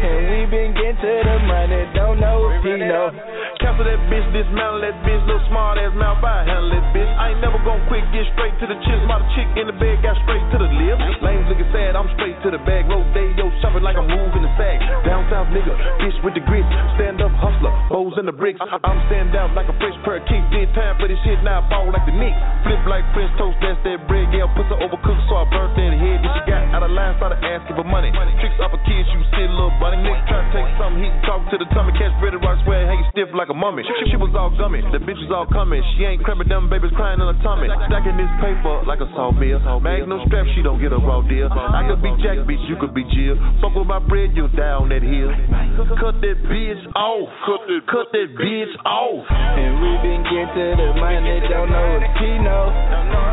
And 0.00 0.20
we 0.32 0.46
been 0.48 0.72
getting 0.72 0.96
to 0.96 1.12
the 1.24 1.36
money, 1.44 1.84
don't 1.94 2.20
know 2.20 2.48
if 2.48 2.64
he 2.64 2.76
know. 2.80 3.12
Cancel 3.60 3.84
that 3.84 4.00
bitch, 4.08 4.24
dismantle 4.32 4.80
that 4.80 4.96
bitch, 5.04 5.20
little 5.28 5.44
smart 5.52 5.76
ass 5.76 5.92
mouth, 5.92 6.24
I 6.24 6.48
handle 6.48 6.72
that 6.72 6.86
bitch. 6.96 7.10
I 7.20 7.36
ain't 7.36 7.44
never 7.44 7.60
gon' 7.60 7.84
quit, 7.92 8.00
get 8.08 8.24
straight 8.32 8.56
to 8.56 8.66
the 8.66 8.76
chips. 8.88 9.04
My 9.04 9.20
chick 9.36 9.48
in 9.60 9.68
the 9.68 9.76
bed 9.76 10.00
got 10.00 10.16
straight 10.24 10.40
to 10.56 10.56
the 10.56 10.70
lips. 10.80 11.04
Lanes 11.20 11.44
looking 11.52 11.68
sad, 11.68 11.92
I'm 11.92 12.08
straight 12.16 12.40
to 12.40 12.48
the 12.56 12.60
bag. 12.64 12.88
Day, 13.12 13.36
shopping 13.60 13.84
like 13.84 14.00
I'm 14.00 14.08
moving 14.08 14.40
the 14.40 14.52
sag. 14.56 14.80
Down 15.04 15.28
south 15.28 15.52
nigga, 15.52 15.76
bitch 16.00 16.16
with 16.24 16.32
the 16.32 16.44
grits. 16.48 16.68
Stand 16.96 17.20
up 17.20 17.32
hustler, 17.36 17.72
hoes 17.92 18.16
in 18.16 18.24
the 18.24 18.32
bricks. 18.32 18.56
I'm 18.64 18.98
stand 19.12 19.36
out 19.36 19.52
like 19.52 19.68
a 19.68 19.76
fresh 19.76 19.96
pair 20.08 20.20
of 20.20 20.24
kicks. 20.24 20.46
Did 20.48 20.72
time 20.72 20.96
for 20.96 21.04
this 21.04 21.20
shit, 21.28 21.36
now 21.44 21.60
I 21.60 21.68
fall 21.68 21.92
like 21.92 22.08
the 22.08 22.16
Knicks. 22.16 22.40
Flip 22.64 22.80
like 22.88 23.04
French 23.12 23.28
toast, 23.36 23.60
that's 23.60 23.76
that 23.84 24.08
bread. 24.08 24.32
Yeah, 24.32 24.48
pussy 24.56 24.72
overcooked, 24.80 25.20
so 25.28 25.36
I 25.36 25.44
burnt 25.52 25.76
in 25.76 25.92
the 25.92 26.00
head. 26.00 26.24
Then 26.24 26.30
she 26.32 26.40
got 26.48 26.64
out 26.72 26.82
of 26.86 26.92
line, 26.96 27.12
started 27.20 27.44
asking 27.44 27.76
for 27.76 27.84
money. 27.84 28.08
Tricks 28.40 28.56
off 28.64 28.72
a 28.72 28.80
kid, 28.88 29.04
you 29.04 29.20
silly 29.36 29.52
little 29.52 29.74
bunny. 29.76 30.00
Nigga 30.00 30.24
try 30.30 30.40
to 30.40 30.48
take 30.48 30.70
something, 30.80 31.04
he 31.04 31.12
talk 31.28 31.44
to 31.52 31.60
the 31.60 31.68
tummy. 31.76 31.92
Catch 31.98 32.16
ready 32.24 32.40
rock, 32.40 32.56
swear, 32.64 32.88
hang 32.88 33.04
stiff 33.12 33.28
like 33.36 33.49
a 33.50 33.54
mummy. 33.54 33.82
She, 33.82 34.14
she 34.14 34.16
was 34.16 34.30
all 34.38 34.54
gummy, 34.54 34.78
the 34.94 35.02
bitch 35.02 35.18
was 35.18 35.34
all 35.34 35.46
coming. 35.50 35.82
She 35.98 36.06
ain't 36.06 36.22
cramping 36.22 36.46
them 36.46 36.70
babies 36.70 36.94
crying 36.94 37.18
in 37.18 37.26
her 37.26 37.38
tummy. 37.42 37.66
Stacking 37.90 38.14
this 38.14 38.30
paper 38.38 38.86
like 38.86 39.02
a 39.02 39.10
meal. 39.34 39.58
Magnum 39.82 40.22
strap, 40.30 40.46
she 40.54 40.62
don't 40.62 40.78
get 40.78 40.94
a 40.94 41.00
raw 41.02 41.20
deal. 41.26 41.50
I 41.50 41.82
could 41.90 41.98
be 41.98 42.14
Jack, 42.22 42.46
bitch, 42.46 42.62
you 42.70 42.78
could 42.78 42.94
be 42.94 43.02
Jill. 43.10 43.34
Fuck 43.58 43.74
with 43.74 43.90
my 43.90 43.98
bread, 43.98 44.32
you 44.38 44.46
down 44.54 44.88
that 44.94 45.02
hill. 45.02 45.34
Cut 45.98 46.22
that 46.22 46.38
bitch 46.46 46.82
off. 46.94 47.26
Cut 47.44 47.60
that, 47.66 47.82
cut 47.90 48.06
that 48.14 48.28
bitch 48.38 48.74
off. 48.86 49.26
And 49.26 49.82
we 49.82 49.90
been 50.06 50.22
getting 50.30 50.54
to 50.54 50.66
the 50.78 50.88
money, 51.02 51.42
don't 51.50 51.74
know 51.74 51.98
if 51.98 52.06
he 52.22 52.30
know. 52.38 52.70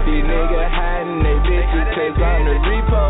These 0.10 0.26
niggas 0.26 0.72
hiding 0.74 1.22
they 1.22 1.38
bitches 1.46 1.88
cause 1.94 2.18
I'm 2.18 2.42
the 2.42 2.56
repo. 2.66 3.06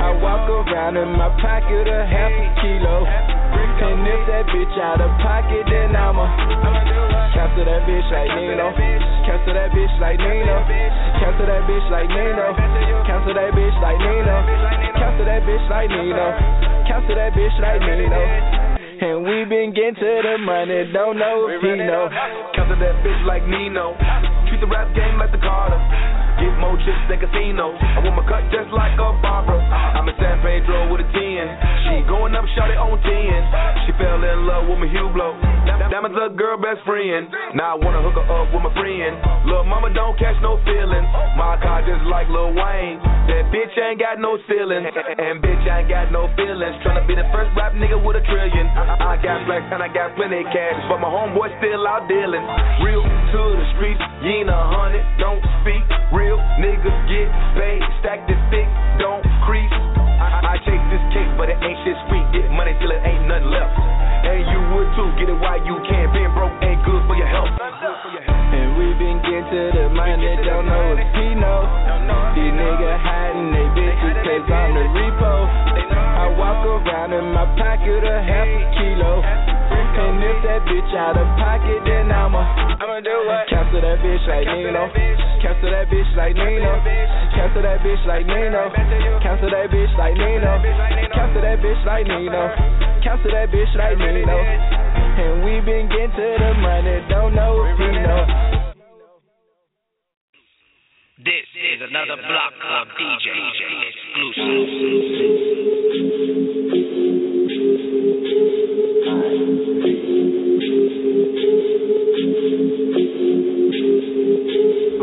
I 0.00 0.14
walk 0.22 0.46
around 0.46 0.96
in 0.96 1.10
my 1.18 1.28
pocket 1.42 1.90
a 1.90 2.06
half 2.06 2.32
a 2.32 2.46
kilo. 2.62 3.49
And 3.80 4.04
if 4.04 4.20
that 4.28 4.44
bitch 4.52 4.76
out 4.76 5.00
of 5.00 5.08
pocket, 5.24 5.64
then 5.64 5.96
I'ma 5.96 6.28
cancel 7.32 7.64
that 7.64 7.88
bitch 7.88 8.04
like 8.12 8.28
Nino. 8.36 8.68
Cancel 9.24 9.54
that 9.56 9.72
bitch 9.72 9.94
like 10.00 10.20
Nino. 10.20 10.56
Cancel 11.16 11.46
that 11.48 11.64
bitch 11.64 11.86
like 11.88 12.08
Nino. 12.12 12.46
Cancel 13.08 13.34
that 13.34 13.52
bitch 13.56 13.76
like 13.80 13.98
Nino. 13.98 14.36
Cancel 15.00 15.24
that 15.24 15.42
bitch 15.48 15.64
like 15.72 15.88
Nino. 15.88 16.26
Cancel 16.84 17.14
that 17.16 17.32
bitch 17.32 17.56
like 17.60 17.80
Nino. 17.80 18.79
And 19.00 19.24
we 19.24 19.48
been 19.48 19.72
getting 19.72 19.96
to 19.96 20.10
the 20.20 20.36
money, 20.44 20.92
don't 20.92 21.16
know 21.16 21.48
if 21.48 21.64
he 21.64 21.72
know. 21.88 22.12
Cancel 22.52 22.76
that 22.76 23.00
bitch 23.00 23.24
like 23.24 23.40
Nino. 23.48 23.96
Treat 24.52 24.60
the 24.60 24.68
rap 24.68 24.92
game 24.92 25.16
like 25.16 25.32
the 25.32 25.40
Carter. 25.40 25.80
Get 26.36 26.52
more 26.60 26.76
chicks 26.84 27.04
than 27.08 27.16
casino. 27.16 27.72
I 27.80 28.04
want 28.04 28.20
my 28.20 28.24
cut 28.28 28.44
just 28.52 28.68
like 28.76 28.92
a 29.00 29.08
Barbara. 29.24 29.56
I'm 29.96 30.04
in 30.04 30.16
San 30.20 30.44
Pedro 30.44 30.92
with 30.92 31.00
a 31.00 31.08
10. 31.16 31.16
She 31.16 32.04
going 32.08 32.36
up, 32.36 32.44
shot 32.52 32.68
it 32.68 32.76
on 32.76 33.00
10. 33.00 33.88
She 33.88 33.96
fell 33.96 34.20
in 34.20 34.44
love 34.44 34.68
with 34.68 34.84
my 34.84 34.88
Hublot. 34.92 35.36
Diamonds 35.88 36.16
a 36.16 36.32
girl 36.32 36.56
best 36.60 36.80
friend. 36.84 37.28
Now 37.56 37.74
I 37.74 37.76
wanna 37.80 38.00
hook 38.04 38.20
her 38.20 38.24
up 38.24 38.52
with 38.52 38.62
my 38.62 38.72
friend. 38.76 39.16
Lil' 39.48 39.64
mama 39.64 39.92
don't 39.92 40.16
catch 40.16 40.36
no 40.40 40.56
feelings. 40.64 41.08
My 41.36 41.56
car 41.60 41.84
just 41.84 42.04
like 42.08 42.28
Lil 42.28 42.52
Wayne. 42.56 43.00
That 43.28 43.48
bitch 43.52 43.74
ain't 43.76 44.00
got 44.00 44.16
no 44.20 44.38
ceilings. 44.48 44.86
And 44.92 45.44
bitch 45.44 45.64
ain't 45.68 45.88
got 45.88 46.08
no 46.08 46.30
feelings. 46.36 46.76
Tryna 46.80 47.04
be 47.04 47.16
the 47.16 47.26
first 47.34 47.52
rap 47.58 47.76
nigga 47.76 48.00
with 48.00 48.16
a 48.16 48.24
trillion. 48.24 48.66
I 48.98 49.14
got 49.22 49.46
flex 49.46 49.62
and 49.70 49.78
I 49.78 49.90
got 49.92 50.18
plenty 50.18 50.42
cash. 50.50 50.78
But 50.90 50.98
my 50.98 51.06
homeboy 51.06 51.54
still 51.62 51.86
out 51.86 52.10
dealing. 52.10 52.42
Real 52.82 53.04
to 53.04 53.40
the 53.54 53.64
streets. 53.78 54.02
You 54.26 54.42
ain't 54.42 54.50
a 54.50 54.60
hundred, 54.74 55.04
don't 55.22 55.42
speak. 55.62 55.84
Real 56.10 56.38
niggas 56.58 56.98
get 57.06 57.28
paid. 57.54 57.82
Stack 58.02 58.26
this 58.26 58.40
thick, 58.50 58.66
don't 58.98 59.22
crease. 59.46 59.70
I, 59.70 60.52
I 60.52 60.54
chase 60.66 60.84
this 60.90 61.04
cake, 61.14 61.30
but 61.38 61.48
it 61.48 61.58
ain't 61.62 61.78
shit 61.86 61.96
sweet. 62.10 62.26
Get 62.34 62.50
money 62.50 62.74
till 62.82 62.90
it 62.90 63.00
ain't 63.06 63.30
nothing 63.30 63.54
left. 63.54 63.72
And 64.26 64.42
you 64.50 64.60
would 64.74 64.88
too. 64.98 65.08
Get 65.16 65.30
it 65.30 65.38
while 65.38 65.62
you 65.62 65.78
can. 65.86 66.10
Being 66.10 66.34
broke 66.34 66.52
ain't 66.60 66.82
good 66.82 67.02
for 67.06 67.14
your 67.14 67.30
health. 67.30 67.50
And 67.50 68.74
we 68.74 68.92
been 68.98 69.22
getting 69.22 69.46
to 69.46 69.62
the 69.70 69.86
money, 69.94 70.34
don't 70.42 70.66
know 70.66 70.98
if 70.98 71.08
he 71.14 71.38
know. 71.38 71.62
These 72.34 72.54
niggas 72.54 72.98
hiding 73.02 73.50
they 73.54 73.66
bitches 73.74 74.16
cause 74.22 74.46
I'm 74.50 74.74
the 74.74 74.86
repo. 74.92 75.69
Walk 76.38 76.62
around 76.62 77.12
in 77.12 77.26
my 77.34 77.46
pocket 77.58 78.04
a 78.04 78.16
half 78.22 78.46
a 78.46 78.62
kilo. 78.76 79.22
And 79.22 80.22
if 80.22 80.38
that 80.46 80.62
bitch 80.64 80.92
out 80.96 81.16
of 81.18 81.26
pocket, 81.36 81.82
then 81.84 82.10
I'ma 82.10 82.40
I'ma 82.80 83.00
do 83.04 83.16
what? 83.26 83.48
Cancel 83.48 83.80
that 83.82 83.98
bitch 84.00 84.24
like 84.26 84.46
Nino. 84.46 84.88
Cancel 85.42 85.70
that 85.70 85.86
bitch 85.90 86.10
like 86.16 86.34
Nino. 86.34 86.72
Cancel 87.36 87.62
that 87.62 87.78
bitch 87.84 88.02
like 88.06 88.26
Nino. 88.26 88.62
Cancel 89.20 89.50
that 89.50 89.68
bitch 89.68 89.92
like 89.98 90.16
Nino. 90.16 90.52
Cancel 91.12 91.42
that 91.42 91.58
bitch 91.60 91.82
like 91.84 92.06
Nino. 92.06 92.42
Cancel 93.02 93.30
that 93.32 93.48
bitch 93.50 93.72
like 93.76 93.98
Nino. 93.98 94.36
And 95.20 95.44
we 95.44 95.60
been 95.60 95.88
getting 95.88 96.10
to 96.16 96.26
the 96.38 96.52
money, 96.62 97.04
don't 97.08 97.34
know 97.34 97.64
if 97.68 97.76
he 97.76 97.90
know. 98.00 98.69
This 101.20 101.44
is 101.52 101.82
another 101.84 102.16
Block 102.16 102.52
Club 102.62 102.88
DJ 102.96 103.28
exclusive. 103.92 104.64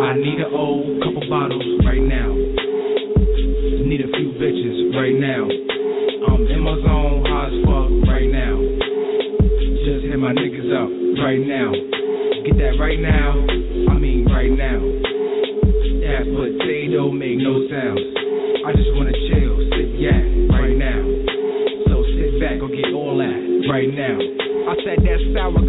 I 0.01 0.17
need 0.17 0.41
an 0.41 0.49
old 0.57 1.03
couple 1.03 1.21
bottles 1.29 1.85
right 1.85 2.01
now. 2.01 2.33
Need 3.85 4.01
a 4.01 4.09
few 4.17 4.33
bitches 4.41 4.97
right 4.97 5.13
now. 5.13 5.45
I'm 5.45 6.47
in 6.47 6.61
my 6.65 6.81
zone, 6.81 7.25
high 7.29 7.45
as 7.45 7.61
fuck 7.61 7.93
right 8.09 8.31
now. 8.33 8.57
Just 9.85 10.01
hit 10.09 10.17
my 10.17 10.33
niggas 10.33 10.73
up 10.73 10.89
right 11.21 11.45
now. 11.45 11.71
Get 12.43 12.57
that 12.57 12.81
right 12.81 12.97
now. 12.97 13.56
Potato 16.87 17.11
make 17.11 17.37
no 17.37 17.67
sounds. 17.67 17.99
I 18.63 18.71
just 18.71 18.87
wanna 18.95 19.11
chill, 19.27 19.59
sit 19.75 19.99
yeah 19.99 20.23
right 20.55 20.71
now. 20.71 21.03
So 21.91 21.99
sit 22.15 22.39
back 22.39 22.63
or 22.63 22.71
get 22.71 22.95
all 22.95 23.19
that 23.19 23.67
right 23.67 23.91
now. 23.91 24.15
I 24.15 24.75
said 24.87 25.03
that 25.03 25.19
sour 25.35 25.66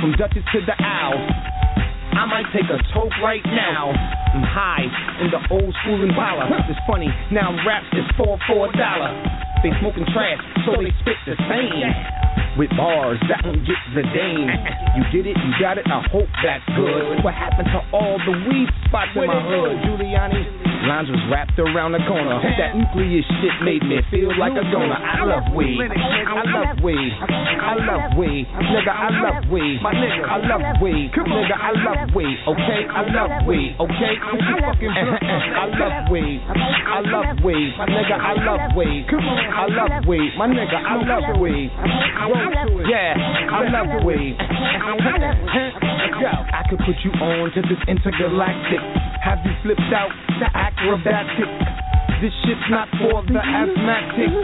From 0.00 0.12
Dutchess 0.12 0.44
to 0.52 0.60
the 0.66 0.76
Owl. 0.78 1.18
I 2.12 2.26
might 2.26 2.46
take 2.52 2.68
a 2.68 2.78
toke 2.92 3.12
right 3.22 3.42
now. 3.46 3.90
I'm 4.34 4.44
high 4.44 4.84
in 5.20 5.30
the 5.32 5.40
old 5.50 5.74
school 5.82 6.02
Impala. 6.04 6.44
It's 6.68 6.78
funny, 6.86 7.08
now 7.32 7.56
raps 7.66 7.88
is 7.92 8.04
four 8.16 8.38
for 8.46 8.68
a 8.68 8.72
dollar. 8.76 9.16
They 9.64 9.72
smoking 9.80 10.04
trash, 10.12 10.36
so 10.68 10.76
they 10.76 10.92
spit 11.00 11.16
the 11.24 11.36
same. 11.48 11.88
With 12.60 12.68
bars 12.76 13.16
that 13.32 13.40
won't 13.48 13.64
get 13.64 13.80
the 13.96 14.04
dame. 14.12 14.48
You 14.92 15.02
get 15.08 15.24
it, 15.24 15.40
you 15.40 15.50
got 15.56 15.80
it, 15.80 15.88
I 15.88 16.04
hope 16.12 16.28
that's 16.44 16.64
good. 16.76 17.24
What 17.24 17.32
happened 17.32 17.72
to 17.72 17.80
all 17.96 18.20
the 18.20 18.34
weed 18.44 18.68
spots 18.84 19.16
in 19.16 19.24
my 19.24 19.40
hood? 19.40 19.80
Giuliani, 19.88 20.61
lines 20.86 21.08
was 21.10 21.22
wrapped 21.30 21.58
around 21.58 21.92
the 21.92 22.02
corner. 22.08 22.42
That 22.58 22.74
nuclear 22.74 23.22
shit 23.22 23.56
made 23.62 23.82
me 23.86 24.02
feel 24.10 24.30
like 24.38 24.52
a 24.52 24.64
donor. 24.70 24.98
I 24.98 25.24
love 25.24 25.54
weed. 25.54 25.78
I 25.78 26.42
love 26.42 26.82
weed. 26.82 27.12
I 27.22 27.74
love 27.78 28.18
weed. 28.18 28.46
Nigga, 28.50 28.92
I 28.92 29.08
love 29.10 29.46
weed. 29.50 29.78
My 29.82 29.94
nigga, 29.94 30.24
I 30.26 30.38
love 30.42 30.82
weed. 30.82 31.10
Nigga, 31.14 31.56
I 31.56 31.70
love 31.72 32.14
weed. 32.14 32.38
Okay, 32.46 32.80
I 32.90 33.02
love 33.10 33.46
weed. 33.46 33.76
Okay, 33.78 34.14
I'm 34.18 34.38
too 34.38 34.58
fucking 34.62 34.90
I 34.92 35.66
love 35.78 36.10
weed. 36.10 36.40
I 36.46 37.00
love 37.00 37.38
weed. 37.44 37.72
My 37.78 37.86
nigga, 37.86 38.16
I 38.18 38.34
love 38.42 38.76
weed. 38.76 39.06
I 39.08 39.66
love 39.70 40.04
weed. 40.06 40.30
My 40.36 40.46
nigga, 40.48 40.78
I 40.78 40.96
love 40.98 41.40
weed. 41.40 41.70
Yeah, 42.88 43.14
I 43.50 43.68
love 43.70 44.04
weed. 44.04 44.36
I 46.52 46.62
could 46.68 46.78
put 46.80 46.96
you 47.04 47.10
on 47.12 47.50
to 47.54 47.62
this 47.62 47.78
intergalactic. 47.88 49.11
Have 49.22 49.38
you 49.46 49.54
flipped 49.62 49.94
out 49.94 50.10
the 50.42 50.50
acrobatic? 50.50 51.46
This 52.18 52.34
shit's 52.42 52.66
not 52.70 52.90
for 52.98 53.22
the 53.22 53.38
asthmatic. 53.38 54.34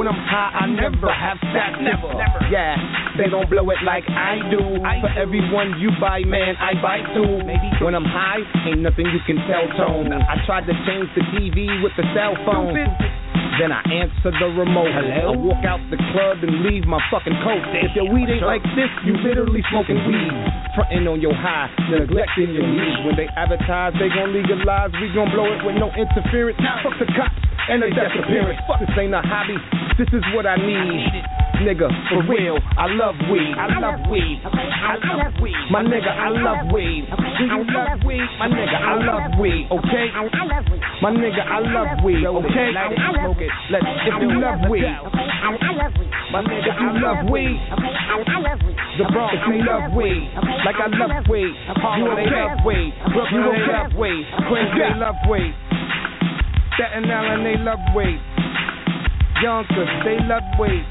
When 0.00 0.08
I'm 0.08 0.16
high, 0.16 0.64
I 0.64 0.66
never 0.66 1.12
have 1.12 1.36
stats. 1.44 1.76
Never. 1.84 2.08
Yeah, 2.48 2.72
they 3.20 3.28
don't 3.28 3.48
blow 3.52 3.68
it 3.68 3.84
like 3.84 4.08
I 4.08 4.40
do. 4.48 4.80
I 4.80 5.04
For 5.04 5.12
everyone 5.12 5.76
you 5.76 5.92
buy, 6.00 6.24
man, 6.24 6.56
I 6.56 6.72
buy 6.80 7.04
too. 7.12 7.44
When 7.84 7.92
I'm 7.92 8.08
high, 8.08 8.40
ain't 8.64 8.80
nothing 8.80 9.04
you 9.12 9.20
can 9.28 9.36
tell 9.44 9.68
tone. 9.76 10.08
I 10.08 10.40
tried 10.48 10.64
to 10.72 10.74
change 10.88 11.12
the 11.12 11.24
TV 11.36 11.84
with 11.84 11.92
the 12.00 12.08
cell 12.16 12.32
phone. 12.48 12.72
Then 13.58 13.70
I 13.70 13.82
answer 13.86 14.34
the 14.34 14.50
remote. 14.50 14.90
I 14.90 15.30
walk 15.30 15.62
out 15.62 15.78
the 15.90 15.98
club 16.10 16.42
and 16.42 16.66
leave 16.66 16.90
my 16.90 16.98
fucking 17.10 17.38
coat. 17.46 17.62
If 17.86 17.94
your 17.94 18.10
weed 18.10 18.26
ain't 18.26 18.42
like 18.42 18.66
this, 18.74 18.90
you 19.06 19.14
literally 19.22 19.62
smoking 19.70 20.00
weed. 20.10 20.34
Frontin' 20.74 21.06
on 21.06 21.22
your 21.22 21.34
high, 21.34 21.70
neglecting 21.86 22.50
your 22.50 22.66
needs. 22.66 22.98
When 23.06 23.14
they 23.14 23.30
advertise 23.38 23.94
they 24.02 24.10
gon' 24.10 24.34
legalize, 24.34 24.90
we 24.98 25.06
gon' 25.14 25.30
blow 25.30 25.46
it 25.54 25.62
with 25.62 25.78
no 25.78 25.86
interference. 25.94 26.58
Fuck 26.82 26.98
the 26.98 27.06
cops 27.14 27.38
and 27.70 27.78
the 27.82 27.94
death 27.94 28.10
appearance. 28.18 28.58
Fuck 28.66 28.82
this 28.82 28.90
ain't 28.98 29.14
a 29.14 29.22
hobby. 29.22 29.54
This 30.02 30.10
is 30.10 30.24
what 30.34 30.50
I 30.50 30.58
need. 30.58 31.06
Nigga, 31.62 31.86
for 32.10 32.26
real, 32.26 32.58
I 32.76 32.90
love 32.90 33.14
weed. 33.30 33.54
I 33.54 33.78
love 33.78 34.10
weed. 34.10 34.42
I 34.42 34.98
love 34.98 35.38
weed. 35.38 35.54
My 35.70 35.86
nigga, 35.86 36.10
I 36.10 36.28
love 36.34 36.74
weed. 36.74 37.06
Do 37.06 37.44
you 37.46 37.62
love 37.70 38.02
weed? 38.02 38.26
My 38.42 38.50
nigga, 38.50 38.74
I 38.74 38.98
love 38.98 39.38
weed, 39.38 39.70
okay? 39.70 40.10
My 41.00 41.14
nigga, 41.14 41.46
I 41.46 41.62
love 41.62 42.02
weed, 42.02 42.26
okay? 42.26 42.74
It. 43.44 43.52
Let's, 43.70 43.84
if 43.84 44.16
you 44.24 44.40
love 44.40 44.64
weed. 44.72 44.88
I 44.88 45.52
My 46.32 46.40
nigga, 46.40 46.64
if 46.64 46.76
you 46.80 46.90
love 46.96 47.28
weed. 47.28 47.60
I 47.60 48.40
love 48.40 48.60
weed. 48.64 48.76
The 48.96 49.04
Bronx, 49.12 49.36
you 49.44 49.60
love 49.60 49.92
weed. 49.92 50.24
Like 50.64 50.80
I 50.80 50.88
love 50.88 51.28
weed. 51.28 51.52
You 51.52 52.08
okay? 52.08 52.32
love 52.32 52.64
weed. 52.64 52.92
Brooklyn, 53.12 53.44
they 53.44 53.68
love 53.68 53.92
weed. 54.00 54.24
Queens, 54.48 54.72
they 54.80 54.92
love 54.96 55.20
weed. 55.28 55.52
Staten 56.74 57.04
Island, 57.04 57.44
they 57.44 57.58
love 57.60 57.84
weed. 57.92 58.20
Yonkers, 59.42 59.92
they 60.08 60.16
love 60.24 60.46
weed. 60.58 60.84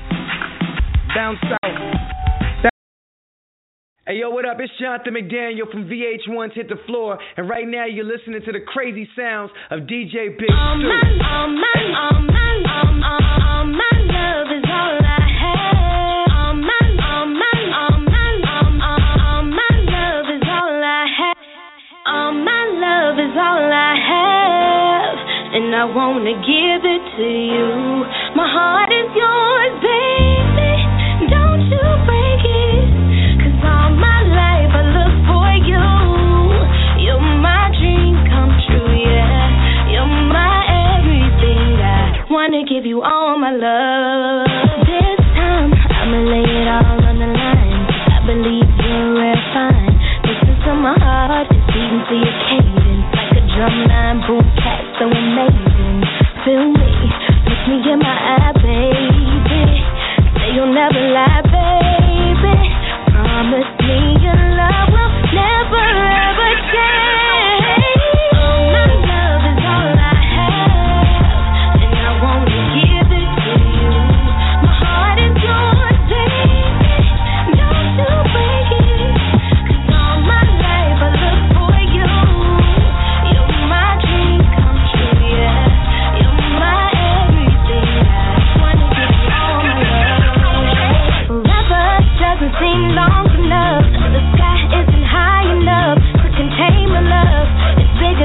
Down 1.16 1.38
south. 1.50 2.23
Hey 4.06 4.20
yo, 4.20 4.32
what 4.32 4.44
up? 4.44 4.58
It's 4.60 4.68
Jonathan 4.82 5.16
McDaniel 5.16 5.72
from 5.72 5.88
VH1's 5.88 6.56
Hit 6.56 6.68
the 6.68 6.76
Floor, 6.88 7.18
and 7.38 7.48
right 7.48 7.64
now 7.64 7.86
you're 7.86 8.04
listening 8.04 8.42
to 8.44 8.52
the 8.52 8.60
crazy 8.60 9.08
sounds 9.16 9.50
of 9.72 9.88
DJ 9.88 10.36
Big 10.36 10.52
All 10.52 10.76
my, 10.76 11.00
all 11.24 11.48
my, 11.48 11.80
all 12.04 12.20
my, 12.20 12.52
all 12.68 12.92
my, 13.00 13.16
all 13.48 13.64
my 13.64 13.96
love 14.04 14.52
is 14.60 14.66
all 14.68 15.00
I 15.08 15.24
have. 15.24 16.36
All 16.36 16.52
my, 16.52 16.84
all 17.00 17.32
my, 17.32 17.60
all 17.80 17.96
my, 18.04 18.28
all 18.44 18.72
my, 18.76 18.92
all 19.24 19.44
my 19.48 19.72
love 19.88 20.28
is 20.36 20.44
all 20.52 20.76
I 20.84 21.08
have. 21.08 21.40
All 22.04 22.34
my 22.44 22.64
love 22.76 23.16
is 23.24 23.32
all 23.40 23.66
I 23.72 23.96
have, 24.04 25.16
and 25.64 25.72
I 25.72 25.88
wanna 25.88 26.36
give 26.44 26.84
it 26.84 27.04
to 27.08 27.30
you. 27.56 27.72
My 28.36 28.52
heart 28.52 28.92
is 28.92 29.08
yours, 29.16 29.74
baby. 29.80 31.32
Don't 31.32 31.72
you 31.72 31.80
I 42.54 42.58
wanna 42.58 42.70
give 42.70 42.86
you 42.86 43.02
all 43.02 43.36
my 43.40 43.50
love. 43.50 44.46
This 44.86 45.26
time 45.34 45.74
I'ma 45.74 46.20
lay 46.22 46.46
it 46.46 46.68
all 46.70 47.02
on 47.02 47.18
the 47.18 47.26
line. 47.26 47.82
I 48.14 48.22
believe 48.30 48.70
you're 48.78 49.18
rare 49.18 49.42
fine. 49.58 49.98
Listen 50.22 50.54
to 50.62 50.72
my 50.78 50.94
heart, 51.02 51.48
it's 51.50 51.66
beating 51.74 52.06
to 52.06 52.14
your 52.14 52.36
cadence 52.46 53.10
like 53.10 53.42
a 53.42 53.44
drumline 53.58 54.22
boom 54.30 54.46
cat, 54.62 54.86
so 55.02 55.10
amazing. 55.10 56.06
Feel 56.46 56.70
me, 56.78 56.94
look 57.50 57.62
me 57.74 57.90
in 57.90 57.98
my 57.98 58.18
eye, 58.22 58.54
baby. 58.62 59.64
Say 60.38 60.54
you'll 60.54 60.70
never 60.70 61.02
lie, 61.10 61.42
baby. 61.50 62.54
Promise 63.10 63.72
me 63.82 63.98
your 64.22 64.38
love 64.62 64.94
will 64.94 65.10
never 65.34 65.86
ever 66.06 66.50
change. 66.70 67.03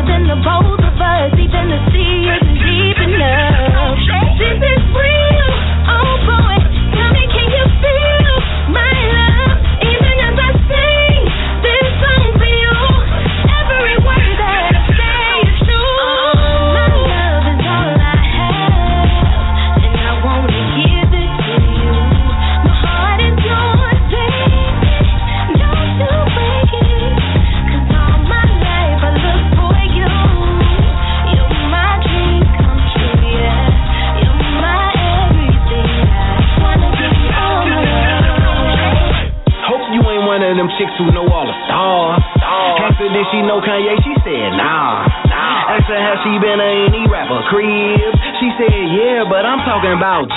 Than 0.09 0.29
the 0.29 0.37
both 0.37 0.68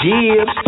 talking 0.02 0.61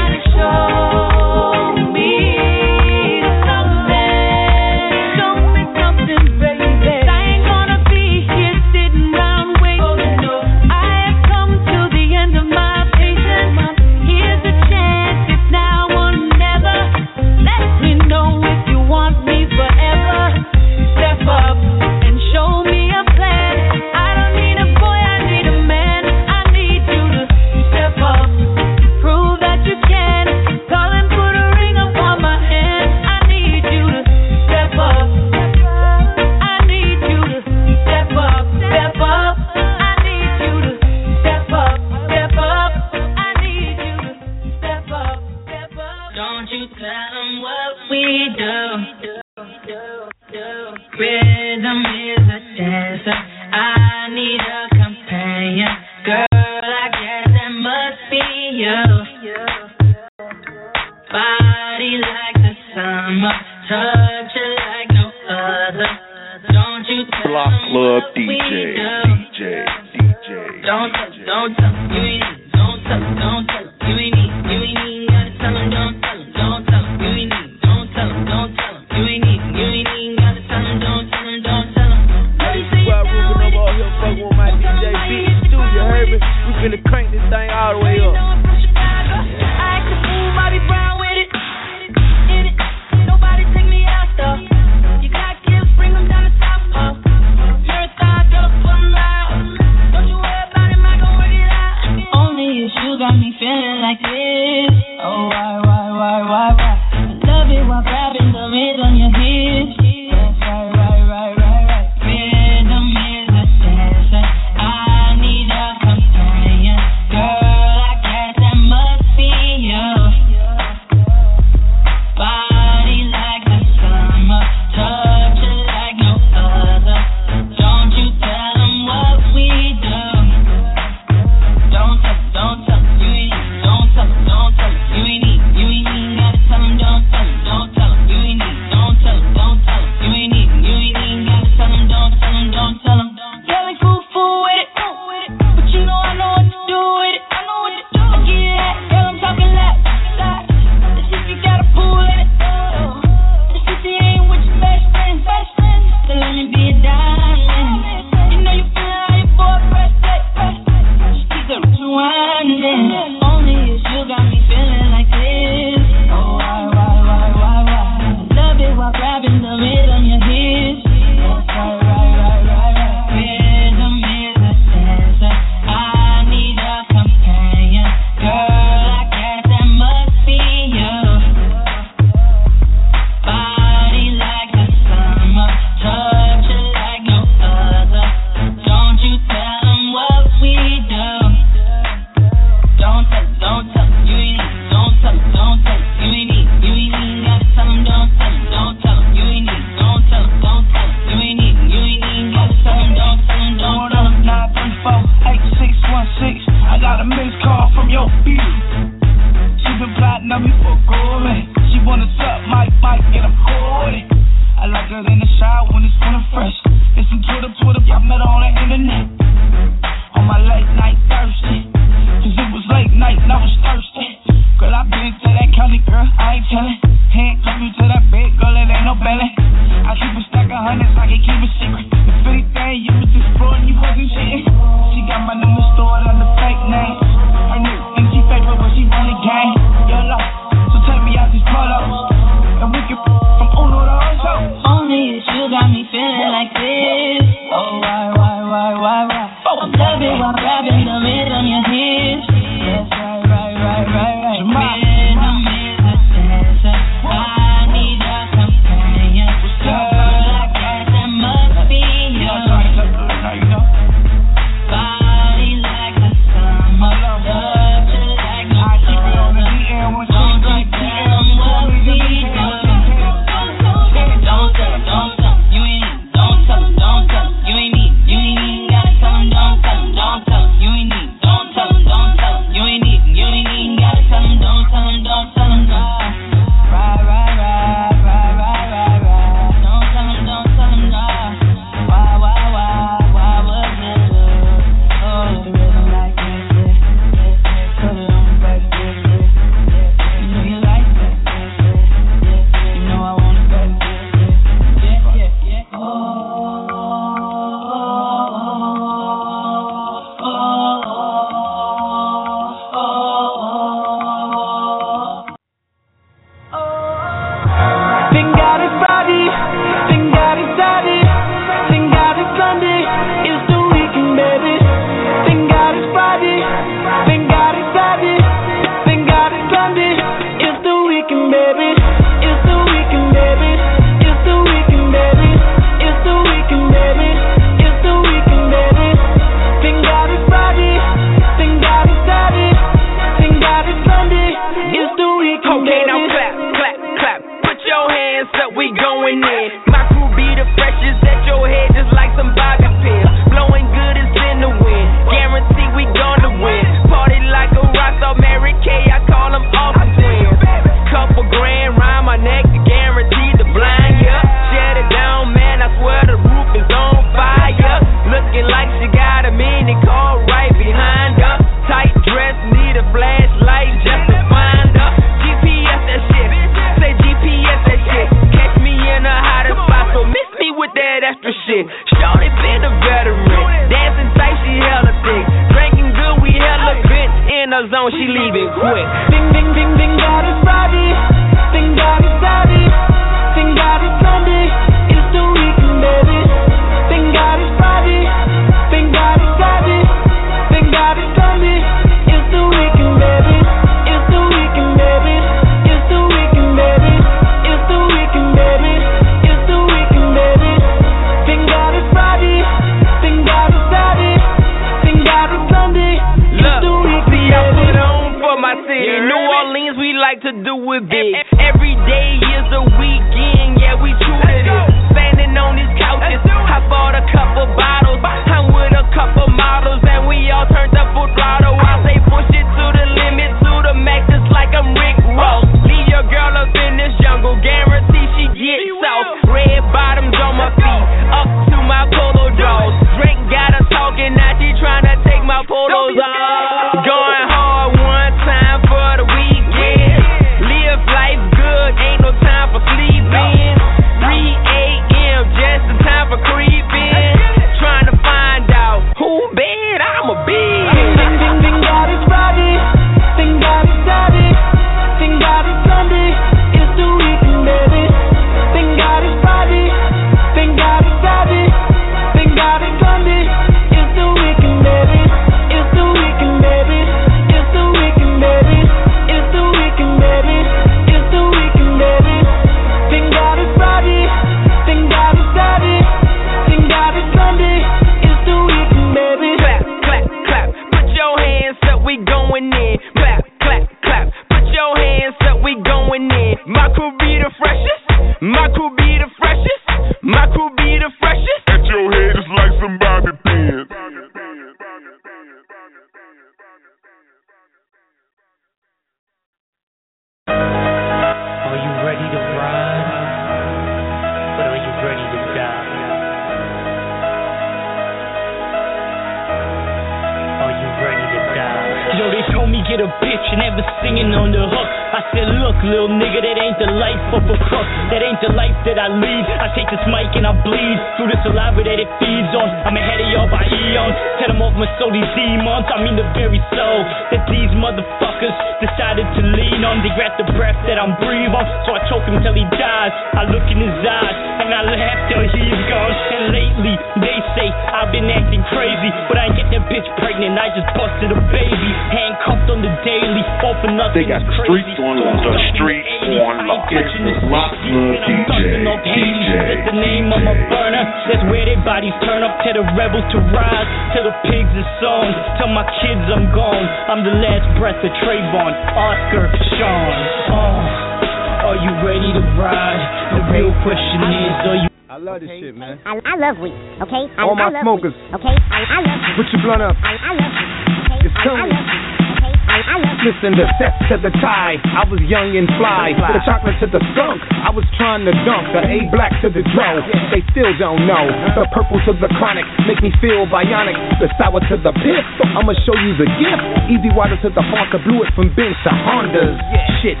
young 585.12 585.36
and 585.36 585.44
fly. 585.60 585.92
The 585.92 586.24
chocolate 586.24 586.56
to 586.64 586.68
the 586.72 586.80
skunk, 586.96 587.20
I 587.44 587.52
was 587.52 587.68
trying 587.76 588.08
to 588.08 588.16
dunk 588.24 588.48
the 588.56 588.64
A 588.64 588.88
black 588.88 589.12
to 589.20 589.28
the 589.28 589.44
dro. 589.52 589.84
They 590.08 590.24
still 590.32 590.48
don't 590.56 590.88
know. 590.88 591.04
The 591.36 591.44
purple 591.52 591.76
to 591.84 591.92
the 591.92 592.08
chronic, 592.16 592.48
make 592.64 592.80
me 592.80 592.88
feel 592.96 593.28
bionic. 593.28 593.76
The 594.00 594.08
sour 594.16 594.40
to 594.40 594.56
the 594.56 594.72
piff, 594.72 595.04
I'ma 595.36 595.52
show 595.68 595.76
you 595.76 595.92
the 596.00 596.08
gift. 596.16 596.42
Easy 596.72 596.88
water 596.96 597.20
to 597.20 597.28
the 597.28 597.44
honker, 597.44 597.84
blew 597.84 598.00
it 598.08 598.10
from 598.16 598.32
Benz 598.32 598.56
to 598.64 598.72
Hondas. 598.72 599.36
Shit, 599.84 600.00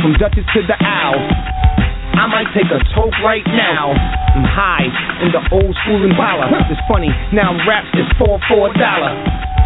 from 0.00 0.16
Dutchess 0.16 0.48
to 0.56 0.64
the 0.64 0.78
owl. 0.80 1.20
I 2.16 2.24
might 2.32 2.48
take 2.56 2.72
a 2.72 2.80
toke 2.96 3.12
right 3.20 3.44
now. 3.44 3.92
I'm 3.92 4.48
high 4.48 4.88
in 5.20 5.36
the 5.36 5.44
old 5.52 5.76
school 5.84 6.00
Impala. 6.00 6.48
It's 6.72 6.80
funny, 6.88 7.12
now 7.28 7.52
raps 7.68 7.92
is 7.92 8.08
four 8.16 8.40
for 8.48 8.72
a 8.72 8.78
dollar. 8.80 9.12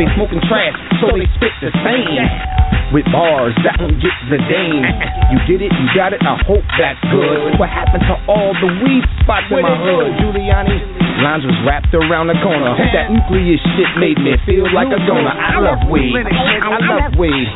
They 0.03 0.11
smoking 0.19 0.43
trash, 0.51 0.75
so 0.99 1.15
they 1.15 1.31
spit 1.39 1.55
the 1.63 1.71
same 1.87 2.60
with 2.93 3.07
bars 3.13 3.55
that 3.63 3.79
won't 3.79 3.99
get 4.03 4.15
the 4.31 4.39
dame. 4.51 4.87
You 5.31 5.39
get 5.47 5.63
it, 5.63 5.71
you 5.71 5.87
got 5.95 6.13
it, 6.13 6.23
I 6.23 6.37
hope 6.47 6.67
that's 6.79 6.99
good. 7.11 7.59
What 7.59 7.71
happened 7.71 8.03
to 8.07 8.17
all 8.27 8.53
the 8.59 8.71
weed 8.83 9.05
spots 9.23 9.47
in 9.51 9.63
my 9.63 9.75
hood? 9.79 10.19
Giuliani 10.19 11.10
Lines 11.21 11.45
was 11.45 11.59
wrapped 11.69 11.93
around 11.93 12.33
the 12.33 12.39
corner. 12.41 12.73
That 12.97 13.13
nuclear 13.13 13.61
shit 13.77 13.91
made 14.01 14.17
me 14.17 14.41
feel 14.49 14.65
like 14.73 14.89
a 14.89 14.97
donor. 15.05 15.37
I 15.37 15.61
love 15.61 15.85
weed. 15.93 16.17
I 16.17 16.81
love 16.81 17.13
weed. 17.21 17.47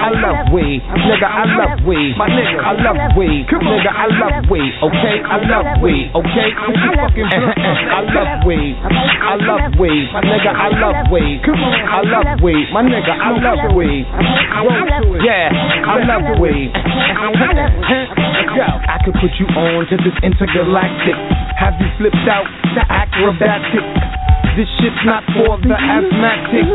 I 0.00 0.08
love 0.16 0.48
weed. 0.56 0.80
Nigga, 0.80 1.28
I 1.28 1.44
love 1.52 1.84
weed. 1.84 2.16
My 2.16 2.32
nigga, 2.32 2.56
I 2.64 2.72
love 2.80 3.12
weed. 3.20 3.44
Nigga, 3.44 3.92
I 3.92 4.08
love 4.08 4.48
weed. 4.48 4.72
Okay, 4.80 5.16
I 5.20 5.36
love 5.36 5.68
weed. 5.84 6.08
Okay, 6.16 6.48
I'm 6.56 6.72
fucking 6.96 7.28
I 7.28 8.00
love 8.08 8.40
weed. 8.48 8.72
I 8.80 9.36
love 9.36 9.76
weed. 9.76 10.08
My 10.16 10.22
nigga, 10.24 10.52
I 10.56 10.68
love 10.80 11.12
weed. 11.12 11.44
Come 11.44 11.60
on, 11.60 11.76
I 11.76 12.00
love 12.00 12.40
weed. 12.40 12.66
My 12.72 12.82
nigga, 12.88 13.12
I 13.12 13.36
love 13.36 13.76
weed. 13.76 14.08
Yeah, 15.20 15.52
I 15.52 16.00
love 16.08 16.40
weed. 16.40 16.72
I 18.88 18.96
could 19.04 19.14
put 19.20 19.32
you 19.36 19.46
on 19.52 19.84
to 19.92 19.96
this 20.00 20.16
intergalactic. 20.24 21.16
Have 21.60 21.76
you 21.76 21.88
flipped 22.00 22.24
out 22.24 22.48
to 22.74 22.80
act 22.88 23.09
acrobatic. 23.10 23.84
This 24.58 24.66
shit's 24.78 25.02
not 25.06 25.22
for 25.30 25.58
the 25.62 25.74
asthmatic. 25.74 26.66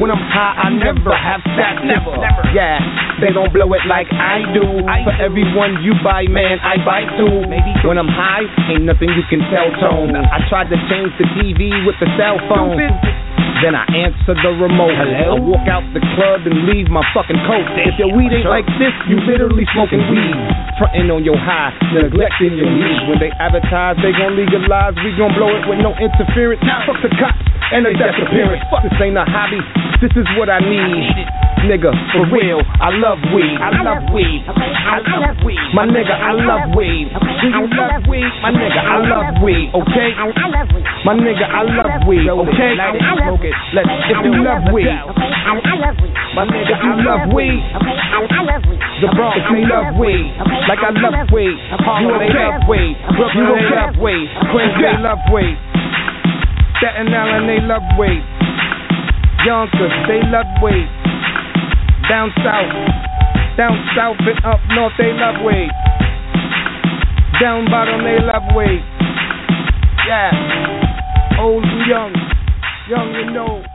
When 0.00 0.08
I'm 0.08 0.22
high, 0.22 0.56
I 0.56 0.68
never 0.70 1.12
have 1.12 1.42
that 1.58 1.82
Never, 1.84 2.14
never. 2.16 2.42
Yeah, 2.54 2.78
they 3.20 3.34
don't 3.34 3.52
blow 3.52 3.68
it 3.74 3.84
like 3.90 4.06
I 4.08 4.46
do. 4.54 4.64
I 4.86 5.02
For 5.04 5.16
everyone 5.18 5.82
you 5.82 5.92
buy, 6.00 6.24
man, 6.30 6.62
I 6.62 6.78
buy 6.80 7.04
too. 7.18 7.44
When 7.84 7.98
I'm 7.98 8.08
high, 8.08 8.46
ain't 8.70 8.86
nothing 8.86 9.10
you 9.12 9.24
can 9.28 9.42
tell 9.50 9.68
tone. 9.82 10.14
I 10.16 10.40
tried 10.48 10.70
to 10.70 10.78
change 10.88 11.12
the 11.18 11.26
TV 11.36 11.84
with 11.84 11.98
the 12.00 12.08
cell 12.16 12.38
phone. 12.48 12.78
Then 13.60 13.76
I 13.76 13.84
answer 13.92 14.32
the 14.32 14.56
remote. 14.56 14.96
I 14.96 15.36
walk 15.36 15.68
out 15.68 15.84
the 15.92 16.00
club 16.16 16.48
and 16.48 16.64
leave 16.64 16.88
my 16.88 17.04
fucking 17.12 17.36
coat. 17.44 17.68
If 17.84 18.00
your 18.00 18.08
weed 18.08 18.32
ain't 18.32 18.48
like 18.48 18.64
this, 18.80 18.96
you 19.04 19.20
literally 19.28 19.68
smoking 19.76 20.00
weed. 20.08 20.36
Frontin' 20.80 21.12
on 21.12 21.28
your 21.28 21.36
high, 21.36 21.76
neglecting 21.92 22.56
your 22.56 22.72
needs. 22.72 23.04
When 23.04 23.20
they 23.20 23.28
advertise, 23.36 24.00
they 24.00 24.16
gon' 24.16 24.32
legalize. 24.32 24.96
We 25.04 25.12
gon' 25.12 25.36
blow 25.36 25.52
it 25.52 25.68
with 25.68 25.76
no 25.84 25.92
interference. 26.00 26.64
Fuck 26.88 27.04
the 27.04 27.12
cops 27.20 27.36
and 27.76 27.84
their 27.84 27.92
disappearance. 27.92 28.64
Fuck 28.72 28.88
this 28.88 28.96
ain't 28.96 29.20
a 29.20 29.28
hobby. 29.28 29.60
This 30.00 30.16
is 30.16 30.24
what 30.40 30.48
I 30.48 30.64
need. 30.64 31.49
Nigga, 31.60 31.92
for 32.12 32.24
real, 32.32 32.60
I 32.80 32.88
love 32.96 33.20
weed. 33.36 33.56
I 33.60 33.70
love 33.84 34.08
weed. 34.16 34.42
I 34.48 34.98
love 35.20 35.36
weed. 35.44 35.60
My 35.76 35.84
nigga, 35.84 36.14
I 36.16 36.32
love 36.32 36.72
weed. 36.72 37.12
Do 37.12 37.46
you 37.52 37.68
love 37.76 38.02
weed? 38.08 38.24
My 38.40 38.50
nigga, 38.50 38.80
I 38.80 38.96
love 39.04 39.44
weed, 39.44 39.68
okay? 39.76 40.08
My 41.04 41.14
nigga, 41.14 41.44
I 41.44 41.62
love 41.68 42.08
weed, 42.08 42.24
okay? 42.26 42.72
Smoke 42.80 43.44
it. 43.44 43.54
Let 43.76 43.84
if 44.08 44.18
you 44.24 44.32
love 44.40 44.72
weed. 44.72 44.88
My 46.34 46.44
nigga, 46.48 46.74
you 46.80 46.92
love 47.04 47.28
weed. 47.36 47.60
The 49.00 49.08
Bronx, 49.16 49.36
they 49.52 49.64
love 49.68 49.96
weed. 50.00 50.32
Like 50.68 50.80
I 50.80 50.90
love 50.96 51.28
weed. 51.32 51.56
Harlem, 51.84 52.18
they 52.20 52.32
love 52.32 52.64
weed. 52.68 52.96
Brooklyn, 53.16 53.46
they 53.52 53.68
love 53.68 53.96
weed. 54.00 54.28
Queens, 54.48 54.74
they 54.80 54.96
love 54.96 55.22
weed. 55.32 55.56
Staten 56.80 57.12
Island, 57.12 57.48
they 57.48 57.60
love 57.60 57.84
weed. 58.00 58.24
Yonkers, 59.44 59.92
they 60.08 60.20
love 60.28 60.48
weed. 60.64 60.88
Down 62.10 62.32
south, 62.42 62.74
down 63.56 63.78
south 63.94 64.16
and 64.18 64.44
up 64.44 64.58
north, 64.74 64.92
they 64.98 65.12
love 65.12 65.46
weed. 65.46 65.70
Down 67.40 67.66
bottom, 67.70 68.02
they 68.02 68.18
love 68.18 68.42
weed. 68.56 68.82
Yeah, 70.08 71.38
old 71.38 71.62
and 71.62 71.86
young, 71.86 72.12
young 72.88 73.14
and 73.14 73.38
old. 73.38 73.69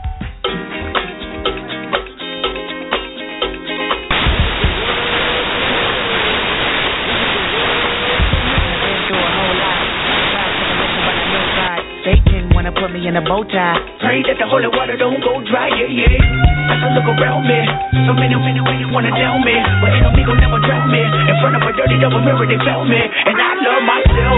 Satan 12.85 12.93
put 12.93 13.01
me 13.01 13.07
in 13.09 13.17
a 13.17 13.21
bow 13.25 13.41
tie. 13.49 13.81
Pray 13.97 14.21
that 14.29 14.37
the 14.37 14.45
holy 14.45 14.69
water 14.69 14.93
don't 14.93 15.17
go 15.17 15.41
dry, 15.49 15.73
yeah, 15.73 15.89
yeah. 15.89 16.69
As 16.69 16.77
I 16.85 16.93
look 16.93 17.09
around 17.17 17.49
me, 17.49 17.57
so 18.05 18.13
many, 18.13 18.37
many 18.37 18.61
ways 18.61 18.77
you 18.77 18.93
wanna 18.93 19.09
down 19.09 19.41
me. 19.41 19.57
But 19.81 19.89
enemy 19.97 20.21
gon' 20.21 20.37
never 20.37 20.61
drown 20.61 20.93
me. 20.93 21.01
In 21.01 21.35
front 21.41 21.57
of 21.57 21.65
a 21.65 21.71
dirty 21.73 21.97
double 21.97 22.21
mirror, 22.21 22.45
they 22.45 22.61
found 22.61 22.85
me. 22.89 23.01
And 23.01 23.37
I 23.41 23.51
love 23.57 23.81
myself. 23.89 24.37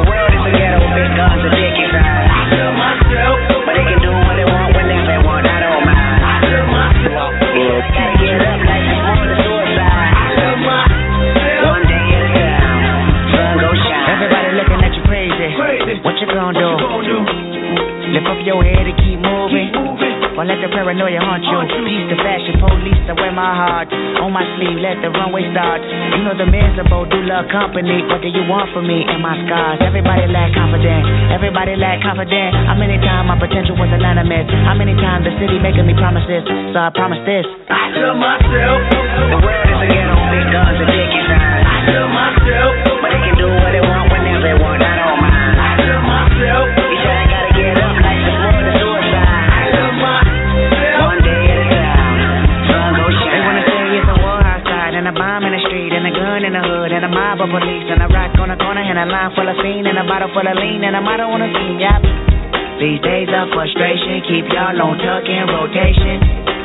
world 0.00 0.32
is 0.32 0.44
a 0.48 0.52
ghetto, 0.56 0.80
big 0.96 1.12
guns 1.12 1.44
and 1.44 1.52
dick 1.52 1.76
inside. 1.76 2.24
I 2.24 2.42
love 2.56 2.72
myself. 2.72 3.36
But 3.68 3.72
they 3.76 3.84
can 3.84 4.00
do 4.00 4.12
what 4.16 4.32
they 4.32 4.48
want 4.48 4.70
whenever 4.72 5.04
they 5.04 5.20
want, 5.20 5.44
I 5.44 5.56
don't 5.60 5.84
mind. 5.84 6.20
I 6.24 6.36
love 6.40 6.68
myself. 6.72 7.32
Gotta 7.36 8.16
get 8.16 8.40
up 8.48 8.60
like 8.64 8.84
it's 8.88 9.00
one 9.12 9.28
to 9.28 9.36
suicide. 9.44 10.12
I 10.24 10.28
love 10.40 10.60
myself. 10.64 11.68
One 11.68 11.84
day 11.84 12.06
at 12.16 12.22
a 12.24 12.30
time, 12.32 13.12
sun 13.28 13.54
go 13.60 13.70
shine. 13.76 14.08
Everybody 14.08 14.48
looking 14.56 14.80
at 14.80 14.92
you 14.96 15.04
crazy. 15.04 15.52
What 16.00 16.16
you 16.16 16.28
gonna 16.32 16.56
do? 16.56 17.43
Lift 18.14 18.30
up 18.30 18.38
your 18.46 18.62
head 18.62 18.86
and 18.86 18.94
keep 19.02 19.18
moving. 19.18 19.74
Or 20.38 20.42
let 20.46 20.58
the 20.62 20.70
paranoia 20.70 21.18
haunt 21.22 21.42
you. 21.46 21.58
Peace 21.86 22.06
the 22.10 22.18
fashion 22.22 22.58
police, 22.58 23.02
I 23.06 23.14
wear 23.14 23.30
my 23.30 23.54
heart 23.54 23.90
on 24.18 24.30
my 24.34 24.42
sleeve. 24.54 24.78
Let 24.82 24.98
the 25.02 25.10
runway 25.10 25.46
start. 25.50 25.82
You 26.14 26.26
know 26.26 26.34
the 26.34 26.46
miserable 26.46 27.06
do 27.10 27.22
love 27.26 27.46
company. 27.50 28.02
What 28.10 28.22
do 28.22 28.30
you 28.30 28.42
want 28.46 28.70
from 28.74 28.86
me 28.86 29.02
and 29.02 29.22
my 29.22 29.34
scars? 29.46 29.78
Everybody 29.82 30.26
lack 30.30 30.54
confidence. 30.54 31.06
Everybody 31.30 31.74
lack 31.74 32.02
confidence. 32.02 32.54
How 32.66 32.78
many 32.78 32.98
times 33.02 33.30
my 33.30 33.38
potential 33.38 33.74
was 33.78 33.90
a 33.90 33.98
line 33.98 34.18
of? 34.18 34.26
How 34.26 34.74
many 34.74 34.94
times 34.98 35.26
the 35.26 35.34
city 35.38 35.58
making 35.58 35.86
me 35.86 35.94
promises? 35.94 36.42
So 36.74 36.78
I 36.78 36.90
promise 36.94 37.22
this. 37.26 37.46
I 37.66 37.94
love 37.98 38.18
myself. 38.18 38.78
The 39.34 39.38
world 39.42 39.68
is 39.70 39.78
a 39.82 39.88
ghetto, 39.90 40.16
big 40.34 40.46
guns 40.54 40.78
and 40.82 40.90
dick. 40.90 41.10
I 41.18 41.78
love 41.90 42.10
myself. 42.14 42.93
In 57.04 57.10
the 57.10 57.20
hood 57.20 57.34
and 57.34 57.36
a 57.36 57.36
mob 57.36 57.40
of 57.44 57.52
police 57.52 57.88
and 57.92 58.00
a 58.00 58.08
rock 58.08 58.32
on 58.40 58.48
a 58.48 58.56
corner 58.56 58.80
and 58.80 58.96
a 58.96 59.04
line 59.04 59.28
full 59.36 59.44
of 59.44 59.56
fiend 59.60 59.84
and 59.84 60.00
a 60.00 60.04
bottle 60.08 60.32
full 60.32 60.46
of 60.46 60.56
lean 60.56 60.80
and 60.84 60.96
a 60.96 61.02
motto 61.04 61.28
on 61.28 61.40
the 61.40 61.50
scene. 61.52 61.76
Yep. 61.76 62.00
These 62.80 63.00
days 63.04 63.28
of 63.28 63.52
frustration 63.52 64.24
keep 64.24 64.48
y'all 64.48 64.72
on 64.72 64.96
tuck 65.04 65.28
in 65.28 65.44
rotation. 65.44 66.16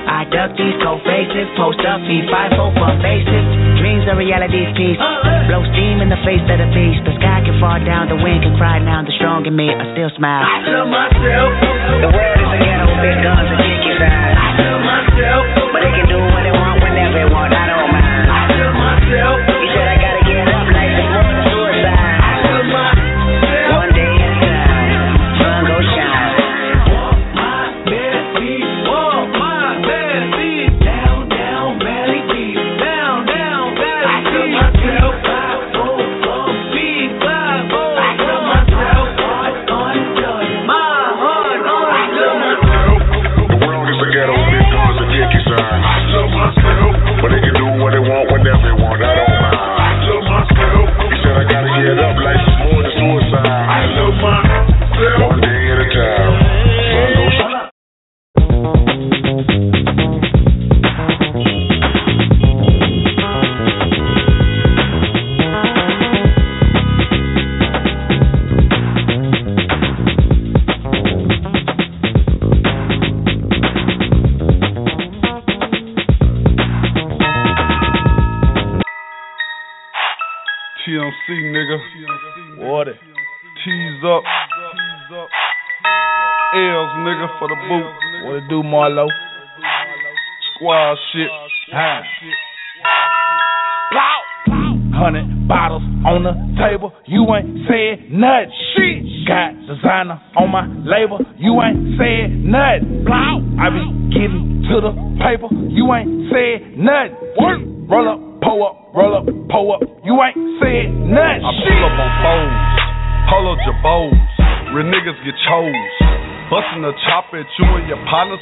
I 0.10 0.26
duck 0.32 0.56
these 0.56 0.74
cold 0.82 1.04
faces, 1.04 1.46
post 1.60 1.84
up, 1.86 2.02
feed 2.08 2.26
five 2.32 2.56
for 2.56 2.72
faces. 3.04 3.46
Dreams 3.84 4.08
are 4.10 4.16
reality's 4.16 4.72
peace. 4.74 4.98
Blow 5.52 5.62
steam 5.76 6.02
in 6.02 6.10
the 6.10 6.18
face 6.24 6.42
of 6.50 6.58
the 6.58 6.70
beast. 6.72 7.04
The 7.04 7.14
sky 7.20 7.44
can 7.46 7.60
fall 7.60 7.78
down, 7.84 8.10
the 8.10 8.18
wind 8.18 8.42
can 8.42 8.56
cry 8.58 8.80
now. 8.80 9.04
The 9.06 9.14
strong 9.20 9.46
in 9.46 9.54
me, 9.54 9.70
I 9.70 9.86
still 9.94 10.10
smile. 10.18 10.42
I 10.42 10.66
love 10.66 10.88
myself. 10.88 11.52
The 12.00 12.10
world 12.10 12.40
is 12.42 12.50
a 12.50 12.58
ghetto, 12.58 12.88
big 13.04 13.18
guns 13.22 13.48
and 13.54 13.60
dick 13.60 13.86
inside. 13.86 14.34
I 14.40 14.50
love 14.56 14.82
myself. 14.88 15.44
But 15.76 15.84
they 15.84 15.94
can 15.94 16.08
do 16.10 16.18
what 16.18 16.42
they 16.42 16.56
want 16.56 16.80
whenever 16.80 17.14
they 17.14 17.28
want, 17.30 17.54
I 17.54 17.66
don't 17.70 17.92
mind. 17.92 18.28
I 18.34 18.42
love 18.56 18.76
myself. 18.82 19.49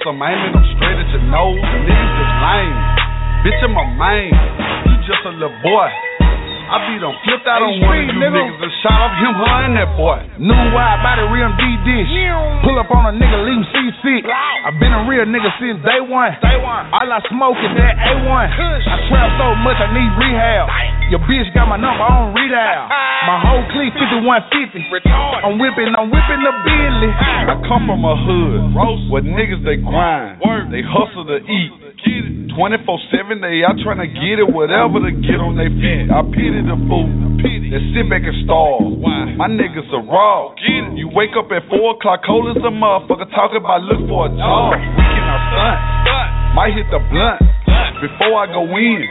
I'm 0.07 0.23
aiming 0.23 0.55
them 0.55 0.63
straight 0.79 0.95
at 1.03 1.11
your 1.11 1.27
nose. 1.27 1.59
Niggas 1.59 2.15
is 2.15 2.31
lame, 2.39 2.79
bitch, 3.43 3.59
I'm 3.59 3.75
a 3.75 3.85
man. 3.99 4.31
You 4.87 4.95
just 5.03 5.19
a 5.27 5.35
little 5.35 5.51
boy. 5.59 5.87
I 6.67 6.83
be 6.87 6.95
done 6.95 7.11
flipped 7.27 7.43
out 7.43 7.59
on 7.59 7.75
one 7.83 7.95
of 7.95 8.07
you 8.07 8.15
niggas 8.15 8.55
and 8.55 8.73
shot 8.83 8.99
off 9.03 9.19
him, 9.19 9.35
her, 9.35 9.59
and 9.67 9.75
that 9.75 9.91
boy. 9.99 10.19
New 10.39 10.63
wide 10.71 11.03
body 11.03 11.27
rim 11.27 11.51
D 11.59 11.63
dish. 11.83 12.11
Pull 12.63 12.79
up 12.79 12.87
on 12.87 13.11
a 13.11 13.13
nigga, 13.19 13.35
leave 13.51 13.67
him 13.67 13.91
C6. 13.99 14.27
I 14.31 14.71
been 14.79 14.95
a 14.95 15.03
real 15.11 15.27
nigga 15.27 15.51
since 15.59 15.79
day 15.83 15.99
one. 15.99 16.31
Day 16.39 16.55
one. 16.63 16.87
All 16.87 17.07
I 17.07 17.19
smoke 17.27 17.59
is 17.59 17.71
that 17.75 17.99
A1. 17.99 18.47
I 18.47 18.95
trap 19.11 19.27
so 19.35 19.59
much 19.59 19.75
I 19.75 19.91
need 19.91 20.11
rehab. 20.23 20.71
Your 21.07 21.23
bitch 21.23 21.47
got 21.55 21.71
my 21.71 21.79
number 21.79 22.03
on 22.03 22.35
read 22.35 22.51
out. 22.51 22.91
My 23.27 23.39
whole 23.43 23.63
clique 23.73 23.95
5150. 23.95 24.83
I'm 25.41 25.57
whipping, 25.57 25.89
I'm 25.95 26.07
whipping 26.11 26.41
the 26.43 26.53
Billy. 26.63 27.11
I 27.11 27.55
come 27.65 27.89
from 27.89 28.05
a 28.05 28.13
hood 28.13 28.75
where 29.09 29.23
niggas 29.25 29.63
they 29.65 29.79
grind, 29.81 30.39
they 30.69 30.85
hustle 30.85 31.25
to 31.25 31.39
eat. 31.41 31.71
24 32.53 32.99
7 33.13 33.41
they 33.41 33.61
out 33.63 33.77
trying 33.85 34.01
to 34.01 34.09
get 34.09 34.41
it, 34.41 34.47
whatever 34.49 35.01
to 35.01 35.11
get 35.13 35.37
on 35.41 35.55
their 35.57 35.69
feet. 35.69 36.09
I 36.09 36.21
pity 36.29 36.61
the 36.65 36.77
fool 36.89 37.09
that 37.71 37.81
sit 37.95 38.05
back 38.09 38.25
and 38.25 38.37
starve. 38.45 38.97
My 39.37 39.47
niggas 39.47 39.87
are 39.93 40.03
raw. 40.05 40.53
You 40.97 41.09
wake 41.13 41.37
up 41.37 41.49
at 41.51 41.67
4 41.69 41.97
o'clock, 41.97 42.21
cold 42.25 42.51
as 42.51 42.61
a 42.61 42.73
motherfucker, 42.73 43.29
talking 43.33 43.61
about 43.63 43.81
look 43.85 44.01
for 44.09 44.27
a 44.27 44.31
job. 44.35 44.73
We 44.77 45.03
cannot 45.03 45.41
stunt. 45.51 46.46
Might 46.57 46.73
hit 46.73 46.89
the 46.89 46.97
blunt 46.97 47.37
before 48.01 48.33
I 48.41 48.49
go 48.49 48.65
in. 48.65 49.05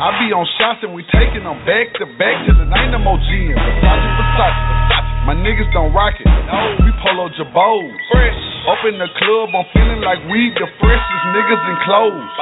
I 0.00 0.16
be 0.16 0.32
on 0.32 0.48
shots 0.56 0.80
and 0.80 0.96
we 0.96 1.04
taking 1.12 1.44
them 1.44 1.60
back 1.68 1.92
to 2.00 2.08
back 2.16 2.40
to 2.48 2.56
the 2.56 2.64
Dynamo 2.72 3.20
gym. 3.20 3.52
Versace, 3.52 4.08
Versace. 4.16 5.28
My 5.28 5.36
niggas 5.36 5.68
don't 5.76 5.92
rock 5.92 6.16
it. 6.16 6.24
No. 6.24 6.80
We 6.80 6.88
polo 7.04 7.28
jabos. 7.36 7.84
Fresh. 8.08 8.40
Up 8.64 8.80
in 8.88 8.96
the 8.96 9.12
club, 9.12 9.52
I'm 9.52 9.68
feeling 9.76 10.00
like 10.00 10.24
we 10.32 10.56
the 10.56 10.64
freshest 10.80 11.24
niggas 11.36 11.62
in 11.68 11.76
clothes. 11.84 12.32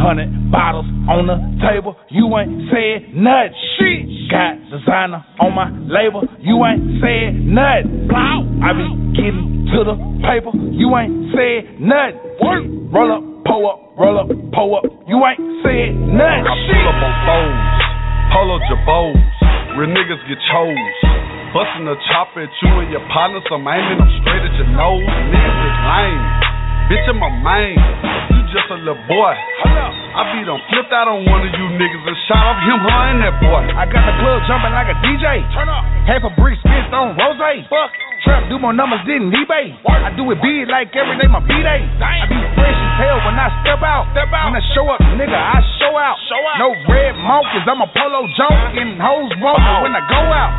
Hundred 0.00 0.32
bottles 0.48 0.88
on 1.04 1.28
the 1.28 1.36
table, 1.60 1.92
you 2.08 2.24
ain't 2.40 2.72
said 2.72 3.12
nothing. 3.12 3.52
Shit. 3.76 4.32
Got 4.32 4.64
designer 4.72 5.20
on 5.44 5.52
my 5.52 5.68
label, 5.92 6.24
you 6.40 6.56
ain't 6.64 7.04
said 7.04 7.36
nothing. 7.36 8.08
I 8.08 8.72
be 8.72 8.88
getting 9.12 9.68
to 9.76 9.84
the 9.84 9.96
paper, 10.24 10.56
you 10.72 10.88
ain't 10.96 11.36
said 11.36 11.84
nothing. 11.84 12.88
Roll 12.88 13.12
up, 13.12 13.33
pull 13.44 13.64
up, 13.68 13.78
roll 13.96 14.18
up, 14.18 14.28
pull 14.52 14.76
up, 14.76 14.84
you 15.06 15.16
ain't 15.24 15.40
said 15.62 15.92
nothing. 15.94 16.44
I 16.44 16.54
pull 16.68 16.86
up 16.88 17.00
on 17.00 17.14
phones, 17.28 17.84
polo 18.32 18.56
jabos, 18.68 19.20
real 19.78 19.90
niggas 19.92 20.22
get 20.28 20.40
chose. 20.50 20.96
Bustin' 21.54 21.86
a 21.86 21.94
chopper 22.10 22.42
at 22.42 22.50
you 22.62 22.72
and 22.82 22.90
your 22.90 23.04
partners, 23.14 23.46
I'm 23.46 23.62
aiming 23.62 23.98
them 23.98 24.10
straight 24.22 24.42
at 24.42 24.54
your 24.58 24.70
nose. 24.74 25.06
Niggas 25.06 25.58
is 25.70 25.76
lame. 25.86 26.43
Bitch, 26.84 27.08
I'm 27.08 27.16
a 27.16 27.30
man. 27.40 27.80
You 28.28 28.40
just 28.52 28.68
a 28.68 28.76
little 28.76 29.00
boy. 29.08 29.32
I 30.14 30.20
be 30.30 30.46
done 30.46 30.62
flipped 30.70 30.94
out 30.94 31.10
on 31.10 31.26
one 31.26 31.42
of 31.42 31.50
you 31.50 31.66
niggas 31.74 32.04
and 32.06 32.18
shot 32.30 32.44
off 32.44 32.60
him, 32.62 32.76
her, 32.76 33.02
and 33.10 33.18
that 33.24 33.34
boy. 33.42 33.66
I 33.72 33.82
got 33.88 34.04
the 34.04 34.14
club 34.20 34.38
jumping 34.46 34.70
like 34.70 34.92
a 34.92 34.96
DJ. 35.02 35.42
Turn 35.56 35.66
up. 35.66 35.82
Half 36.06 36.22
a 36.28 36.32
brick 36.38 36.54
spit 36.62 36.92
on 36.94 37.16
rose. 37.18 37.40
Fuck. 37.66 37.90
Trap 38.22 38.48
do 38.48 38.60
more 38.60 38.72
numbers 38.72 39.00
than 39.08 39.32
eBay. 39.32 39.74
I 39.84 40.12
do 40.16 40.28
it 40.32 40.38
big 40.44 40.70
like 40.70 40.94
every 40.96 41.18
day 41.18 41.28
my 41.28 41.42
B 41.42 41.56
day. 41.60 41.82
I 41.98 42.24
be 42.28 42.38
fresh 42.56 42.78
as 42.78 42.94
hell 43.00 43.18
when 43.26 43.36
I 43.36 43.48
step 43.64 43.82
out. 43.82 44.08
Step 44.14 44.30
out. 44.32 44.48
When 44.48 44.56
I 44.56 44.64
show 44.72 44.86
up, 44.88 45.00
nigga, 45.18 45.34
I 45.34 45.60
show 45.80 45.92
out. 45.98 46.16
Show 46.30 46.40
out. 46.40 46.56
No 46.62 46.68
red 46.88 47.16
monkeys, 47.20 47.66
I'm 47.66 47.82
a 47.82 47.88
polo 47.90 48.28
joke 48.38 48.76
and 48.76 48.96
hoes 49.02 49.32
want 49.42 49.60
me 49.60 49.72
when 49.88 49.92
I 49.98 50.02
go 50.08 50.20
out. 50.30 50.52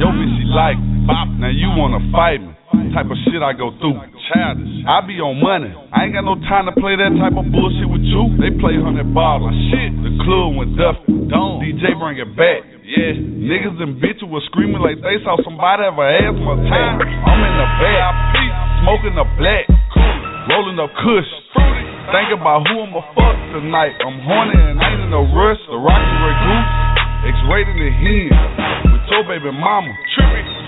Yo, 0.00 0.08
bitch, 0.16 0.32
she 0.36 0.44
like 0.48 0.80
me. 0.80 1.06
Now 1.38 1.52
you 1.54 1.70
wanna 1.76 2.02
fight 2.10 2.42
me. 2.42 2.57
Type 2.94 3.08
of 3.12 3.18
shit 3.28 3.40
I 3.44 3.52
go 3.52 3.72
through. 3.78 4.00
Childish. 4.32 4.84
I 4.88 5.04
be 5.04 5.20
on 5.20 5.36
money. 5.40 5.72
I 5.92 6.08
ain't 6.08 6.14
got 6.16 6.24
no 6.24 6.36
time 6.48 6.66
to 6.68 6.74
play 6.76 6.96
that 6.96 7.12
type 7.20 7.36
of 7.36 7.46
bullshit 7.52 7.88
with 7.88 8.04
you. 8.04 8.32
They 8.40 8.52
play 8.56 8.76
hundred 8.80 9.12
bottles. 9.12 9.52
Shit. 9.72 9.92
The 10.04 10.12
club 10.24 10.56
went 10.56 10.72
Duffy. 10.76 11.28
Don't. 11.28 11.60
DJ 11.60 11.92
bring 11.96 12.16
it 12.16 12.32
back. 12.36 12.64
Yeah. 12.84 13.16
Niggas 13.20 13.76
and 13.80 14.00
bitches 14.00 14.28
was 14.28 14.40
screaming 14.48 14.80
like 14.80 15.00
they 15.04 15.20
saw 15.20 15.36
somebody 15.44 15.84
have 15.84 16.00
an 16.00 16.10
asthma 16.24 16.52
attack. 16.64 17.04
I'm 17.04 17.40
in 17.44 17.54
the 17.60 17.68
back. 17.80 18.12
Smoking 18.84 19.14
the 19.16 19.26
black. 19.36 19.64
Rolling 20.48 20.80
up 20.80 20.88
kush. 20.96 21.30
Think 22.08 22.32
about 22.32 22.64
who 22.64 22.88
I'ma 22.88 23.04
fuck 23.12 23.36
tonight. 23.52 23.92
I'm 24.00 24.16
horny 24.24 24.56
and 24.56 24.80
ain't 24.80 25.04
in 25.04 25.10
no 25.12 25.28
rush. 25.28 25.60
The 25.68 25.76
Rocky 25.76 26.14
Ray 26.24 26.36
Goose. 26.40 26.72
X-rated 27.36 27.76
the 27.76 27.90
hen. 27.92 28.32
With 28.88 29.04
your 29.12 29.28
baby 29.28 29.52
mama. 29.52 29.92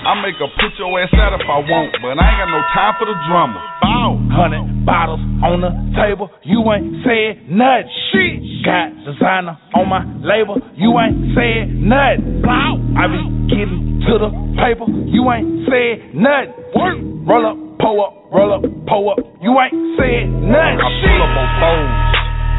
I 0.01 0.17
make 0.25 0.41
her 0.41 0.49
put 0.57 0.73
your 0.81 0.89
ass 0.97 1.13
out 1.21 1.37
if 1.37 1.45
I 1.45 1.61
want, 1.61 1.93
but 2.01 2.17
I 2.17 2.25
ain't 2.25 2.39
got 2.41 2.49
no 2.49 2.63
time 2.73 2.95
for 2.97 3.07
the 3.07 3.17
drama. 3.29 3.61
Bow. 3.85 4.11
Hundred 4.33 4.87
bottles 4.87 5.21
on 5.45 5.61
the 5.61 5.73
table, 5.93 6.33
you 6.41 6.65
ain't 6.73 7.05
said 7.05 7.45
nothing. 7.53 7.91
Shit. 8.09 8.65
Got 8.65 8.97
designer 9.05 9.57
on 9.77 9.89
my 9.89 10.01
label, 10.25 10.57
you 10.77 10.97
ain't 10.97 11.37
said 11.37 11.69
nothing. 11.77 12.41
Bow. 12.41 12.81
I 12.97 13.05
be 13.13 13.21
getting 13.53 14.01
to 14.09 14.13
the 14.17 14.31
paper, 14.57 14.89
you 14.89 15.29
ain't 15.29 15.69
said 15.69 16.17
nothing. 16.17 16.57
Work. 16.73 16.99
Roll 17.29 17.45
up, 17.45 17.57
pull 17.77 18.01
up, 18.01 18.13
roll 18.33 18.53
up, 18.57 18.65
pull 18.89 19.13
up, 19.13 19.21
you 19.45 19.53
ain't 19.61 19.77
said 20.01 20.25
nothing. 20.33 20.81
I 20.81 20.89
pull 21.05 21.21
up 21.21 21.33
on 21.37 21.49
foes, 21.61 21.93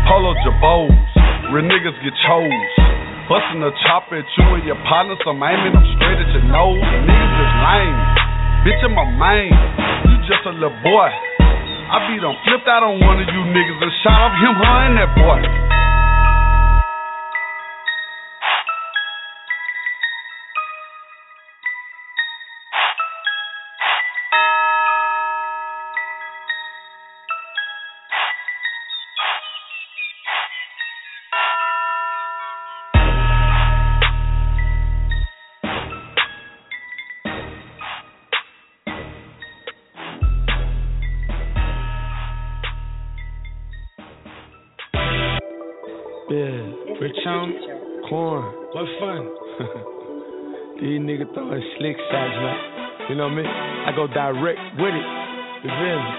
pull 0.05 0.23
up 0.29 0.37
polo 0.37 0.37
jabos, 0.45 1.53
real 1.53 1.65
niggas 1.65 1.97
get 2.03 2.13
chose. 2.27 2.90
Bustin' 3.31 3.63
a 3.63 3.71
chopper 3.87 4.19
at 4.19 4.27
you 4.27 4.43
and 4.59 4.67
your 4.67 4.75
partner, 4.91 5.15
partners, 5.23 5.71
I'm 5.71 5.87
straight 5.95 6.19
at 6.19 6.35
your 6.35 6.51
nose. 6.51 6.83
Niggas 6.83 7.39
is 7.39 7.53
lame. 7.63 7.99
Bitch, 8.67 8.83
in 8.83 8.91
my 8.91 9.07
man. 9.07 9.47
You 10.03 10.19
just 10.27 10.43
a 10.43 10.51
little 10.51 10.75
boy. 10.83 11.07
I 11.07 12.11
be 12.11 12.19
done 12.19 12.35
flipped 12.43 12.67
out 12.67 12.83
on 12.83 12.99
one 12.99 13.23
of 13.23 13.31
you 13.31 13.41
niggas 13.55 13.79
and 13.87 13.93
shot 14.03 14.19
off 14.19 14.35
him, 14.35 14.51
her, 14.51 14.79
and 14.83 14.95
that 14.99 15.11
boy. 15.15 15.39
You 53.11 53.19
know 53.19 53.27
what 53.27 53.35
I 53.35 53.43
mean? 53.43 53.51
I 53.51 53.91
go 53.91 54.07
direct 54.07 54.63
with 54.79 54.95
it. 54.95 55.07
You 55.67 55.67
feel 55.67 55.99
me? 55.99 56.11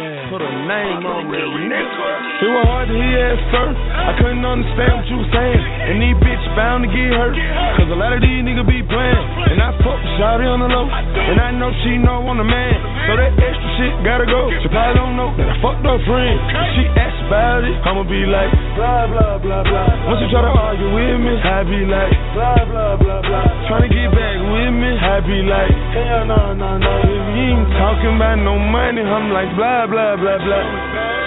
Yeah. 0.00 0.32
Put 0.32 0.40
a 0.40 0.48
name 0.64 1.04
on 1.04 1.28
it, 1.28 1.44
nigga. 1.68 2.08
It 2.40 2.48
was 2.48 2.64
hard 2.64 2.88
to 2.88 2.96
hear 2.96 3.36
at 3.36 3.40
first. 3.52 3.76
I 3.76 4.16
couldn't 4.16 4.48
understand 4.48 4.96
what 4.96 5.06
you 5.12 5.20
was 5.20 5.28
saying. 5.28 5.60
And 5.60 6.00
these 6.00 6.16
bitch 6.24 6.40
bound 6.56 6.86
to 6.86 6.88
get 6.88 7.12
hurt. 7.12 7.36
Cause 7.76 7.92
a 7.92 7.98
lot 8.00 8.16
of 8.16 8.24
these 8.24 8.40
niggas 8.40 8.64
be 8.64 8.80
playing. 8.80 9.24
And 9.52 9.60
I 9.60 9.76
fuck 9.84 10.00
Shawty 10.16 10.48
on 10.48 10.64
the 10.64 10.72
low. 10.72 10.88
And 10.88 11.36
I 11.36 11.52
know 11.52 11.68
she 11.84 12.00
know 12.00 12.24
I'm 12.24 12.40
the 12.40 12.48
man. 12.48 12.80
So 13.12 13.20
that 13.20 13.36
extra 13.36 13.68
shit 13.76 13.92
gotta 14.00 14.24
go. 14.24 14.48
She 14.64 14.72
probably 14.72 14.96
don't 14.96 15.20
know 15.20 15.36
that 15.36 15.52
I 15.52 15.56
fucked 15.60 15.84
her 15.84 16.00
friend. 16.08 16.36
She 16.80 16.88
asks 16.96 17.17
about 17.28 17.60
it, 17.60 17.76
I'ma 17.84 18.08
be 18.08 18.24
like, 18.24 18.48
blah, 18.72 19.04
blah, 19.04 19.36
blah, 19.36 19.60
blah. 19.60 20.08
Once 20.08 20.24
you 20.24 20.32
try 20.32 20.40
to 20.40 20.48
argue 20.48 20.88
with 20.88 21.20
me, 21.20 21.36
I 21.36 21.60
be 21.60 21.84
like, 21.84 22.12
blah, 22.32 22.64
blah, 22.64 22.96
blah, 22.96 23.20
blah. 23.20 23.68
Trying 23.68 23.84
to 23.84 23.92
get 23.92 24.08
back 24.16 24.36
with 24.48 24.72
me, 24.72 24.90
I 24.96 25.20
be 25.20 25.38
like, 25.44 25.72
hell 25.92 26.24
no, 26.24 26.56
no, 26.56 26.80
no. 26.80 26.92
If 27.04 27.24
you 27.36 27.52
ain't 27.52 27.68
talking 27.76 28.16
about 28.16 28.40
no 28.40 28.56
money, 28.56 29.04
I'm 29.04 29.28
like, 29.28 29.52
blah, 29.60 29.84
blah, 29.84 30.16
blah, 30.16 30.40
blah. 30.40 30.64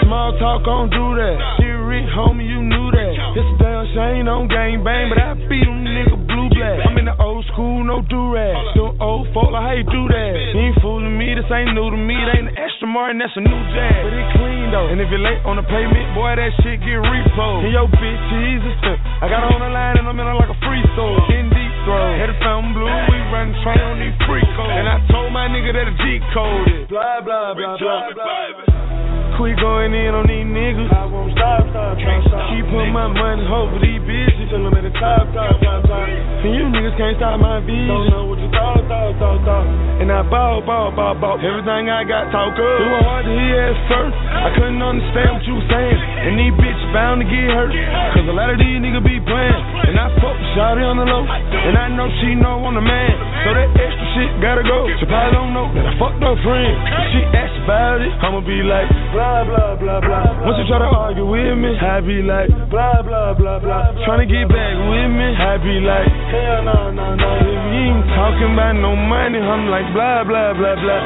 Small 0.10 0.34
talk, 0.42 0.66
don't 0.66 0.90
do 0.90 1.06
that. 1.22 1.38
Serious, 1.62 2.10
homie, 2.18 2.50
you 2.50 2.66
knew 2.66 2.90
that. 2.90 3.14
It's 3.38 3.46
a 3.46 3.56
damn 3.62 3.86
shame, 3.94 4.26
don't 4.26 4.50
gang 4.50 4.82
bang, 4.82 5.06
but 5.14 5.22
I 5.22 5.38
beat 5.46 5.70
them 5.70 5.86
nigga 5.86 6.18
blue 6.18 6.50
black. 6.50 6.82
I'm 6.82 6.98
in 6.98 7.06
the 7.06 7.16
old 7.22 7.46
school, 7.54 7.86
no 7.86 8.02
do 8.10 8.34
rag. 8.34 8.58
Them 8.74 8.98
old 8.98 9.30
folk, 9.38 9.54
how 9.54 9.78
you 9.78 9.86
do 9.86 10.04
that? 10.10 10.34
You 10.58 10.74
ain't 10.74 10.82
fooling 10.82 11.14
me, 11.14 11.38
this 11.38 11.46
ain't 11.54 11.78
new 11.78 11.94
to 11.94 12.00
me. 12.00 12.18
It 12.18 12.30
ain't 12.42 12.50
Martin, 12.92 13.24
that's 13.24 13.32
a 13.40 13.44
new 13.44 13.62
jazz. 13.72 14.04
But 14.04 14.12
it 14.12 14.28
clean 14.36 14.68
though. 14.70 14.92
And 14.92 15.00
if 15.00 15.08
you're 15.08 15.24
late 15.24 15.40
on 15.48 15.56
the 15.56 15.66
payment, 15.66 16.12
boy, 16.12 16.36
that 16.36 16.52
shit 16.60 16.84
get 16.84 17.00
repo. 17.00 17.64
And 17.64 17.72
yo, 17.72 17.88
bitch, 17.88 18.22
Jesus. 18.36 18.76
I 19.24 19.32
got 19.32 19.48
her 19.48 19.52
on 19.56 19.64
the 19.64 19.72
line 19.72 19.96
and 19.98 20.06
I'm 20.08 20.20
in 20.20 20.28
her 20.28 20.36
like 20.36 20.52
a 20.52 20.60
free 20.60 20.84
throw. 20.94 21.16
In 21.32 21.48
deep 21.48 21.74
throw. 21.88 22.20
Head 22.20 22.30
of 22.30 22.38
Fontainebleau, 22.44 22.92
we 23.08 23.18
run 23.32 23.56
train 23.64 23.80
on 23.80 23.98
these 24.04 24.18
free 24.28 24.44
codes. 24.60 24.76
And 24.76 24.92
I 24.92 25.00
told 25.08 25.32
my 25.32 25.48
nigga 25.48 25.72
that 25.72 25.88
a 25.88 25.96
G 25.96 26.20
code 26.36 26.68
it. 26.68 26.92
Blah, 26.92 27.24
blah, 27.24 27.56
blah, 27.56 27.80
blah, 27.80 28.12
blah. 28.12 28.61
Quit 29.40 29.56
going 29.64 29.96
in 29.96 30.12
on 30.12 30.28
these 30.28 30.44
niggas. 30.44 30.92
I 30.92 31.08
won't 31.08 31.32
stop, 31.36 31.64
stop, 31.72 31.96
stop, 32.00 32.20
stop. 32.28 32.52
Keep 32.52 32.68
putting 32.72 32.96
my 32.96 33.08
money 33.08 33.44
over 33.48 33.80
these 33.80 34.04
bitches. 34.04 34.52
Till 34.52 34.64
I'm 34.64 34.76
at 34.76 34.84
the 34.84 34.92
top, 35.00 35.28
top, 35.32 35.56
top, 35.64 35.88
top. 35.88 36.08
And 36.08 36.52
you 36.52 36.68
niggas 36.68 36.96
can't 37.00 37.16
stop 37.16 37.40
my 37.40 37.60
vision. 37.64 37.88
Don't 37.92 38.12
know 38.12 38.28
what 38.28 38.40
you 38.40 38.52
thought, 38.52 38.84
thought, 38.92 39.16
thought, 39.20 39.40
thought. 39.48 39.68
And 40.04 40.12
I 40.12 40.24
ball, 40.28 40.64
ball, 40.64 40.92
ball, 40.92 41.16
ball. 41.16 41.40
Everything 41.40 41.88
I 41.88 42.04
got 42.04 42.32
talk 42.32 42.56
up. 42.56 42.60
It 42.60 42.88
was 42.92 43.04
hard 43.08 43.24
to 43.28 43.34
hear 43.36 43.72
at 43.72 43.78
first. 43.88 44.16
I 44.16 44.50
couldn't 44.58 44.84
understand 44.84 45.30
what 45.40 45.44
you 45.48 45.56
was 45.60 45.68
saying. 45.72 46.00
And 46.28 46.34
these 46.36 46.56
bitches 46.60 46.88
bound 46.92 47.24
to 47.24 47.28
get 47.28 47.48
hurt. 47.56 47.72
Cause 48.18 48.28
a 48.28 48.36
lot 48.36 48.52
of 48.52 48.60
these 48.60 48.80
niggas 48.84 49.06
be 49.06 49.16
playing. 49.24 49.62
And 49.88 49.96
I 49.96 50.12
fuck 50.20 50.36
with 50.36 50.52
Shawty 50.58 50.84
on 50.84 51.00
the 51.00 51.08
low. 51.08 51.24
And 51.24 51.80
I 51.80 51.88
know 51.88 52.12
she 52.20 52.36
know 52.36 52.60
I'm 52.68 52.76
the 52.76 52.84
man. 52.84 53.16
So 53.48 53.56
that 53.56 53.70
extra 53.80 54.08
shit 54.18 54.32
gotta 54.44 54.66
go. 54.68 54.92
She 55.00 55.08
probably 55.08 55.32
don't 55.32 55.54
know 55.56 55.72
that 55.72 55.86
I 55.88 55.94
fucked 55.96 56.20
her 56.20 56.36
friend. 56.44 56.76
If 56.76 57.08
she 57.16 57.22
asks 57.32 57.58
about 57.64 57.72
it, 57.72 57.72
about 57.72 58.02
it, 58.04 58.12
I'ma 58.20 58.42
be 58.44 58.60
like, 58.68 58.90
blah, 59.16 59.31
blah, 59.48 59.76
blah, 59.80 60.00
blah. 60.00 60.00
blah. 60.04 60.46
Once 60.48 60.58
you 60.60 60.68
try 60.68 60.80
to 60.80 60.92
argue 60.92 61.28
with 61.28 61.56
me, 61.58 61.72
I 61.80 62.00
be 62.04 62.20
like, 62.22 62.50
blah, 62.70 63.02
blah, 63.02 63.34
blah, 63.34 63.60
blah. 63.60 63.96
Tryna 64.04 64.28
get 64.28 64.46
back 64.52 64.74
with 64.92 65.10
me, 65.12 65.28
I 65.36 65.54
be 65.62 65.76
like, 65.80 66.10
hell 66.32 66.60
no, 66.68 66.80
no, 66.92 67.08
no. 67.16 67.30
If 67.40 67.62
you 67.72 67.96
ain't 67.96 68.06
talking 68.14 68.52
about 68.52 68.76
no 68.78 68.96
money, 68.96 69.40
I'm 69.40 69.72
like, 69.72 69.88
blah, 69.96 70.28
blah, 70.28 70.54
blah, 70.54 70.76
blah. 70.76 71.02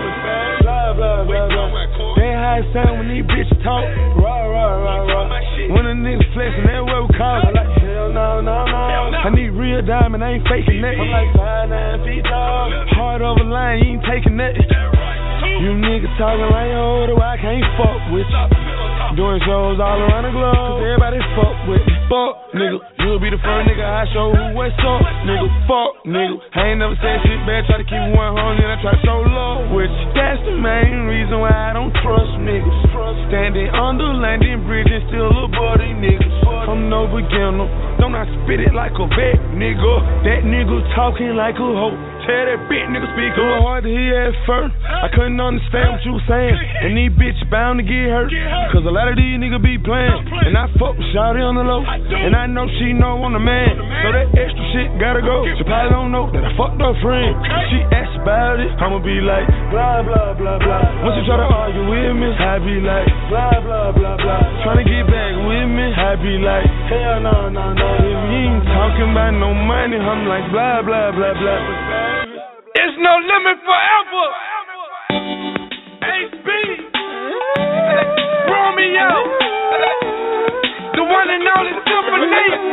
Blah, 0.65 0.93
blah, 0.97 1.23
blah, 1.23 1.47
blah. 1.49 1.69
That 2.17 2.63
it 2.63 2.71
sound 2.71 3.03
when 3.03 3.07
these 3.11 3.27
bitches 3.27 3.59
talk. 3.67 3.83
Rah, 4.15 4.47
rah, 4.47 4.79
rah, 4.79 5.27
rah. 5.27 5.75
When 5.75 5.85
a 5.85 5.93
nigga 5.93 6.23
flexing, 6.33 6.65
that 6.65 6.81
what 6.87 7.09
we 7.09 7.17
call 7.17 7.41
it. 7.43 7.53
Like, 7.53 7.83
hell 7.83 8.13
no, 8.13 8.39
no, 8.39 8.63
no. 8.63 8.85
I 9.25 9.29
need 9.33 9.49
real 9.49 9.81
diamond, 9.81 10.23
I 10.23 10.39
ain't 10.39 10.47
faking 10.47 10.81
that. 10.81 10.95
I'm 10.95 11.09
like 11.11 11.35
five, 11.35 11.69
nine 11.69 11.99
feet 12.05 12.23
tall. 12.23 12.71
Hard 12.95 13.21
over 13.21 13.43
line, 13.43 13.83
you 13.83 13.99
ain't 13.99 14.05
taking 14.05 14.37
that. 14.37 14.94
You 15.55 15.71
niggas 15.79 16.11
talking 16.19 16.51
like 16.51 16.71
oh, 16.75 17.07
the 17.07 17.15
I 17.15 17.39
can't 17.39 17.63
fuck 17.79 17.99
with 18.11 18.27
you. 18.27 18.45
Doing 19.15 19.39
shows 19.47 19.79
all 19.79 19.99
around 20.03 20.27
the 20.27 20.33
globe, 20.35 20.51
cause 20.51 20.83
everybody 20.83 21.19
fuck 21.39 21.55
with 21.71 21.83
me. 21.87 21.95
Fuck, 22.11 22.51
nigga. 22.51 22.79
You'll 22.99 23.23
be 23.23 23.31
the 23.31 23.39
first 23.39 23.63
nigga 23.63 23.87
I 23.87 24.03
show 24.11 24.35
who 24.35 24.51
what's 24.51 24.75
up, 24.83 24.99
nigga. 25.23 25.47
Fuck, 25.63 26.03
nigga. 26.03 26.35
I 26.51 26.75
ain't 26.75 26.83
never 26.83 26.99
said 26.99 27.23
shit 27.23 27.39
bad, 27.47 27.63
try 27.71 27.79
to 27.79 27.87
keep 27.87 27.95
it 27.95 28.11
100 28.11 28.19
and 28.19 28.67
I 28.67 28.77
try 28.83 28.91
to 28.91 29.01
show 29.07 29.23
love 29.23 29.71
with 29.71 29.87
you. 29.87 30.05
That's 30.11 30.43
the 30.43 30.59
main 30.59 31.07
reason 31.07 31.39
why 31.39 31.55
I 31.55 31.71
don't 31.71 31.95
trust 32.03 32.35
niggas. 32.43 33.31
Standing 33.31 33.71
under 33.71 34.11
landing 34.11 34.67
bridges, 34.67 34.99
still 35.07 35.31
above 35.31 35.79
these 35.79 35.95
niggas. 35.95 36.35
I'm 36.67 36.91
no 36.91 37.07
beginner. 37.07 37.71
Don't 38.03 38.11
I 38.11 38.27
spit 38.43 38.59
it 38.59 38.75
like 38.75 38.99
a 38.99 39.07
vet, 39.07 39.39
nigga. 39.55 39.93
That 40.27 40.43
nigga 40.43 40.83
talking 40.99 41.39
like 41.39 41.55
a 41.55 41.69
hoe. 41.71 42.14
Tell 42.25 42.41
that 42.49 42.59
bitch 42.65 42.89
nigga 42.89 43.05
speak 43.13 43.37
up. 43.37 43.61
hard 43.61 43.85
to 43.85 43.91
hear 43.93 44.33
at 44.33 44.35
first. 44.49 44.73
I 44.81 45.13
couldn't 45.13 45.37
understand 45.37 45.93
what 45.93 46.01
you 46.01 46.17
was 46.17 46.25
saying. 46.25 46.57
And 46.57 46.97
these 46.97 47.13
bitch 47.13 47.37
bound 47.53 47.77
to 47.77 47.85
get 47.85 48.09
hurt. 48.09 48.33
Cause 48.73 48.81
a 48.81 48.89
lot 48.89 49.05
of 49.05 49.15
these 49.15 49.37
niggas 49.37 49.61
be 49.61 49.77
playing. 49.77 50.25
And 50.49 50.57
I 50.57 50.65
fuck 50.81 50.97
with 50.97 51.05
Shawty 51.13 51.45
on 51.45 51.53
the 51.53 51.61
low. 51.61 51.85
And 51.85 52.33
I 52.33 52.49
know 52.49 52.65
she 52.81 52.97
know 52.97 53.21
I'm 53.21 53.37
the 53.37 53.41
man. 53.41 53.77
So 53.77 54.09
that 54.09 54.27
extra 54.33 54.65
shit 54.73 54.89
gotta 54.97 55.21
go. 55.21 55.45
She 55.53 55.61
probably 55.69 55.93
don't 55.93 56.09
know 56.09 56.25
that 56.33 56.41
I 56.41 56.51
fucked 56.57 56.81
her 56.81 56.97
friend. 57.05 57.33
She 57.69 57.79
asks 57.93 58.17
about 58.17 58.57
it. 58.57 58.73
I'ma 58.81 58.97
be 59.05 59.21
like, 59.21 59.45
blah, 59.69 60.01
blah, 60.01 60.33
blah, 60.33 60.57
blah. 60.57 61.05
Once 61.05 61.21
you 61.21 61.29
try 61.29 61.37
to 61.37 61.45
argue 61.45 61.85
with 61.85 62.13
me, 62.17 62.29
I 62.33 62.57
be 62.57 62.81
like, 62.81 63.05
blah, 63.29 63.61
blah, 63.61 63.93
blah, 63.93 64.17
blah. 64.17 64.41
Tryna 64.65 64.81
get 64.81 65.05
back 65.05 65.33
with 65.45 65.67
me, 65.69 65.85
I 65.93 66.17
be 66.17 66.41
like, 66.41 66.65
hell 66.89 67.21
no, 67.21 67.53
no, 67.53 67.65
no. 67.77 67.89
If 68.01 68.17
you 68.33 68.49
ain't 68.49 68.65
talking 68.65 69.13
about 69.13 69.37
no 69.37 69.53
money, 69.53 70.01
I'm 70.01 70.25
like, 70.25 70.49
blah, 70.49 70.81
blah, 70.81 71.13
blah, 71.13 71.37
blah. 71.37 72.14
It's 72.75 72.97
no 72.99 73.13
limit 73.23 73.57
forever. 73.63 74.25
HB. 76.03 76.47
Romeo. 78.51 79.11
The 80.95 81.03
one 81.03 81.29
and 81.31 81.47
only. 81.55 81.71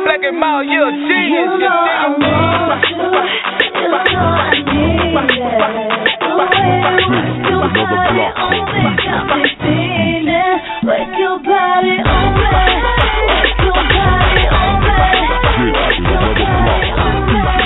Black 0.04 0.22
and 0.24 0.38
Mild, 0.40 0.66
you're 0.66 0.88
a 0.88 0.92
genius. 0.92 1.54
You 1.54 1.58
know 1.58 1.70
I 1.70 2.08
want 2.18 2.82
you. 2.90 2.96
You 2.98 3.88
know 3.88 4.26
I 4.26 4.58
need 4.58 5.06
it. 5.06 5.62
Got 9.06 9.38
me 9.38 9.50
feeling. 9.62 10.58
Your 11.18 11.38
body 11.38 11.94
me. 11.94 12.04
Work 13.28 13.54
your 13.62 13.78
body 13.86 14.34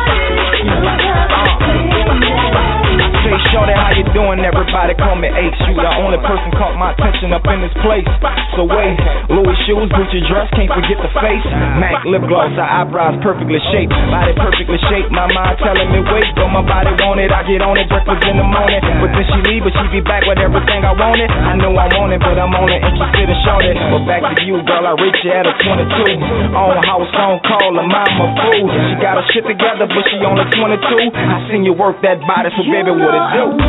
Say, 3.30 3.38
Shorty, 3.54 3.78
how 3.78 3.94
you 3.94 4.02
doing? 4.10 4.42
Everybody 4.42 4.98
call 4.98 5.14
me 5.14 5.30
H. 5.30 5.54
You 5.70 5.78
the 5.78 5.94
only 6.02 6.18
person 6.26 6.50
caught 6.58 6.74
my 6.82 6.98
attention 6.98 7.30
up 7.30 7.46
in 7.46 7.62
this 7.62 7.76
place. 7.86 8.10
So 8.58 8.66
wait, 8.66 8.98
Louis 9.30 9.54
shoes, 9.70 9.86
Gucci 9.94 10.26
dress, 10.26 10.50
can't 10.58 10.66
forget 10.66 10.98
the 10.98 11.14
face. 11.14 11.46
Mac 11.78 12.02
lip 12.10 12.26
gloss, 12.26 12.50
her 12.58 12.66
eyebrows 12.66 13.22
perfectly 13.22 13.62
shaped, 13.70 13.94
body 14.10 14.34
perfectly 14.34 14.82
shaped. 14.90 15.14
My 15.14 15.30
mind 15.30 15.62
telling 15.62 15.94
me 15.94 16.02
wait, 16.10 16.26
though 16.42 16.50
my 16.50 16.66
body 16.66 16.90
want 17.06 17.22
it, 17.22 17.30
I 17.30 17.46
get 17.46 17.62
on 17.62 17.78
it 17.78 17.86
breakfast 17.86 18.26
in 18.26 18.42
the 18.42 18.48
morning. 18.50 18.82
But 18.98 19.14
then 19.14 19.26
she 19.30 19.40
leave, 19.46 19.62
but 19.62 19.78
she 19.78 19.86
be 19.94 20.02
back 20.02 20.26
with 20.26 20.42
everything 20.42 20.82
I 20.82 20.98
wanted. 20.98 21.30
I 21.30 21.54
know 21.62 21.78
I 21.78 21.86
want 22.02 22.10
it, 22.18 22.26
but 22.26 22.34
I'm 22.34 22.50
only 22.58 22.82
interested 22.82 23.30
in 23.30 23.38
shorty. 23.46 23.78
But 23.78 24.10
back 24.10 24.26
to 24.26 24.42
you, 24.42 24.58
girl, 24.66 24.90
I 24.90 24.98
reach 24.98 25.22
you 25.22 25.38
at 25.38 25.46
a 25.46 25.54
22. 25.54 26.58
On 26.58 26.82
house 26.82 27.06
phone 27.14 27.38
call, 27.46 27.78
her 27.78 27.86
mama 27.86 28.26
fool. 28.42 28.66
She 28.90 28.98
got 28.98 29.22
her 29.22 29.26
shit 29.30 29.46
together, 29.46 29.86
but 29.86 30.02
she 30.10 30.18
only 30.26 30.50
22. 30.50 31.14
I 31.14 31.46
seen 31.46 31.62
you 31.62 31.78
work 31.78 32.02
that 32.02 32.18
body, 32.26 32.50
so 32.58 32.66
baby, 32.66 32.90
what 32.90 33.14
it 33.14 33.19
do? 33.28 33.60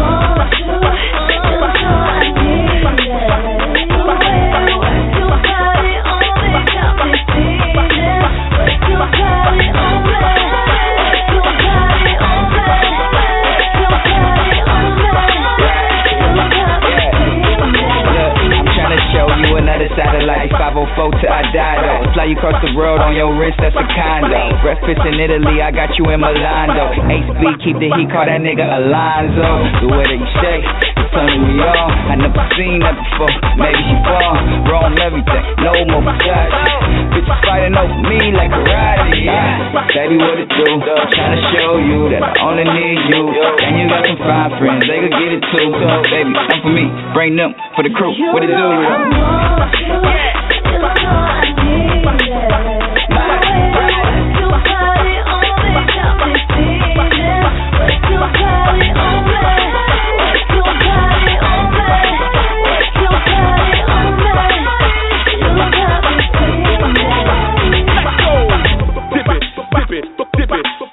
You 19.47 19.57
another 19.57 19.89
satellite. 19.97 20.53
504 20.53 21.21
till 21.21 21.33
I 21.33 21.43
die 21.53 21.79
though. 21.81 22.12
Fly 22.12 22.27
you 22.33 22.37
across 22.37 22.59
the 22.62 22.73
world 22.77 23.01
on 23.01 23.17
your 23.17 23.33
wrist, 23.37 23.57
that's 23.61 23.77
a 23.77 23.87
condo. 23.97 24.55
Breakfast 24.61 25.01
in 25.07 25.17
Italy, 25.21 25.61
I 25.62 25.71
got 25.73 25.97
you 25.97 26.05
in 26.12 26.21
Milano. 26.21 26.93
HB, 27.09 27.43
keep 27.65 27.77
the 27.81 27.89
heat, 27.97 28.09
call 28.12 28.27
that 28.29 28.41
nigga 28.41 28.65
Alonzo. 28.65 29.51
The 29.85 29.89
way 29.89 30.05
that 30.05 30.19
you 30.19 30.31
shake, 30.41 30.65
turning 31.12 31.43
me 31.47 31.61
on. 31.62 31.91
I 32.11 32.15
never 32.19 32.45
seen 32.57 32.81
that 32.82 32.95
before. 32.95 33.31
Maybe 33.59 33.82
she 33.82 33.97
fall, 34.07 34.35
wrong 34.66 34.95
everything, 34.99 35.45
no 35.62 35.73
more 35.91 36.03
massage. 36.03 36.55
Bitches 37.15 37.41
fighting 37.45 37.74
over 37.74 37.99
me 38.07 38.32
like 38.35 38.51
karate. 38.51 39.27
Yeah. 39.27 39.74
Baby, 39.95 40.16
what 40.19 40.39
it 40.39 40.49
do? 40.51 40.66
Trying 41.15 41.35
to 41.35 41.41
show 41.55 41.78
you 41.78 42.11
that 42.15 42.23
I 42.23 42.31
only 42.47 42.66
need 42.66 42.99
you. 43.11 43.23
And 43.31 43.73
you 43.78 43.87
got 43.91 44.07
some 44.07 44.19
fine 44.19 44.51
friends, 44.59 44.82
they 44.87 44.99
could 45.03 45.15
get 45.15 45.31
it 45.35 45.43
too. 45.51 45.69
Baby, 46.11 46.32
come 46.35 46.61
for 46.62 46.73
me, 46.73 46.87
bring 47.15 47.37
them 47.37 47.55
for 47.74 47.82
the 47.82 47.93
crew. 47.95 48.15
What 48.32 48.43
it 48.43 48.51
do? 48.55 48.69
how 51.11 51.60
it. 70.52 70.90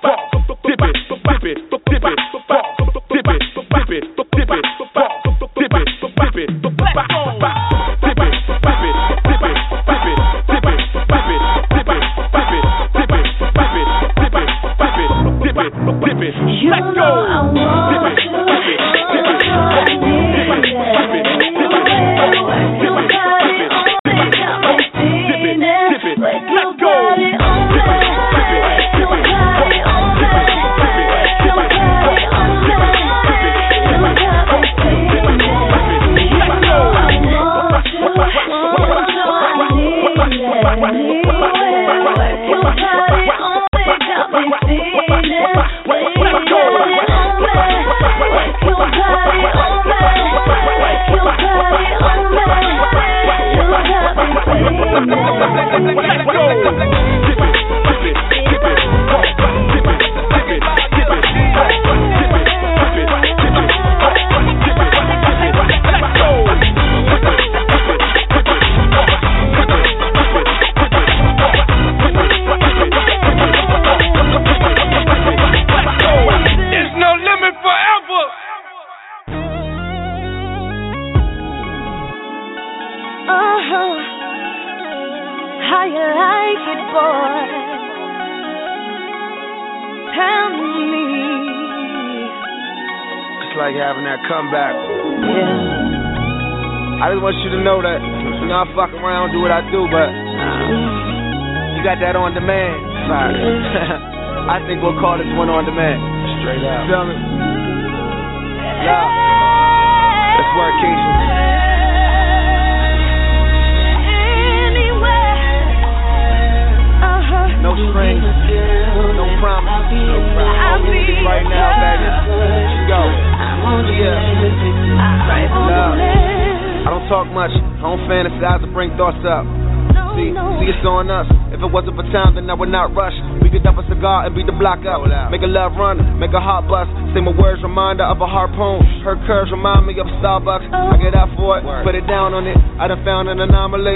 Would 132.68 132.76
not 132.76 132.92
rush. 132.92 133.16
We 133.40 133.48
could 133.48 133.64
dump 133.64 133.80
a 133.80 133.88
cigar 133.88 134.28
and 134.28 134.36
beat 134.36 134.44
the 134.44 134.52
block 134.52 134.84
up. 134.84 135.08
Make 135.32 135.40
a 135.40 135.48
love 135.48 135.80
run, 135.80 136.04
make 136.20 136.36
a 136.36 136.44
heart 136.44 136.68
bust. 136.68 136.92
Say 137.16 137.24
my 137.24 137.32
words, 137.32 137.64
reminder 137.64 138.04
of 138.04 138.20
a 138.20 138.28
harpoon. 138.28 138.84
Her 139.08 139.16
curves 139.24 139.56
remind 139.56 139.88
me 139.88 139.96
of 139.96 140.08
Starbucks. 140.20 140.68
I 140.68 141.00
get 141.00 141.16
out 141.16 141.32
for 141.40 141.56
it, 141.56 141.64
put 141.88 141.96
it 141.96 142.04
down 142.12 142.36
on 142.36 142.44
it. 142.44 142.60
I 142.76 142.92
done 142.92 143.00
found 143.08 143.32
an 143.32 143.40
anomaly. 143.40 143.96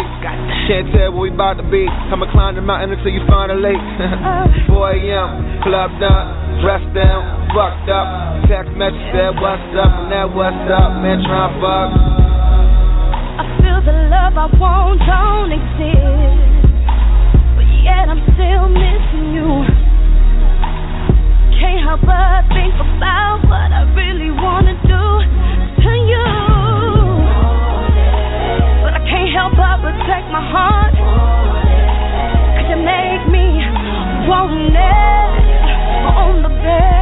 Can't 0.71 0.87
tell 0.95 1.11
where 1.11 1.27
we 1.27 1.35
about 1.35 1.59
to 1.59 1.67
be. 1.67 1.83
Come 2.07 2.23
and 2.23 2.31
climb 2.31 2.55
the 2.55 2.63
mountain 2.63 2.95
until 2.95 3.11
you 3.11 3.19
find 3.27 3.51
a 3.55 3.59
lake. 3.59 3.83
4 4.71 5.03
a.m., 5.03 5.27
club 5.67 5.91
done, 5.99 6.63
dressed 6.63 6.87
down, 6.95 7.51
fucked 7.51 7.91
up. 7.91 8.07
Text 8.47 8.71
message 8.79 9.03
said, 9.11 9.35
What's 9.35 9.67
up? 9.75 9.91
And 9.99 10.15
that, 10.15 10.31
What's 10.31 10.63
up? 10.71 10.95
Man, 11.03 11.19
try 11.27 11.51
and 11.51 11.55
fuck. 11.59 11.89
I 13.35 13.43
feel 13.59 13.79
the 13.83 13.95
love 14.07 14.35
I 14.39 14.47
want 14.55 14.95
don't 15.03 15.51
exist, 15.51 16.50
yet 17.91 18.07
I'm 18.07 18.23
still 18.35 18.65
missing 18.71 19.27
you. 19.35 19.51
Can't 21.59 21.81
help 21.83 22.01
but 22.07 22.41
think 22.55 22.75
about 22.79 23.43
what 23.51 23.69
I 23.79 23.83
really 23.99 24.31
wanna 24.31 24.75
do 24.95 25.03
to 25.83 25.91
you, 26.11 26.29
but 28.83 28.91
I 28.99 29.01
can't 29.11 29.31
help 29.35 29.53
but 29.59 29.77
protect 29.83 30.25
my 30.37 30.43
heart. 30.53 30.95
Cause 32.55 32.67
you 32.71 32.79
make 32.79 33.23
me 33.35 33.47
want 34.31 34.71
it 34.71 35.31
on 36.15 36.33
the 36.45 36.53
bed, 36.63 37.00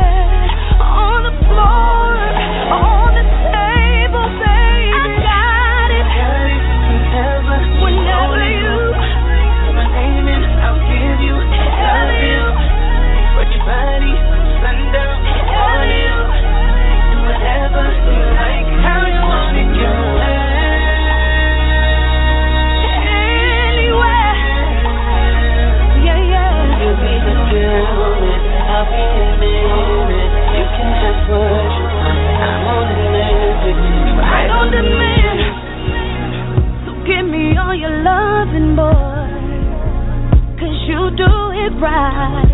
you 40.90 41.11
do 41.14 41.34
it 41.53 41.74
right. 41.78 42.49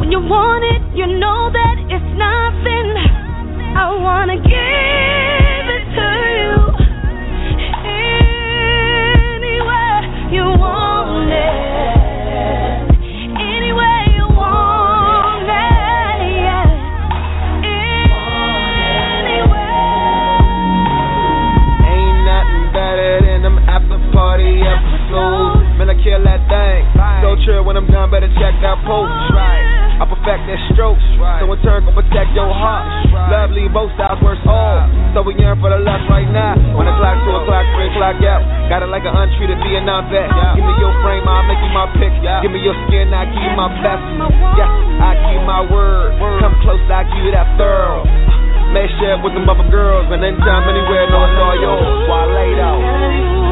When 0.00 0.10
you 0.10 0.20
want 0.24 0.64
it, 0.64 0.80
you 0.96 1.04
know 1.04 1.52
that 1.52 1.76
it's 1.92 2.10
nothing. 2.16 2.96
I 3.76 3.92
wanna 4.00 4.40
give 4.40 4.51
better 28.22 28.38
check 28.38 28.54
that 28.62 28.78
post. 28.86 29.10
I 29.34 30.06
perfect 30.06 30.46
that 30.46 30.60
stroke. 30.70 30.98
So 31.42 31.50
in 31.50 31.58
turn, 31.66 31.82
gon' 31.82 31.94
protect 31.98 32.30
your 32.38 32.50
heart. 32.50 32.86
Love 33.34 33.50
leave 33.50 33.74
both 33.74 33.90
sides 33.98 34.22
worse 34.22 34.38
off. 34.46 34.86
So 35.14 35.26
we 35.26 35.34
yearn 35.34 35.58
for 35.58 35.74
the 35.74 35.82
lust 35.82 36.06
right 36.06 36.26
now. 36.30 36.54
One 36.78 36.86
o'clock, 36.86 37.18
two 37.26 37.34
o'clock, 37.34 37.66
three 37.74 37.90
o'clock 37.90 38.22
out. 38.22 38.42
Got 38.70 38.86
it 38.86 38.90
like 38.94 39.02
an 39.02 39.14
untreated 39.14 39.58
Vietnam 39.66 40.06
vet. 40.06 40.30
Give 40.54 40.62
me 40.62 40.74
your 40.78 40.94
frame, 41.02 41.26
I'll 41.26 41.46
make 41.50 41.58
you 41.58 41.70
my 41.74 41.90
pick. 41.98 42.14
Give 42.46 42.54
me 42.54 42.62
your 42.62 42.78
skin, 42.86 43.10
I 43.10 43.26
give 43.26 43.42
you 43.42 43.54
my 43.58 43.70
best. 43.82 44.02
Yes, 44.54 44.70
I 45.02 45.10
keep 45.26 45.42
my 45.42 45.66
word. 45.66 46.14
Come 46.38 46.54
close, 46.62 46.82
I 46.86 47.02
give 47.10 47.26
you 47.26 47.34
that 47.34 47.58
thorough. 47.58 48.06
May 48.70 48.86
share 49.02 49.18
with 49.20 49.34
them 49.34 49.50
other 49.50 49.68
girls, 49.68 50.08
and 50.14 50.22
anytime, 50.24 50.64
anywhere, 50.64 51.10
know 51.10 51.26
it's 51.26 51.38
all 51.42 51.56
yours. 51.58 52.08
While 52.08 52.30
laid 52.32 52.58
out. 52.62 53.51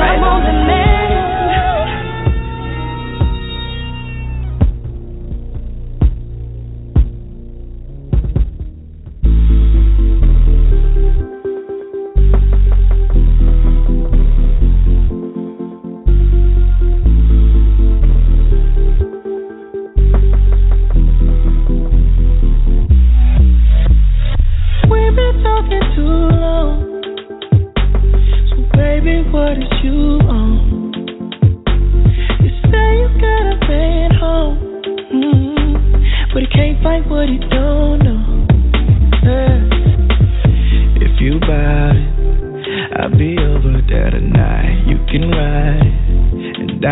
I'm 0.00 0.24
on 0.24 0.40
demand. 0.44 0.98
We've 0.98 1.07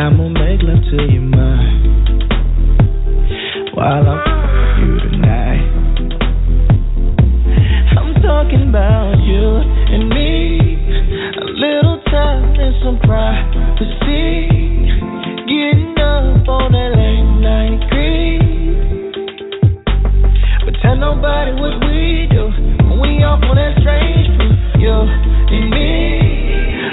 I'ma 0.07 0.29
make 0.29 0.63
love 0.63 0.85
to 0.91 1.13
your 1.13 1.23
mind. 1.23 2.33
While 3.75 4.09
I'm 4.09 4.36
nobody 21.17 21.53
what 21.53 21.81
we 21.89 22.29
do 22.31 22.45
we 23.01 23.25
off 23.25 23.41
on 23.49 23.57
that 23.57 23.73
strange 23.81 24.29
food. 24.37 24.81
You 24.81 24.93
and 24.93 25.71
me. 25.71 26.17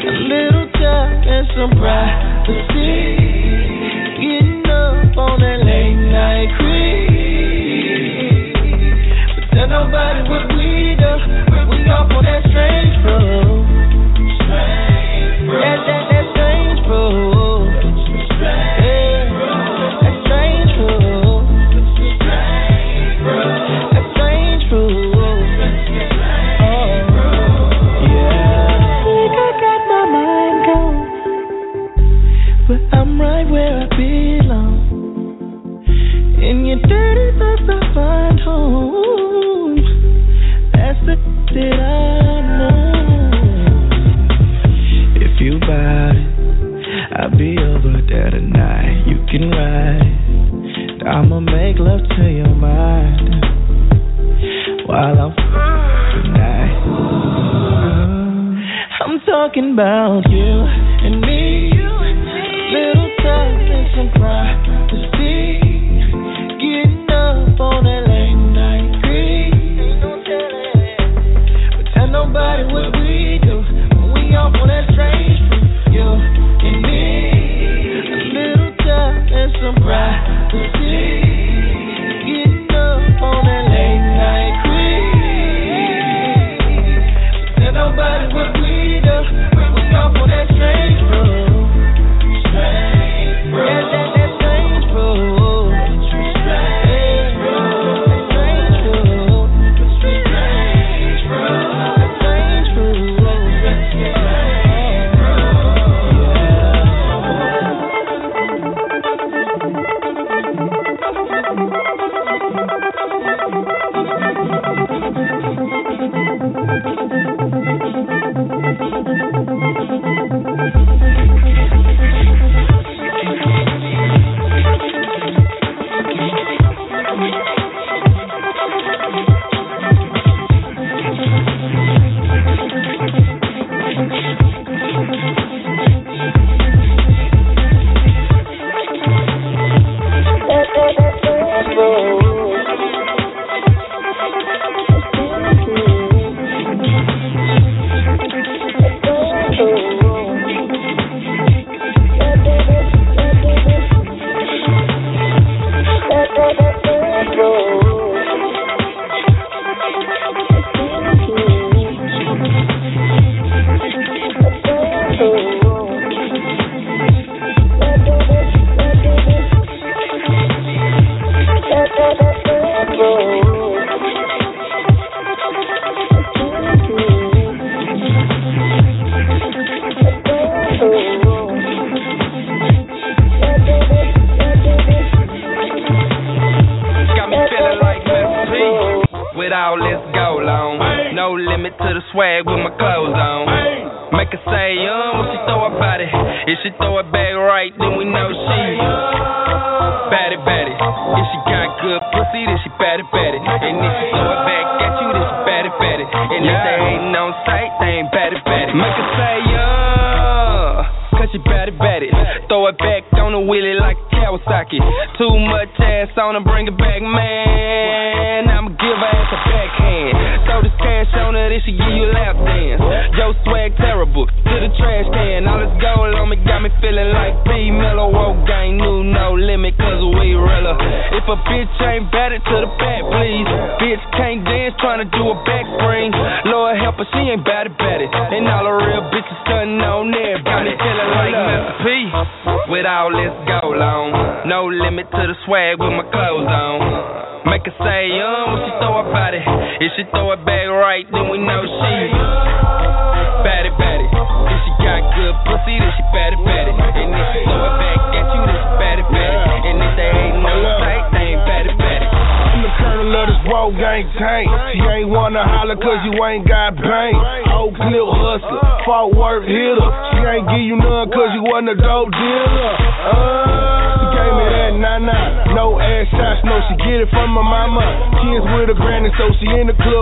A 0.08 0.16
little 0.32 0.68
time 0.80 1.24
and 1.28 1.48
some 1.56 1.72
privacy. 1.80 2.33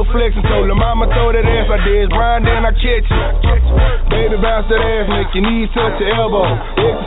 no 0.02 0.10
flexing. 0.10 0.42
Told 0.50 0.66
her 0.66 0.74
mama 0.78 1.06
throw 1.14 1.30
that 1.30 1.46
ass. 1.46 1.70
I 1.70 1.78
did 1.86 2.10
grind 2.10 2.46
then 2.46 2.66
I 2.66 2.74
catch 2.74 3.06
it. 3.06 3.34
Baby 4.10 4.36
bounce 4.42 4.68
that 4.68 4.82
ass, 4.82 5.08
make 5.08 5.30
your 5.38 5.46
knees 5.46 5.70
touch 5.78 6.02
your 6.02 6.10
elbow. 6.18 6.46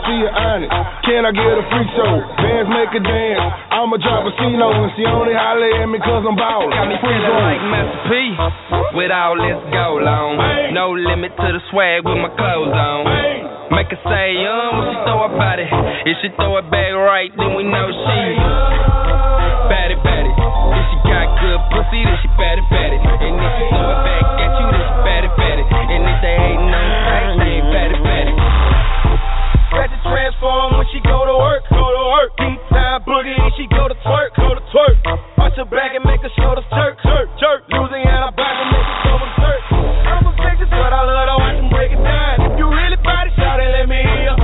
see 0.07 0.19
your 0.23 0.31
honest. 0.31 0.71
Can 1.03 1.27
I 1.27 1.31
get 1.35 1.59
a 1.59 1.63
free 1.69 1.87
show? 1.93 2.13
Bands 2.39 2.69
make 2.71 2.91
a 2.95 3.01
dance. 3.03 3.43
I'ma 3.75 3.99
drop 3.99 4.23
a 4.25 4.31
casino 4.31 4.71
and 4.71 4.91
she 4.95 5.03
only 5.05 5.35
holler 5.35 5.69
at 5.83 5.87
me 5.91 5.99
cause 5.99 6.23
I'm 6.23 6.39
ballin'. 6.39 6.71
Got 6.71 6.87
me 6.87 6.97
feeling 7.03 7.35
like 7.43 7.61
Master 7.67 8.01
P 8.07 8.11
with 8.95 9.11
all 9.11 9.35
this 9.37 9.59
gold 9.69 10.07
on. 10.07 10.39
No 10.71 10.95
limit 10.95 11.35
to 11.35 11.47
the 11.51 11.61
swag 11.69 12.07
with 12.07 12.19
my 12.19 12.31
clothes 12.33 12.73
on. 12.73 12.99
Make 13.75 13.91
her 13.91 14.01
say, 14.07 14.39
um, 14.45 14.71
when 14.77 14.85
she 14.93 14.97
throw 15.03 15.19
her 15.25 15.33
body. 15.35 15.67
If 16.07 16.15
she 16.21 16.29
throw 16.37 16.57
it 16.61 16.69
back 16.71 16.93
right, 16.95 17.33
then 17.33 17.57
we 17.57 17.65
know 17.65 17.89
she 17.91 18.21
batty, 19.67 19.97
um. 19.97 20.05
batty. 20.05 20.31
If 20.31 20.83
she 20.89 20.97
got 21.09 21.27
good 21.41 21.59
pussy, 21.73 22.01
then 22.05 22.17
she 22.21 22.29
batty, 22.37 22.61
batty. 22.69 22.74
Her 35.65 35.73
back 35.81 35.97
and 35.97 36.05
make 36.05 36.21
the 36.21 36.29
jerk, 36.29 36.61
jerk, 37.01 37.25
jerk. 37.41 37.65
Louisiana 37.73 38.29
back 38.37 38.53
and 38.53 38.69
make 38.69 38.85
show 39.01 39.17
them 39.17 39.33
jerk. 39.41 39.61
I'm 40.05 40.29
a 40.29 40.33
bitch, 40.37 40.61
but 40.69 40.93
I 40.93 41.01
love 41.01 41.25
to 41.25 41.35
watch 41.41 41.57
them 41.57 41.73
break 41.73 41.89
it 41.89 41.97
down. 42.05 42.53
If 42.53 42.61
you 42.61 42.69
really 42.69 43.01
body 43.01 43.33
shout 43.33 43.57
it, 43.57 43.73
let 43.73 43.89
me 43.89 43.97
hear 43.97 44.29
you. 44.29 44.35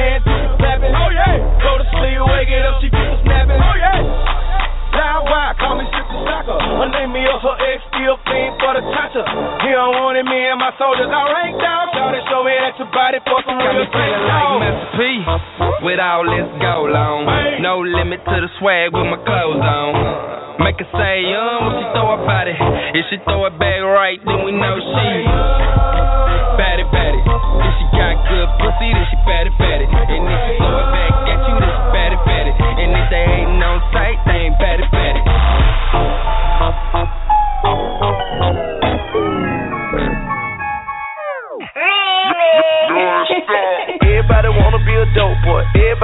Hands 0.00 0.24
to 0.24 0.32
the 0.32 0.56
clapping, 0.56 0.96
oh 0.96 1.12
yeah. 1.12 1.36
Go 1.36 1.76
to 1.76 1.84
sleep, 2.00 2.16
wake 2.32 2.48
it 2.48 2.64
up, 2.64 2.80
she 2.80 2.88
keep 2.88 3.12
snapping, 3.28 3.60
oh 3.60 3.76
yeah. 3.76 4.00
Now 4.96 5.20
why 5.28 5.52
call 5.60 5.76
me 5.76 5.84
Sister 5.92 6.16
Soccer? 6.24 6.56
Her 6.56 6.88
name 6.88 7.12
me 7.12 7.20
up, 7.28 7.44
her 7.44 7.60
ex 7.60 7.84
still 7.92 8.16
fiend 8.24 8.56
for 8.56 8.72
the 8.72 8.80
cha-cha. 8.88 9.20
He 9.60 9.68
don't 9.68 10.00
want 10.00 10.16
it, 10.16 10.24
me 10.24 10.48
and 10.48 10.56
my 10.56 10.72
soldiers 10.80 11.12
I 11.12 11.20
rank 11.28 11.60
down. 11.60 11.92
Shout 11.92 12.16
it, 12.16 12.24
show 12.32 12.40
me 12.40 12.56
that 12.56 12.72
your 12.80 12.88
body 12.88 13.20
for 13.28 13.44
some 13.44 13.60
real 13.60 13.84
thing. 13.84 14.16
like 14.32 14.64
Master 14.64 14.88
P 14.96 15.20
No 18.10 18.16
limit 18.16 18.26
to 18.26 18.40
the 18.42 18.50
swag 18.58 18.90
with 18.92 19.06
my 19.06 19.22
clothes 19.22 19.62
on. 19.62 20.58
Make 20.66 20.82
her 20.82 20.90
say, 20.98 21.30
um, 21.30 21.62
when 21.62 21.78
she 21.78 21.86
throw 21.94 22.10
her 22.10 22.26
body. 22.26 22.58
If 22.98 23.06
she 23.06 23.22
throw 23.22 23.46
it 23.46 23.54
back 23.54 23.86
right, 23.86 24.18
then 24.26 24.42
we 24.42 24.50
know 24.50 24.74
she 24.82 26.09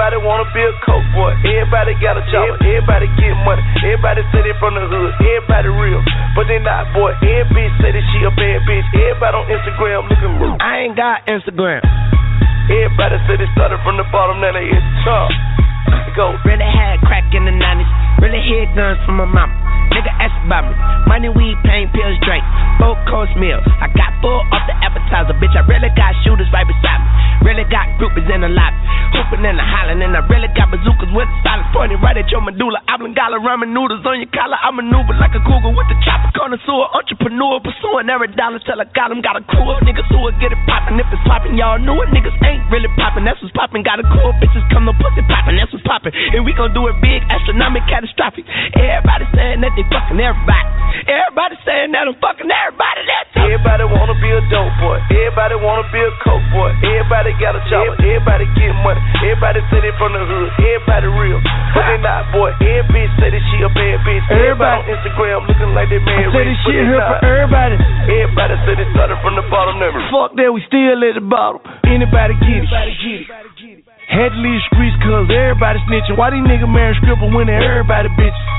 Everybody 0.07 0.23
wanna 0.23 0.47
be 0.55 0.63
a 0.63 0.71
coke 0.87 1.03
boy. 1.11 1.35
Everybody 1.43 1.91
got 1.99 2.15
a 2.15 2.23
job. 2.31 2.63
Everybody 2.63 3.11
get 3.19 3.35
money. 3.43 3.59
Everybody 3.83 4.23
say 4.31 4.39
they 4.39 4.55
from 4.55 4.79
the 4.79 4.87
hood. 4.87 5.11
Everybody 5.19 5.67
real, 5.67 5.99
but 6.31 6.47
they 6.47 6.63
not 6.63 6.95
boy. 6.95 7.11
Every 7.27 7.43
bitch 7.51 7.75
say 7.83 7.91
that 7.91 8.05
she 8.15 8.23
a 8.23 8.31
bad 8.31 8.63
bitch. 8.63 8.87
Everybody 8.95 9.35
on 9.35 9.45
Instagram 9.51 10.07
looking 10.07 10.39
real. 10.39 10.55
I 10.63 10.87
ain't 10.87 10.95
got 10.95 11.27
Instagram. 11.27 11.83
Everybody 12.71 13.19
say 13.27 13.35
they 13.35 13.51
started 13.51 13.83
from 13.83 13.99
the 13.99 14.07
bottom, 14.07 14.39
now 14.39 14.55
they 14.55 14.71
hit 14.71 14.79
the 14.79 14.95
top. 15.03 15.27
Go. 16.15 16.39
Really 16.47 16.63
had 16.63 17.03
crack 17.03 17.27
in 17.35 17.43
the 17.43 17.51
90s. 17.51 17.91
Really 18.23 18.39
hid 18.39 18.71
guns 18.79 19.03
from 19.03 19.19
my 19.19 19.27
mama. 19.27 19.51
Nigga 19.97 20.13
ask 20.21 20.37
about 20.45 20.69
me. 20.69 20.77
Money, 21.09 21.29
weed, 21.33 21.57
pain, 21.65 21.89
pills, 21.89 22.13
drink. 22.21 22.45
Four 22.77 22.93
course 23.09 23.33
meal. 23.33 23.57
I 23.81 23.89
got 23.97 24.13
full 24.21 24.45
off 24.53 24.61
the 24.69 24.77
appetizer. 24.77 25.33
Bitch, 25.41 25.57
I 25.57 25.65
really 25.65 25.89
got 25.97 26.13
shooters 26.21 26.45
right 26.53 26.69
beside 26.69 27.01
me. 27.01 27.09
Really 27.49 27.65
got 27.65 27.89
groupies 27.97 28.29
in 28.29 28.45
the 28.45 28.51
lobby. 28.53 28.77
Hooping 29.17 29.41
and 29.41 29.57
hollering. 29.57 30.05
And 30.05 30.13
I 30.13 30.21
really 30.29 30.53
got 30.53 30.69
bazookas 30.69 31.09
with 31.17 31.25
the 31.25 31.37
silence 31.41 31.65
pointing 31.73 31.97
right 32.05 32.13
at 32.13 32.29
your 32.29 32.45
medulla. 32.45 32.77
Oblongata 32.93 33.41
ramen 33.41 33.73
noodles 33.73 34.05
on 34.05 34.21
your 34.21 34.29
collar. 34.29 34.61
I 34.61 34.69
maneuver 34.69 35.17
like 35.17 35.33
a 35.33 35.41
cougar 35.41 35.73
with 35.73 35.89
the 35.89 35.97
chopper. 36.05 36.29
Connoisseur, 36.37 36.93
entrepreneur. 36.93 37.57
Pursuing 37.65 38.05
every 38.13 38.29
dollar 38.37 38.61
till 38.61 38.77
I 38.77 38.85
got 38.93 39.09
'em. 39.09 39.25
Got 39.25 39.41
a 39.41 39.43
of 39.49 39.81
niggas 39.81 40.05
who 40.13 40.21
will 40.21 40.37
get 40.37 40.53
it 40.53 40.61
poppin'. 40.69 41.01
If 41.01 41.09
it's 41.09 41.25
poppin', 41.25 41.57
y'all 41.57 41.81
knew 41.81 41.97
it. 42.05 42.13
Niggas 42.13 42.37
ain't 42.45 42.61
really 42.69 42.91
poppin'. 43.01 43.25
That's 43.25 43.41
what's 43.41 43.55
poppin'. 43.57 43.81
Got 43.81 43.97
a 43.97 44.05
of 44.05 44.35
bitches 44.37 44.61
come 44.69 44.85
no 44.85 44.93
pussy 44.93 45.25
poppin'. 45.25 45.57
That's 45.57 45.73
what's 45.73 45.87
poppin'. 45.89 46.13
And 46.37 46.45
we 46.45 46.53
gon' 46.53 46.73
do 46.77 46.85
it 46.85 47.01
big, 47.01 47.23
astronomic, 47.33 47.81
catastrophic. 47.89 48.45
Everybody 48.77 49.25
saying 49.33 49.61
that 49.65 49.73
they 49.73 49.86
fucking 49.91 50.19
everybody. 50.19 50.77
Everybody 51.07 51.55
saying 51.63 51.91
that 51.93 52.09
I'm 52.09 52.17
fucking 52.19 52.49
everybody. 52.49 53.01
That's 53.05 53.27
Everybody 53.37 53.85
wanna 53.87 54.17
be 54.19 54.27
a 54.33 54.41
dope 54.49 54.75
boy. 54.81 54.97
Everybody 55.07 55.55
wanna 55.61 55.87
be 55.93 56.01
a 56.01 56.11
coke 56.25 56.43
boy. 56.51 56.73
Everybody 56.83 57.31
got 57.37 57.55
a 57.55 57.61
job. 57.69 57.95
Everybody 58.01 58.49
get 58.57 58.73
money. 58.83 58.99
Everybody 59.23 59.61
say 59.71 59.79
they 59.83 59.93
from 59.95 60.11
the 60.17 60.23
hood. 60.25 60.49
Everybody 60.57 61.07
real, 61.15 61.39
but 61.71 61.83
they 61.87 61.99
not 62.01 62.27
boy. 62.33 62.51
Every 62.59 62.83
bitch 62.91 63.11
say 63.21 63.29
that 63.31 63.43
she 63.51 63.57
a 63.63 63.69
bad 63.71 64.03
bitch. 64.03 64.25
Everybody 64.27 64.75
on 64.83 64.85
Instagram 64.89 65.39
looking 65.47 65.71
like 65.77 65.87
they 65.87 66.01
married. 66.01 66.33
say 66.33 66.43
this 66.43 66.59
shit 66.65 66.81
here 66.81 66.99
for 66.99 67.19
everybody. 67.23 67.75
Everybody 68.09 68.53
say 68.67 68.73
they 68.75 68.87
started 68.91 69.17
from 69.23 69.39
the 69.39 69.45
bottom. 69.47 69.79
Never. 69.79 70.01
Fuck 70.09 70.33
that, 70.41 70.49
we 70.49 70.59
still 70.65 70.97
at 70.97 71.13
the 71.13 71.23
bottom. 71.23 71.61
Anybody 71.85 72.33
get 72.41 72.65
it? 72.65 72.67
Everybody 72.67 72.93
get 73.05 73.19
it. 73.21 73.85
Had 74.07 74.31
to 74.33 74.39
leave 74.39 74.59
the 74.59 74.65
streets 74.71 74.97
cause 75.03 75.27
everybody 75.29 75.77
snitching. 75.85 76.15
Why 76.17 76.31
these 76.31 76.43
niggas 76.47 76.71
marrying 76.71 76.97
stripper 77.03 77.27
when 77.27 77.47
they 77.47 77.59
everybody 77.59 78.09
bitches? 78.15 78.56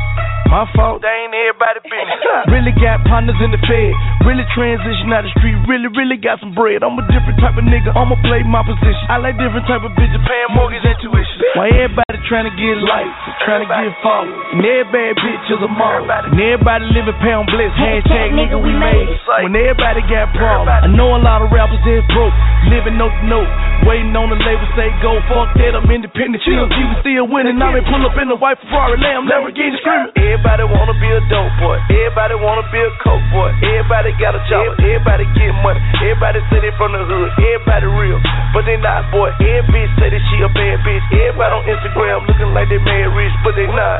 My 0.48 0.64
fault. 0.72 1.04
They 1.04 1.12
ain't 1.12 1.36
everybody 1.36 1.84
business. 1.84 2.20
Really 2.58 2.72
got 2.80 3.04
partners 3.04 3.36
in 3.44 3.52
the 3.52 3.60
fed. 3.68 3.92
Really 4.24 4.44
transition 4.56 5.12
out 5.12 5.22
the 5.22 5.32
street. 5.36 5.54
Really, 5.68 5.92
really 5.92 6.16
got 6.16 6.40
some 6.40 6.56
bread. 6.56 6.80
I'm 6.80 6.96
a 6.96 7.04
different 7.12 7.36
type 7.38 7.54
of 7.60 7.64
nigga. 7.68 7.92
I'ma 7.92 8.16
play 8.24 8.40
my 8.42 8.64
position. 8.64 9.04
I 9.12 9.20
like 9.20 9.36
different 9.36 9.68
type 9.68 9.84
of 9.84 9.92
bitches. 9.92 10.18
Paying 10.24 10.52
mortgage 10.56 10.82
and 10.82 10.96
tuition. 11.04 11.38
Why 11.54 11.68
everybody 11.76 12.16
trying 12.26 12.48
to 12.48 12.54
get 12.56 12.76
life, 12.80 13.08
trying 13.44 13.64
to 13.64 13.68
get 13.68 13.92
followed. 14.00 14.32
And 14.56 14.64
every 14.64 14.88
bad 14.88 15.12
bitch 15.20 15.44
is 15.52 15.60
a 15.60 15.70
model. 15.70 16.08
And 16.08 16.40
everybody 16.40 16.84
living 16.96 17.16
pound 17.20 17.52
bliss. 17.52 17.72
Hashtag 17.76 18.32
nigga 18.32 18.56
we 18.56 18.72
made 18.72 19.08
it. 19.08 19.20
When 19.44 19.52
everybody 19.52 20.00
got 20.08 20.32
problems. 20.32 20.72
I 20.72 20.88
know 20.88 21.12
a 21.16 21.20
lot 21.20 21.44
of 21.44 21.52
rappers 21.52 21.80
that's 21.84 22.04
broke. 22.16 22.32
Living 22.72 22.96
note 22.96 23.12
to 23.12 23.24
note. 23.28 23.50
Waiting 23.84 24.12
on 24.16 24.32
the 24.32 24.38
label 24.40 24.68
say 24.76 24.88
go. 25.04 25.20
Fuck 25.28 25.56
that, 25.60 25.76
I'm 25.76 25.88
independent. 25.88 26.40
Chill, 26.44 26.68
was 26.68 27.00
still 27.04 27.24
winning. 27.28 27.60
I 27.60 27.72
may 27.72 27.84
pull 27.84 28.02
up 28.04 28.16
in 28.20 28.28
the 28.28 28.36
white 28.36 28.58
Ferrari, 28.64 28.96
Lamb, 29.00 29.28
Lamborghini 29.28 29.76
screaming. 29.80 30.12
Everybody 30.38 30.70
wanna 30.70 30.94
be 31.02 31.10
a 31.10 31.18
dope 31.26 31.50
boy. 31.58 31.82
Everybody 31.90 32.38
wanna 32.38 32.62
be 32.70 32.78
a 32.78 32.94
coke 33.02 33.26
boy. 33.34 33.50
Everybody 33.58 34.14
got 34.22 34.38
a 34.38 34.42
job. 34.46 34.78
Everybody 34.78 35.26
get 35.34 35.50
money. 35.66 35.82
Everybody 35.98 36.38
say 36.46 36.62
they 36.62 36.70
from 36.78 36.94
the 36.94 37.02
hood. 37.02 37.34
Everybody 37.42 37.90
real, 37.90 38.22
but 38.54 38.62
they 38.62 38.78
not 38.78 39.10
boy. 39.10 39.34
Every 39.42 39.66
bitch 39.66 39.90
say 39.98 40.14
that 40.14 40.22
she 40.30 40.38
a 40.38 40.46
bad 40.54 40.78
bitch. 40.86 41.02
Everybody 41.10 41.52
on 41.58 41.62
Instagram 41.66 42.22
looking 42.30 42.54
like 42.54 42.70
they 42.70 42.78
made 42.78 43.10
rich, 43.18 43.34
but 43.42 43.58
they 43.58 43.66
not. 43.66 43.98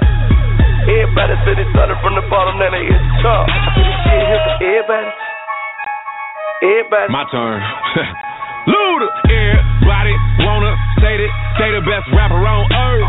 Everybody 0.86 1.34
say 1.42 1.58
they 1.58 1.66
started 1.74 1.98
from 2.06 2.14
the 2.14 2.22
bottom, 2.30 2.54
now 2.62 2.70
they 2.70 2.86
hit 2.86 3.02
the 3.02 3.14
top. 3.18 3.50
This 3.74 3.90
shit 4.06 4.22
here 4.22 4.38
for 4.46 4.54
everybody. 4.62 5.10
Everybody. 6.62 7.08
My 7.10 7.26
turn. 7.34 7.58
Luda, 8.66 9.08
everybody 9.30 10.14
wanna 10.42 10.72
say 10.98 11.14
that 11.14 11.32
they 11.58 11.70
the 11.74 11.82
best 11.86 12.06
rapper 12.14 12.38
on 12.38 12.64
earth. 12.70 13.06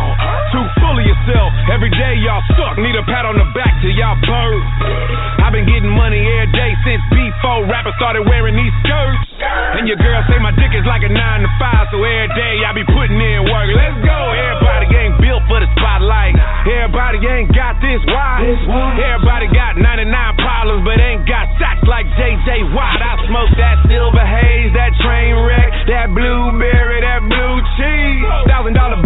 Too 0.53 0.65
full 0.81 0.97
of 0.97 1.05
yourself. 1.05 1.49
Every 1.69 1.89
day 1.93 2.17
y'all 2.25 2.41
suck. 2.57 2.77
Need 2.77 2.97
a 2.97 3.05
pat 3.05 3.25
on 3.25 3.37
the 3.37 3.45
back 3.53 3.73
till 3.81 3.93
y'all 3.93 4.17
bird. 4.25 4.61
I've 5.45 5.53
been 5.53 5.65
getting 5.69 5.89
money 5.89 6.21
every 6.21 6.49
day 6.53 6.71
since 6.85 7.01
before 7.13 7.65
rappers 7.69 7.93
started 8.01 8.25
wearing 8.25 8.57
these 8.57 8.73
skirts. 8.81 9.21
And 9.77 9.85
your 9.87 9.97
girl 10.01 10.21
say 10.27 10.37
my 10.41 10.51
dick 10.57 10.73
is 10.73 10.85
like 10.89 11.05
a 11.05 11.11
nine 11.13 11.45
to 11.45 11.51
five, 11.61 11.87
so 11.93 12.01
every 12.01 12.29
day 12.33 12.65
I 12.65 12.73
be 12.73 12.85
putting 12.85 13.17
in 13.21 13.45
work. 13.45 13.69
Let's 13.69 13.97
go. 14.01 14.19
Everybody 14.33 14.85
ain't 14.97 15.15
built 15.21 15.43
for 15.45 15.61
the 15.61 15.69
spotlight. 15.77 16.33
Everybody 16.65 17.21
ain't 17.29 17.53
got 17.53 17.77
this 17.79 18.01
why. 18.09 18.49
Everybody 18.97 19.47
got 19.53 19.77
99 19.77 20.09
problems, 20.41 20.81
but 20.83 20.97
ain't 20.97 21.23
got 21.29 21.45
like 21.89 22.05
JJ 22.13 22.69
Watt. 22.71 23.01
I 23.01 23.17
smoke 23.25 23.49
that 23.57 23.81
silver 23.89 24.21
haze, 24.21 24.71
that 24.77 24.93
train 25.01 25.33
wreck, 25.41 25.73
that 25.89 26.13
blueberry, 26.13 26.88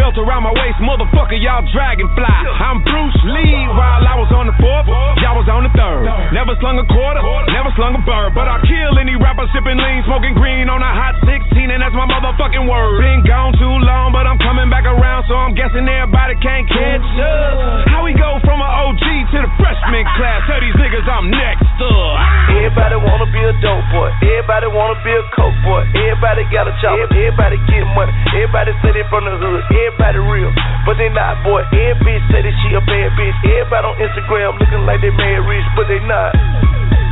belt 0.03 0.19
around 0.19 0.43
my 0.43 0.51
waist, 0.59 0.75
motherfucker, 0.83 1.39
y'all 1.39 1.63
dragonfly. 1.71 2.35
I'm 2.59 2.83
Bruce 2.83 3.21
Lee 3.23 3.55
while 3.71 4.03
I 4.03 4.19
was 4.19 4.27
on 4.35 4.51
the 4.51 4.55
fourth, 4.59 4.83
y'all 5.23 5.39
was 5.39 5.47
on 5.47 5.63
the 5.63 5.71
third. 5.71 6.03
Never 6.35 6.59
slung 6.59 6.75
a 6.75 6.83
quarter, 6.91 7.23
never 7.55 7.71
slung 7.79 7.95
a 7.95 8.03
bird, 8.03 8.35
but 8.35 8.51
I 8.51 8.59
kill 8.67 8.99
any 8.99 9.15
rapper 9.15 9.47
sipping 9.55 9.79
lean, 9.79 10.03
smoking 10.03 10.35
green 10.35 10.67
on 10.67 10.83
a 10.83 10.91
hot 10.91 11.15
16, 11.23 11.71
and 11.71 11.79
that's 11.79 11.95
my 11.95 12.03
motherfucking 12.03 12.67
word. 12.67 12.99
Been 12.99 13.23
gone 13.23 13.55
too 13.55 13.75
long, 13.87 14.11
but 14.11 14.27
I'm 14.27 14.35
coming 14.43 14.67
back 14.67 14.83
around, 14.83 15.23
so 15.31 15.39
I'm 15.39 15.55
guessing 15.55 15.87
everybody 15.87 16.35
can't 16.43 16.67
catch 16.67 17.07
up. 17.23 17.87
How 17.87 18.03
we 18.03 18.11
go 18.11 18.43
from 18.43 18.59
an 18.59 18.71
OG 18.83 19.07
to 19.31 19.37
the 19.39 19.51
freshman 19.55 20.03
class? 20.19 20.43
Tell 20.51 20.59
these 20.59 20.75
niggas 20.83 21.07
I'm 21.07 21.31
next 21.31 21.63
up. 21.79 22.19
Everybody 22.51 22.99
wanna 22.99 23.31
be 23.31 23.39
a 23.39 23.55
dope 23.63 23.87
boy. 23.87 24.11
Everybody 24.19 24.67
wanna 24.67 24.99
be 24.99 25.15
a 25.15 25.23
coke 25.31 25.55
boy. 25.63 25.87
Everybody 25.95 26.43
got 26.51 26.67
a 26.67 26.75
job. 26.83 26.99
Everybody 27.07 27.55
get 27.71 27.87
money. 27.95 28.11
Everybody 28.35 28.75
they 28.83 29.07
from 29.07 29.25
the 29.25 29.33
hood. 29.39 29.63
Everybody 29.71 29.92
real, 29.99 30.51
but 30.85 30.97
they 30.97 31.09
not 31.09 31.43
boy. 31.43 31.61
Every 31.73 32.01
bitch 32.01 32.23
say 32.31 32.41
that 32.41 32.55
she 32.63 32.73
a 32.75 32.81
bad 32.81 33.09
bitch. 33.17 33.37
Everybody 33.45 33.85
on 33.87 33.95
Instagram 34.01 34.51
looking 34.59 34.83
like 34.85 34.99
they 35.01 35.13
made 35.13 35.41
rich, 35.45 35.67
but 35.75 35.85
they 35.87 36.01
not. 36.03 36.33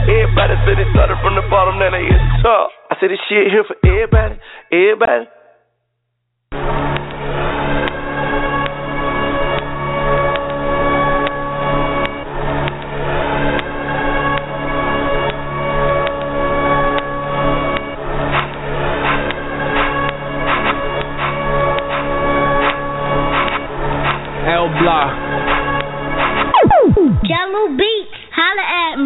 Everybody 0.10 0.56
said 0.66 0.76
they 0.82 0.88
started 0.92 1.18
from 1.22 1.38
the 1.38 1.46
bottom, 1.48 1.78
now 1.78 1.94
they 1.94 2.04
hit 2.04 2.18
the 2.18 2.38
top. 2.42 2.70
I 2.90 2.98
said 3.00 3.14
this 3.14 3.22
shit 3.30 3.54
here 3.54 3.64
for 3.64 3.78
everybody. 3.86 4.42
Everybody. 4.74 5.30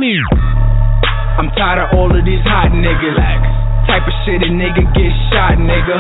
Me. 0.06 0.22
I'm 1.42 1.50
tired 1.58 1.82
of 1.82 1.98
all 1.98 2.14
of 2.14 2.22
these 2.22 2.46
hot 2.46 2.70
niggas. 2.70 3.18
Type 3.90 4.06
of 4.06 4.16
shit 4.26 4.42
a 4.42 4.50
nigga 4.50 4.82
get 4.94 5.12
shot, 5.30 5.58
nigga. 5.58 5.98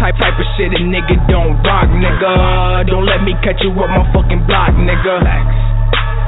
type 0.00 0.16
type 0.20 0.36
of 0.36 0.46
shit 0.56 0.72
a 0.72 0.80
nigga 0.80 1.16
don't 1.28 1.56
rock, 1.64 1.88
nigga. 1.88 2.88
Don't 2.88 3.04
let 3.04 3.24
me 3.24 3.36
catch 3.44 3.60
you 3.60 3.72
up 3.76 3.88
my 3.92 4.04
fucking 4.12 4.44
block, 4.48 4.72
nigga. 4.76 5.20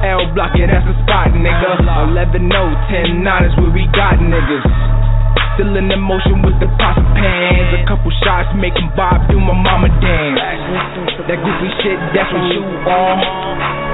L 0.04 0.28
block, 0.36 0.52
yeah, 0.56 0.68
that's 0.68 0.84
the 0.84 0.96
spot, 1.04 1.32
nigga. 1.32 1.80
11 2.12 2.48
0, 2.48 2.92
10 2.92 3.24
9 3.24 3.48
is 3.48 3.52
where 3.56 3.72
we 3.72 3.84
got 3.96 4.20
niggas. 4.20 4.64
Still 5.56 5.76
in 5.76 5.88
the 5.88 5.96
motion 5.96 6.42
with 6.44 6.56
the 6.60 6.68
pots 6.76 6.98
and 6.98 7.08
pans. 7.14 7.84
A 7.84 7.88
couple 7.88 8.10
shots 8.20 8.52
make 8.58 8.76
'em 8.76 8.90
bob, 8.96 9.28
do 9.28 9.40
my 9.40 9.54
mama 9.54 9.88
dance. 10.00 10.40
That 11.28 11.40
goofy 11.40 11.70
shit, 11.80 11.98
that's 12.12 12.32
what 12.32 12.44
you 12.52 12.60
on. 12.84 13.16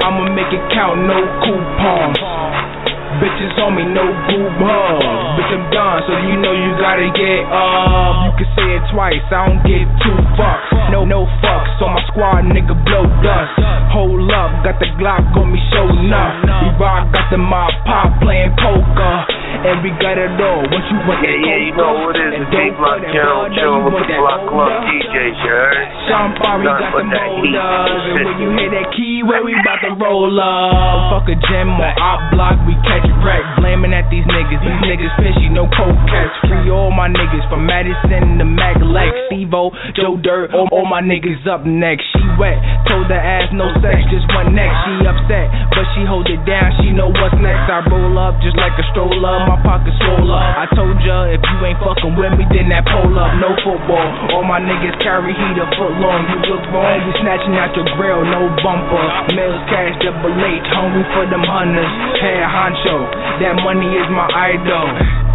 I'ma 0.03 0.33
make 0.33 0.51
it 0.51 0.63
count, 0.73 1.05
no 1.05 1.21
coupons. 1.45 2.80
Bitches 3.19 3.57
on 3.59 3.75
me, 3.75 3.83
no 3.83 4.05
boob 4.29 4.55
hugs. 4.61 5.03
Bitch, 5.35 5.51
I'm 5.51 5.65
done, 5.73 5.99
so 6.07 6.13
you 6.23 6.39
know 6.39 6.53
you 6.55 6.71
gotta 6.79 7.09
get 7.11 7.43
up. 7.51 8.29
You 8.29 8.31
can 8.39 8.49
say 8.55 8.67
it 8.79 8.83
twice, 8.93 9.25
I 9.33 9.49
don't 9.49 9.61
get 9.67 9.83
two 10.05 10.17
fucks. 10.39 10.71
No, 10.93 11.03
no 11.03 11.27
fucks 11.43 11.81
on 11.81 11.97
my 11.97 12.03
squad, 12.07 12.47
nigga, 12.47 12.77
blow 12.87 13.03
dust. 13.25 13.57
Hold 13.91 14.31
up, 14.31 14.63
got 14.63 14.79
the 14.79 14.87
Glock 14.95 15.25
on 15.35 15.51
me, 15.51 15.59
show 15.73 15.89
enough. 15.89 16.45
We 16.63 16.69
rock, 16.79 17.11
got 17.11 17.27
the 17.33 17.37
mob 17.37 17.73
pop 17.83 18.21
playing 18.21 18.55
poker. 18.55 19.40
And 19.61 19.83
we 19.85 19.91
got 20.01 20.17
it 20.17 20.33
all. 20.41 20.63
What 20.65 20.83
you 20.89 20.97
want? 21.05 21.21
Yeah, 21.21 21.37
yeah, 21.37 21.59
you 21.61 21.73
know 21.77 21.91
what 22.07 22.15
it 22.17 22.33
is. 22.33 22.41
It's 22.41 22.49
D 22.49 22.57
Block 22.79 23.01
Channel, 23.11 23.51
chilling 23.53 23.83
with 23.85 24.07
the 24.07 24.15
Block 24.17 24.41
Club 24.49 24.71
DJs, 24.87 25.35
you 25.43 25.51
heard? 25.53 25.77
Sean 26.09 26.29
Barry 26.41 26.65
Nothing 26.65 26.81
got 26.81 26.91
but 26.95 27.05
the 27.05 27.13
that 27.13 27.27
heat. 27.37 27.53
molders. 27.53 28.03
And 28.09 28.25
when 28.25 28.37
you 28.41 28.49
hear 28.57 28.69
that 28.73 28.87
key, 28.95 29.21
where 29.21 29.43
we 29.45 29.53
about 29.53 29.79
to 29.85 29.91
roll 29.99 30.33
up. 30.41 31.21
Fuck 31.21 31.29
a 31.29 31.37
gym 31.37 31.69
or 31.77 31.93
op 32.01 32.21
block, 32.33 32.57
we 32.65 32.73
catch 32.87 33.05
wreck. 33.21 33.43
Blaming 33.61 33.93
at 33.93 34.09
these 34.09 34.25
niggas. 34.25 34.61
These 34.63 34.81
niggas 34.81 35.13
fishy, 35.21 35.47
no 35.53 35.69
coke 35.77 35.99
catch. 36.09 36.33
Free 36.49 36.71
all 36.73 36.89
my 36.89 37.05
niggas 37.11 37.45
from 37.51 37.65
Madison 37.67 38.39
to 38.41 38.45
Mac 38.47 38.79
Lex. 38.81 39.13
Stevo, 39.29 39.69
Joe 39.93 40.17
Dirt, 40.17 40.51
all, 40.57 40.67
all 40.73 40.87
my 40.89 41.01
niggas 41.05 41.45
up 41.45 41.65
next. 41.67 42.07
She 42.17 42.23
wet, 42.41 42.57
told 42.89 43.05
her 43.11 43.19
ass 43.21 43.49
no 43.53 43.69
sex, 43.83 44.01
just 44.09 44.25
one 44.33 44.55
next. 44.57 44.73
She 44.87 44.93
upset, 45.05 45.47
but 45.75 45.85
she 45.93 46.01
hold 46.07 46.25
it 46.31 46.41
down, 46.49 46.73
she 46.81 46.89
know 46.91 47.09
what's 47.13 47.35
next. 47.37 47.69
I 47.69 47.83
roll 47.91 48.17
up 48.17 48.39
just 48.41 48.57
like 48.57 48.73
a 48.79 48.85
stroller, 48.91 49.40
my 49.47 49.57
pockets 49.65 49.97
swole 50.01 50.29
up. 50.29 50.41
I 50.41 50.65
told 50.75 50.97
ya, 51.01 51.31
if 51.31 51.41
you 51.41 51.57
ain't 51.65 51.79
fucking 51.79 52.13
with 52.17 52.33
me, 52.37 52.45
then 52.51 52.69
that 52.69 52.85
pull 52.85 53.13
up, 53.15 53.31
no 53.39 53.55
football. 53.63 54.07
All 54.35 54.45
my 54.45 54.59
niggas 54.59 54.97
carry 55.01 55.33
heat 55.33 55.57
a 55.57 55.65
foot 55.77 55.95
long. 55.97 56.27
You 56.29 56.37
look 56.51 56.63
wrong, 56.73 56.97
you 57.05 57.11
snatching 57.21 57.55
out 57.57 57.73
your 57.73 57.87
grill, 57.97 58.21
no 58.27 58.51
bumper. 58.61 59.05
Mills 59.33 59.61
Cassh 59.71 59.97
double 60.03 60.35
H, 60.35 60.67
hungry 60.75 61.05
for 61.15 61.25
them 61.29 61.43
hunters. 61.45 61.91
Head 62.19 62.45
honcho, 62.45 62.97
that 63.41 63.55
money 63.63 63.89
is 63.95 64.07
my 64.11 64.27
idol. 64.29 65.30